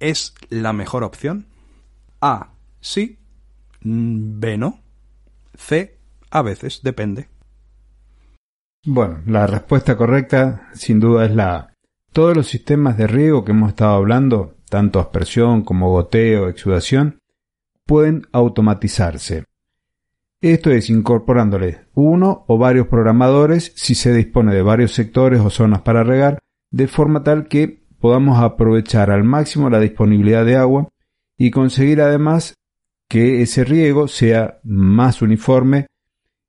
es 0.00 0.34
la 0.50 0.72
mejor 0.72 1.04
opción? 1.04 1.46
A. 2.20 2.50
Sí. 2.80 3.18
B. 3.82 4.58
No. 4.58 4.80
C. 5.54 5.96
A 6.30 6.42
veces, 6.42 6.80
depende. 6.82 7.28
Bueno, 8.86 9.22
la 9.26 9.46
respuesta 9.46 9.96
correcta 9.96 10.68
sin 10.74 11.00
duda 11.00 11.24
es 11.24 11.34
la 11.34 11.56
A. 11.56 11.74
Todos 12.12 12.36
los 12.36 12.46
sistemas 12.46 12.98
de 12.98 13.06
riego 13.06 13.44
que 13.44 13.52
hemos 13.52 13.70
estado 13.70 13.94
hablando, 13.94 14.53
tanto 14.74 14.98
aspersión 14.98 15.62
como 15.62 15.92
goteo, 15.92 16.48
exudación, 16.48 17.20
pueden 17.86 18.26
automatizarse. 18.32 19.44
Esto 20.40 20.72
es 20.72 20.90
incorporándole 20.90 21.82
uno 21.94 22.44
o 22.48 22.58
varios 22.58 22.88
programadores 22.88 23.72
si 23.76 23.94
se 23.94 24.12
dispone 24.12 24.52
de 24.52 24.62
varios 24.62 24.90
sectores 24.90 25.40
o 25.42 25.48
zonas 25.48 25.82
para 25.82 26.02
regar, 26.02 26.40
de 26.72 26.88
forma 26.88 27.22
tal 27.22 27.46
que 27.46 27.84
podamos 28.00 28.40
aprovechar 28.40 29.12
al 29.12 29.22
máximo 29.22 29.70
la 29.70 29.78
disponibilidad 29.78 30.44
de 30.44 30.56
agua 30.56 30.88
y 31.38 31.52
conseguir 31.52 32.00
además 32.00 32.56
que 33.08 33.42
ese 33.42 33.62
riego 33.62 34.08
sea 34.08 34.58
más 34.64 35.22
uniforme 35.22 35.86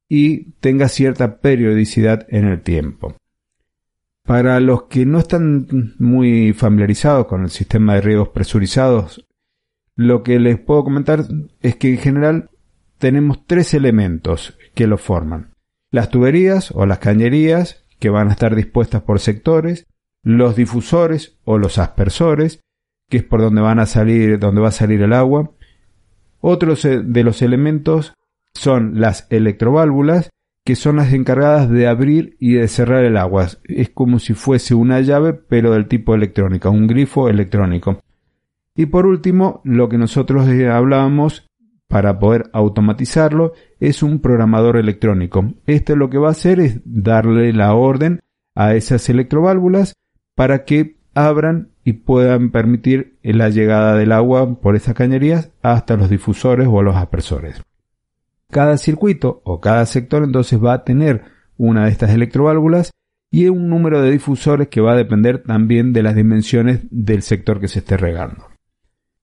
y 0.09 0.53
tenga 0.61 0.87
cierta 0.87 1.41
periodicidad 1.41 2.25
en 2.29 2.45
el 2.45 2.63
tiempo. 2.63 3.15
Para 4.25 4.59
los 4.59 4.83
que 4.83 5.05
no 5.05 5.19
están 5.19 5.93
muy 5.99 6.53
familiarizados 6.53 7.27
con 7.27 7.43
el 7.43 7.51
sistema 7.51 7.93
de 7.93 8.01
riegos 8.01 8.29
presurizados, 8.29 9.23
lo 9.95 10.23
que 10.23 10.39
les 10.39 10.59
puedo 10.59 10.83
comentar 10.83 11.25
es 11.61 11.75
que 11.75 11.91
en 11.91 11.99
general 11.99 12.49
tenemos 12.97 13.45
tres 13.45 13.75
elementos 13.75 14.57
que 14.73 14.87
lo 14.87 14.97
forman. 14.97 15.53
Las 15.91 16.09
tuberías 16.09 16.71
o 16.71 16.87
las 16.87 16.97
cañerías, 16.97 17.85
que 17.99 18.09
van 18.09 18.29
a 18.29 18.31
estar 18.31 18.55
dispuestas 18.55 19.03
por 19.03 19.19
sectores, 19.19 19.85
los 20.23 20.55
difusores 20.55 21.37
o 21.45 21.59
los 21.59 21.77
aspersores, 21.77 22.61
que 23.09 23.17
es 23.17 23.23
por 23.23 23.41
donde 23.41 23.61
van 23.61 23.79
a 23.79 23.85
salir, 23.85 24.39
donde 24.39 24.59
va 24.59 24.69
a 24.69 24.71
salir 24.71 25.03
el 25.03 25.13
agua. 25.13 25.51
Otros 26.41 26.81
de 26.81 27.23
los 27.23 27.43
elementos 27.43 28.13
son 28.55 28.99
las 28.99 29.27
electroválvulas, 29.29 30.31
que 30.65 30.75
son 30.75 30.95
las 30.95 31.13
encargadas 31.13 31.69
de 31.69 31.87
abrir 31.87 32.35
y 32.39 32.55
de 32.55 32.67
cerrar 32.67 33.05
el 33.05 33.17
agua. 33.17 33.47
Es 33.65 33.89
como 33.89 34.17
si 34.17 34.33
fuese 34.33 34.73
una 34.73 34.99
llave, 34.99 35.33
pero 35.33 35.73
del 35.73 35.87
tipo 35.87 36.15
electrónica, 36.15 36.69
un 36.69 36.87
grifo 36.87 37.29
electrónico. 37.29 38.01
Y 38.75 38.87
por 38.87 39.05
último, 39.05 39.61
lo 39.63 39.87
que 39.87 39.99
nosotros 39.99 40.49
eh, 40.49 40.67
hablábamos 40.67 41.47
para 41.87 42.17
poder 42.17 42.49
automatizarlo 42.51 43.53
es 43.79 44.01
un 44.01 44.19
programador 44.19 44.77
electrónico. 44.77 45.53
Esto 45.67 45.95
lo 45.95 46.09
que 46.09 46.17
va 46.17 46.29
a 46.29 46.31
hacer 46.31 46.59
es 46.59 46.81
darle 46.83 47.53
la 47.53 47.75
orden 47.75 48.21
a 48.55 48.73
esas 48.73 49.07
electroválvulas 49.07 49.93
para 50.33 50.65
que 50.65 50.97
abran 51.13 51.69
y 51.83 51.93
puedan 51.93 52.49
permitir 52.49 53.19
la 53.21 53.49
llegada 53.49 53.95
del 53.95 54.11
agua 54.11 54.59
por 54.59 54.75
esas 54.75 54.95
cañerías 54.95 55.51
hasta 55.61 55.95
los 55.95 56.09
difusores 56.09 56.67
o 56.69 56.81
los 56.81 56.95
aspersores. 56.95 57.61
Cada 58.51 58.77
circuito 58.77 59.41
o 59.43 59.59
cada 59.59 59.85
sector 59.85 60.23
entonces 60.23 60.63
va 60.63 60.73
a 60.73 60.83
tener 60.83 61.23
una 61.57 61.85
de 61.85 61.91
estas 61.91 62.11
electroválvulas 62.11 62.91
y 63.31 63.47
un 63.47 63.69
número 63.69 64.01
de 64.01 64.11
difusores 64.11 64.67
que 64.69 64.81
va 64.81 64.93
a 64.93 64.97
depender 64.97 65.43
también 65.43 65.93
de 65.93 66.03
las 66.03 66.15
dimensiones 66.15 66.81
del 66.89 67.21
sector 67.21 67.59
que 67.59 67.67
se 67.67 67.79
esté 67.79 67.97
regando. 67.97 68.47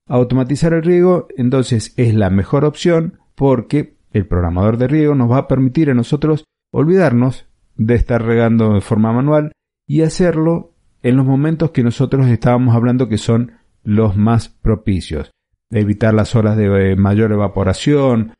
Automatizar 0.06 0.72
el 0.72 0.82
riego 0.82 1.28
entonces 1.36 1.94
es 1.96 2.14
la 2.14 2.28
mejor 2.28 2.64
opción 2.64 3.20
porque 3.34 3.96
el 4.12 4.26
programador 4.26 4.76
de 4.76 4.88
riego 4.88 5.14
nos 5.14 5.30
va 5.30 5.38
a 5.38 5.48
permitir 5.48 5.90
a 5.90 5.94
nosotros 5.94 6.44
olvidarnos 6.72 7.46
de 7.76 7.94
estar 7.94 8.22
regando 8.22 8.74
de 8.74 8.80
forma 8.80 9.12
manual 9.12 9.52
y 9.86 10.02
hacerlo 10.02 10.74
en 11.02 11.16
los 11.16 11.26
momentos 11.26 11.70
que 11.70 11.82
nosotros 11.82 12.26
estábamos 12.26 12.74
hablando 12.74 13.08
que 13.08 13.18
son 13.18 13.52
los 13.82 14.16
más 14.16 14.48
propicios. 14.48 15.30
Evitar 15.70 16.14
las 16.14 16.36
horas 16.36 16.56
de 16.56 16.96
mayor 16.96 17.32
evaporación, 17.32 18.34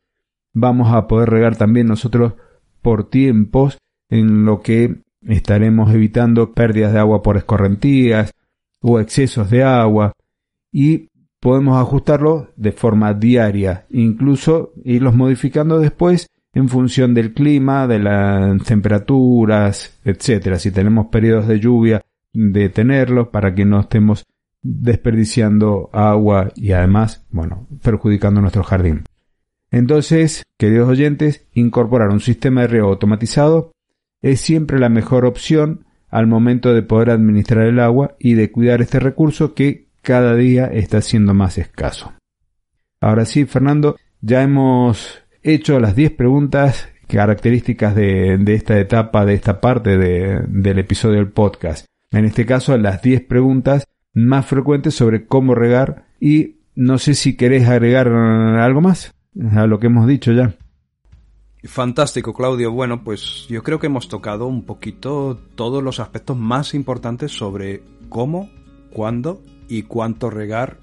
vamos 0.53 0.93
a 0.93 1.07
poder 1.07 1.29
regar 1.29 1.55
también 1.55 1.87
nosotros 1.87 2.33
por 2.81 3.09
tiempos 3.09 3.77
en 4.09 4.45
lo 4.45 4.61
que 4.61 5.01
estaremos 5.27 5.93
evitando 5.93 6.53
pérdidas 6.53 6.93
de 6.93 6.99
agua 6.99 7.23
por 7.23 7.37
escorrentías 7.37 8.33
o 8.81 8.99
excesos 8.99 9.49
de 9.49 9.63
agua 9.63 10.13
y 10.71 11.09
podemos 11.39 11.79
ajustarlo 11.79 12.51
de 12.55 12.71
forma 12.71 13.13
diaria, 13.13 13.85
incluso 13.89 14.73
irlos 14.83 15.15
modificando 15.15 15.79
después 15.79 16.29
en 16.53 16.69
función 16.69 17.13
del 17.13 17.33
clima, 17.33 17.87
de 17.87 17.99
las 17.99 18.63
temperaturas, 18.63 19.99
etcétera. 20.05 20.59
Si 20.59 20.71
tenemos 20.71 21.07
periodos 21.07 21.47
de 21.47 21.59
lluvia, 21.59 22.01
detenerlos 22.31 23.29
para 23.29 23.53
que 23.55 23.65
no 23.65 23.79
estemos 23.79 24.25
desperdiciando 24.61 25.89
agua 25.91 26.51
y 26.55 26.71
además, 26.71 27.25
bueno, 27.31 27.67
perjudicando 27.81 28.39
nuestro 28.39 28.63
jardín. 28.63 29.03
Entonces, 29.73 30.43
queridos 30.59 30.87
oyentes, 30.87 31.47
incorporar 31.55 32.09
un 32.09 32.19
sistema 32.19 32.61
de 32.61 32.67
riego 32.67 32.89
automatizado 32.89 33.71
es 34.21 34.39
siempre 34.39 34.77
la 34.77 34.87
mejor 34.87 35.25
opción 35.25 35.87
al 36.11 36.27
momento 36.27 36.75
de 36.75 36.83
poder 36.83 37.09
administrar 37.09 37.65
el 37.65 37.79
agua 37.79 38.15
y 38.19 38.35
de 38.35 38.51
cuidar 38.51 38.83
este 38.83 38.99
recurso 38.99 39.55
que 39.55 39.87
cada 40.03 40.35
día 40.35 40.67
está 40.67 41.01
siendo 41.01 41.33
más 41.33 41.57
escaso. 41.57 42.13
Ahora 43.01 43.25
sí, 43.25 43.45
Fernando, 43.45 43.97
ya 44.21 44.43
hemos 44.43 45.23
hecho 45.41 45.79
las 45.79 45.95
10 45.95 46.11
preguntas 46.11 46.89
características 47.07 47.95
de, 47.95 48.43
esta 48.53 48.79
etapa, 48.79 49.25
de 49.25 49.33
esta 49.33 49.59
parte 49.59 49.97
del 49.97 50.77
episodio 50.77 51.15
del 51.15 51.31
podcast. 51.31 51.87
En 52.11 52.25
este 52.25 52.45
caso, 52.45 52.77
las 52.77 53.01
10 53.01 53.21
preguntas 53.21 53.87
más 54.13 54.45
frecuentes 54.45 54.93
sobre 54.93 55.25
cómo 55.25 55.55
regar 55.55 56.05
y 56.19 56.57
no 56.75 56.99
sé 56.99 57.15
si 57.15 57.35
querés 57.35 57.67
agregar 57.67 58.07
algo 58.09 58.79
más 58.79 59.15
a 59.53 59.67
lo 59.67 59.79
que 59.79 59.87
hemos 59.87 60.07
dicho 60.07 60.31
ya. 60.31 60.55
Fantástico, 61.63 62.33
Claudio. 62.33 62.71
Bueno, 62.71 63.03
pues 63.03 63.45
yo 63.49 63.63
creo 63.63 63.79
que 63.79 63.87
hemos 63.87 64.09
tocado 64.09 64.47
un 64.47 64.63
poquito 64.63 65.39
todos 65.55 65.81
los 65.81 65.99
aspectos 65.99 66.37
más 66.37 66.73
importantes 66.73 67.31
sobre 67.31 67.83
cómo, 68.09 68.49
cuándo 68.91 69.41
y 69.69 69.83
cuánto 69.83 70.29
regar 70.29 70.79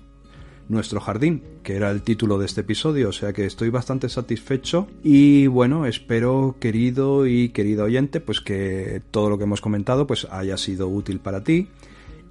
nuestro 0.70 1.00
jardín, 1.00 1.42
que 1.64 1.74
era 1.74 1.90
el 1.90 2.02
título 2.02 2.38
de 2.38 2.46
este 2.46 2.60
episodio, 2.62 3.08
o 3.08 3.12
sea 3.12 3.32
que 3.32 3.44
estoy 3.44 3.70
bastante 3.70 4.08
satisfecho 4.08 4.86
y 5.02 5.48
bueno, 5.48 5.84
espero 5.84 6.56
querido 6.60 7.26
y 7.26 7.48
querido 7.48 7.84
oyente, 7.84 8.20
pues 8.20 8.40
que 8.40 9.02
todo 9.10 9.28
lo 9.28 9.36
que 9.36 9.44
hemos 9.44 9.60
comentado 9.60 10.06
pues 10.06 10.28
haya 10.30 10.56
sido 10.56 10.88
útil 10.88 11.18
para 11.18 11.42
ti 11.42 11.68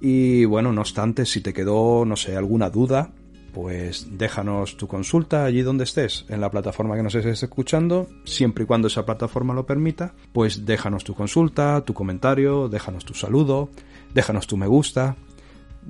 y 0.00 0.46
bueno, 0.46 0.72
no 0.72 0.80
obstante, 0.80 1.26
si 1.26 1.42
te 1.42 1.52
quedó, 1.52 2.06
no 2.06 2.16
sé, 2.16 2.34
alguna 2.34 2.70
duda, 2.70 3.12
pues 3.52 4.08
déjanos 4.18 4.76
tu 4.76 4.86
consulta 4.86 5.44
allí 5.44 5.62
donde 5.62 5.84
estés, 5.84 6.24
en 6.28 6.40
la 6.40 6.50
plataforma 6.50 6.96
que 6.96 7.02
nos 7.02 7.14
estés 7.14 7.42
escuchando, 7.42 8.08
siempre 8.24 8.64
y 8.64 8.66
cuando 8.66 8.88
esa 8.88 9.04
plataforma 9.04 9.54
lo 9.54 9.66
permita, 9.66 10.14
pues 10.32 10.64
déjanos 10.66 11.04
tu 11.04 11.14
consulta, 11.14 11.82
tu 11.82 11.94
comentario, 11.94 12.68
déjanos 12.68 13.04
tu 13.04 13.14
saludo, 13.14 13.70
déjanos 14.14 14.46
tu 14.46 14.56
me 14.56 14.66
gusta, 14.66 15.16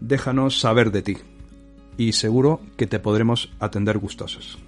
déjanos 0.01 0.61
saber 0.61 0.91
de 0.91 1.03
ti 1.03 1.17
y 1.97 2.13
seguro 2.13 2.61
que 2.77 2.87
te 2.87 2.99
podremos 2.99 3.53
atender 3.61 3.99
gustosos. 3.99 4.59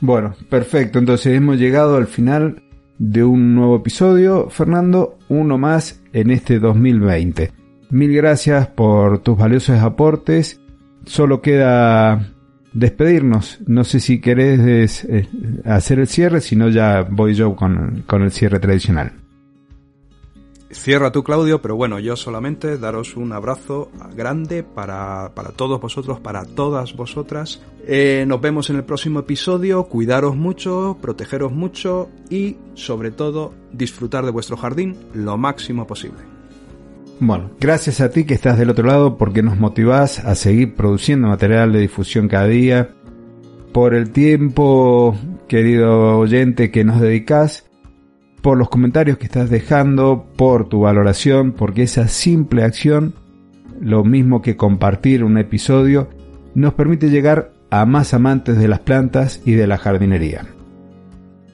Bueno, 0.00 0.34
perfecto. 0.48 0.98
Entonces 0.98 1.36
hemos 1.36 1.58
llegado 1.58 1.96
al 1.96 2.08
final 2.08 2.62
de 2.98 3.22
un 3.22 3.54
nuevo 3.54 3.76
episodio, 3.76 4.50
Fernando, 4.50 5.18
uno 5.28 5.58
más 5.58 6.02
en 6.12 6.30
este 6.30 6.58
2020. 6.58 7.52
Mil 7.90 8.12
gracias 8.12 8.68
por 8.68 9.18
tus 9.18 9.36
valiosos 9.36 9.78
aportes. 9.78 10.61
Solo 11.04 11.40
queda 11.40 12.32
despedirnos. 12.72 13.58
No 13.66 13.84
sé 13.84 14.00
si 14.00 14.20
querés 14.20 15.04
eh, 15.04 15.28
hacer 15.64 15.98
el 16.00 16.08
cierre, 16.08 16.40
si 16.40 16.56
no 16.56 16.68
ya 16.68 17.02
voy 17.08 17.34
yo 17.34 17.54
con, 17.54 18.04
el 18.10 18.32
cierre 18.32 18.58
tradicional. 18.58 19.12
Cierra 20.70 21.12
tú, 21.12 21.22
Claudio, 21.22 21.60
pero 21.60 21.76
bueno, 21.76 21.98
yo 21.98 22.16
solamente 22.16 22.78
daros 22.78 23.14
un 23.16 23.32
abrazo 23.32 23.90
grande 24.16 24.62
para, 24.62 25.30
todos 25.54 25.78
vosotros, 25.78 26.18
para 26.20 26.46
todas 26.46 26.96
vosotras. 26.96 27.60
Eh, 27.86 28.24
nos 28.26 28.40
vemos 28.40 28.70
en 28.70 28.76
el 28.76 28.84
próximo 28.84 29.20
episodio. 29.20 29.84
Cuidaros 29.84 30.34
mucho, 30.34 30.96
protegeros 31.02 31.52
mucho 31.52 32.08
y, 32.30 32.56
sobre 32.72 33.10
todo, 33.10 33.52
disfrutar 33.70 34.24
de 34.24 34.30
vuestro 34.30 34.56
jardín 34.56 34.96
lo 35.12 35.36
máximo 35.36 35.86
posible. 35.86 36.31
Bueno, 37.20 37.50
gracias 37.60 38.00
a 38.00 38.10
ti 38.10 38.24
que 38.24 38.34
estás 38.34 38.58
del 38.58 38.70
otro 38.70 38.86
lado 38.86 39.16
porque 39.16 39.42
nos 39.42 39.58
motivás 39.58 40.18
a 40.18 40.34
seguir 40.34 40.74
produciendo 40.74 41.28
material 41.28 41.72
de 41.72 41.80
difusión 41.80 42.28
cada 42.28 42.46
día. 42.46 42.90
Por 43.72 43.94
el 43.94 44.10
tiempo, 44.10 45.16
querido 45.48 46.18
oyente, 46.18 46.70
que 46.70 46.84
nos 46.84 47.00
dedicas 47.00 47.64
por 48.42 48.58
los 48.58 48.68
comentarios 48.68 49.18
que 49.18 49.26
estás 49.26 49.50
dejando, 49.50 50.26
por 50.36 50.68
tu 50.68 50.80
valoración, 50.80 51.52
porque 51.52 51.84
esa 51.84 52.08
simple 52.08 52.64
acción, 52.64 53.14
lo 53.80 54.04
mismo 54.04 54.42
que 54.42 54.56
compartir 54.56 55.22
un 55.22 55.38
episodio, 55.38 56.08
nos 56.54 56.74
permite 56.74 57.08
llegar 57.08 57.52
a 57.70 57.86
más 57.86 58.12
amantes 58.12 58.58
de 58.58 58.68
las 58.68 58.80
plantas 58.80 59.40
y 59.46 59.52
de 59.52 59.66
la 59.66 59.78
jardinería. 59.78 60.44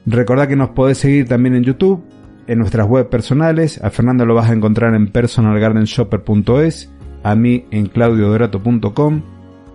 Recordad 0.07 0.49
que 0.49 0.57
nos 0.57 0.71
podés 0.71 0.99
seguir 0.99 1.29
también 1.29 1.55
en 1.55 1.65
YouTube, 1.65 2.03
en 2.49 2.59
nuestras 2.59 2.89
web 2.89 3.09
personales, 3.09 3.79
a 3.85 3.91
Fernando 3.91 4.25
lo 4.25 4.35
vas 4.35 4.51
a 4.51 4.55
encontrar 4.55 4.95
en 4.95 5.09
personalgardenshopper.es, 5.09 6.91
a 7.23 7.35
mí 7.35 7.67
en 7.71 7.87
claudiodorato.com 7.87 9.23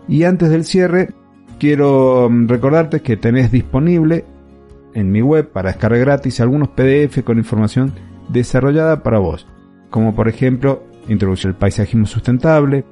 y 0.08 0.24
antes 0.24 0.50
del 0.50 0.66
cierre 0.66 1.12
quiero 1.60 2.30
mm, 2.30 2.48
recordarte 2.48 3.02
que 3.02 3.16
tenés 3.16 3.52
disponible 3.52 4.26
en 4.96 5.12
mi 5.12 5.22
web 5.22 5.52
para 5.52 5.70
descargar 5.70 6.00
gratis 6.00 6.42
algunos 6.42 6.70
PDF 6.70 7.24
con 7.24 7.38
información 7.38 7.94
desarrollada 8.30 9.04
para 9.04 9.20
vos, 9.20 9.48
como 9.92 10.16
por 10.16 10.28
ejemplo 10.28 10.84
introducir 11.08 11.50
el 11.50 11.56
paisajismo 11.56 12.08
sustentable. 12.08 12.86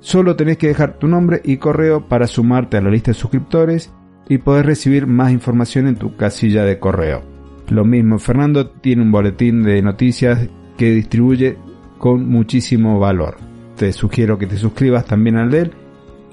Solo 0.00 0.36
tenés 0.36 0.58
que 0.58 0.68
dejar 0.68 0.98
tu 0.98 1.08
nombre 1.08 1.40
y 1.42 1.56
correo 1.56 2.06
para 2.06 2.26
sumarte 2.26 2.76
a 2.76 2.82
la 2.82 2.90
lista 2.90 3.12
de 3.12 3.18
suscriptores 3.18 3.92
y 4.28 4.38
poder 4.38 4.66
recibir 4.66 5.06
más 5.06 5.32
información 5.32 5.86
en 5.86 5.96
tu 5.96 6.16
casilla 6.16 6.64
de 6.64 6.78
correo. 6.78 7.35
Lo 7.68 7.84
mismo, 7.84 8.18
Fernando 8.18 8.68
tiene 8.68 9.02
un 9.02 9.12
boletín 9.12 9.62
de 9.62 9.82
noticias 9.82 10.48
que 10.76 10.90
distribuye 10.90 11.56
con 11.98 12.28
muchísimo 12.28 12.98
valor. 12.98 13.36
Te 13.76 13.92
sugiero 13.92 14.38
que 14.38 14.46
te 14.46 14.56
suscribas 14.56 15.04
también 15.06 15.36
al 15.36 15.50
de 15.50 15.60
él. 15.60 15.72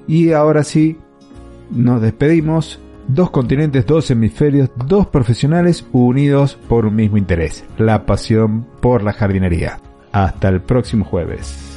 Y 0.07 0.31
ahora 0.31 0.63
sí, 0.63 0.97
nos 1.71 2.01
despedimos 2.01 2.79
Dos 3.07 3.31
continentes, 3.31 3.85
dos 3.85 4.09
hemisferios, 4.11 4.69
dos 4.87 5.07
profesionales 5.07 5.85
unidos 5.91 6.57
por 6.69 6.85
un 6.85 6.95
mismo 6.95 7.17
interés, 7.17 7.65
la 7.77 8.05
pasión 8.05 8.65
por 8.79 9.03
la 9.03 9.11
jardinería. 9.11 9.79
Hasta 10.13 10.47
el 10.47 10.61
próximo 10.61 11.03
jueves. 11.03 11.72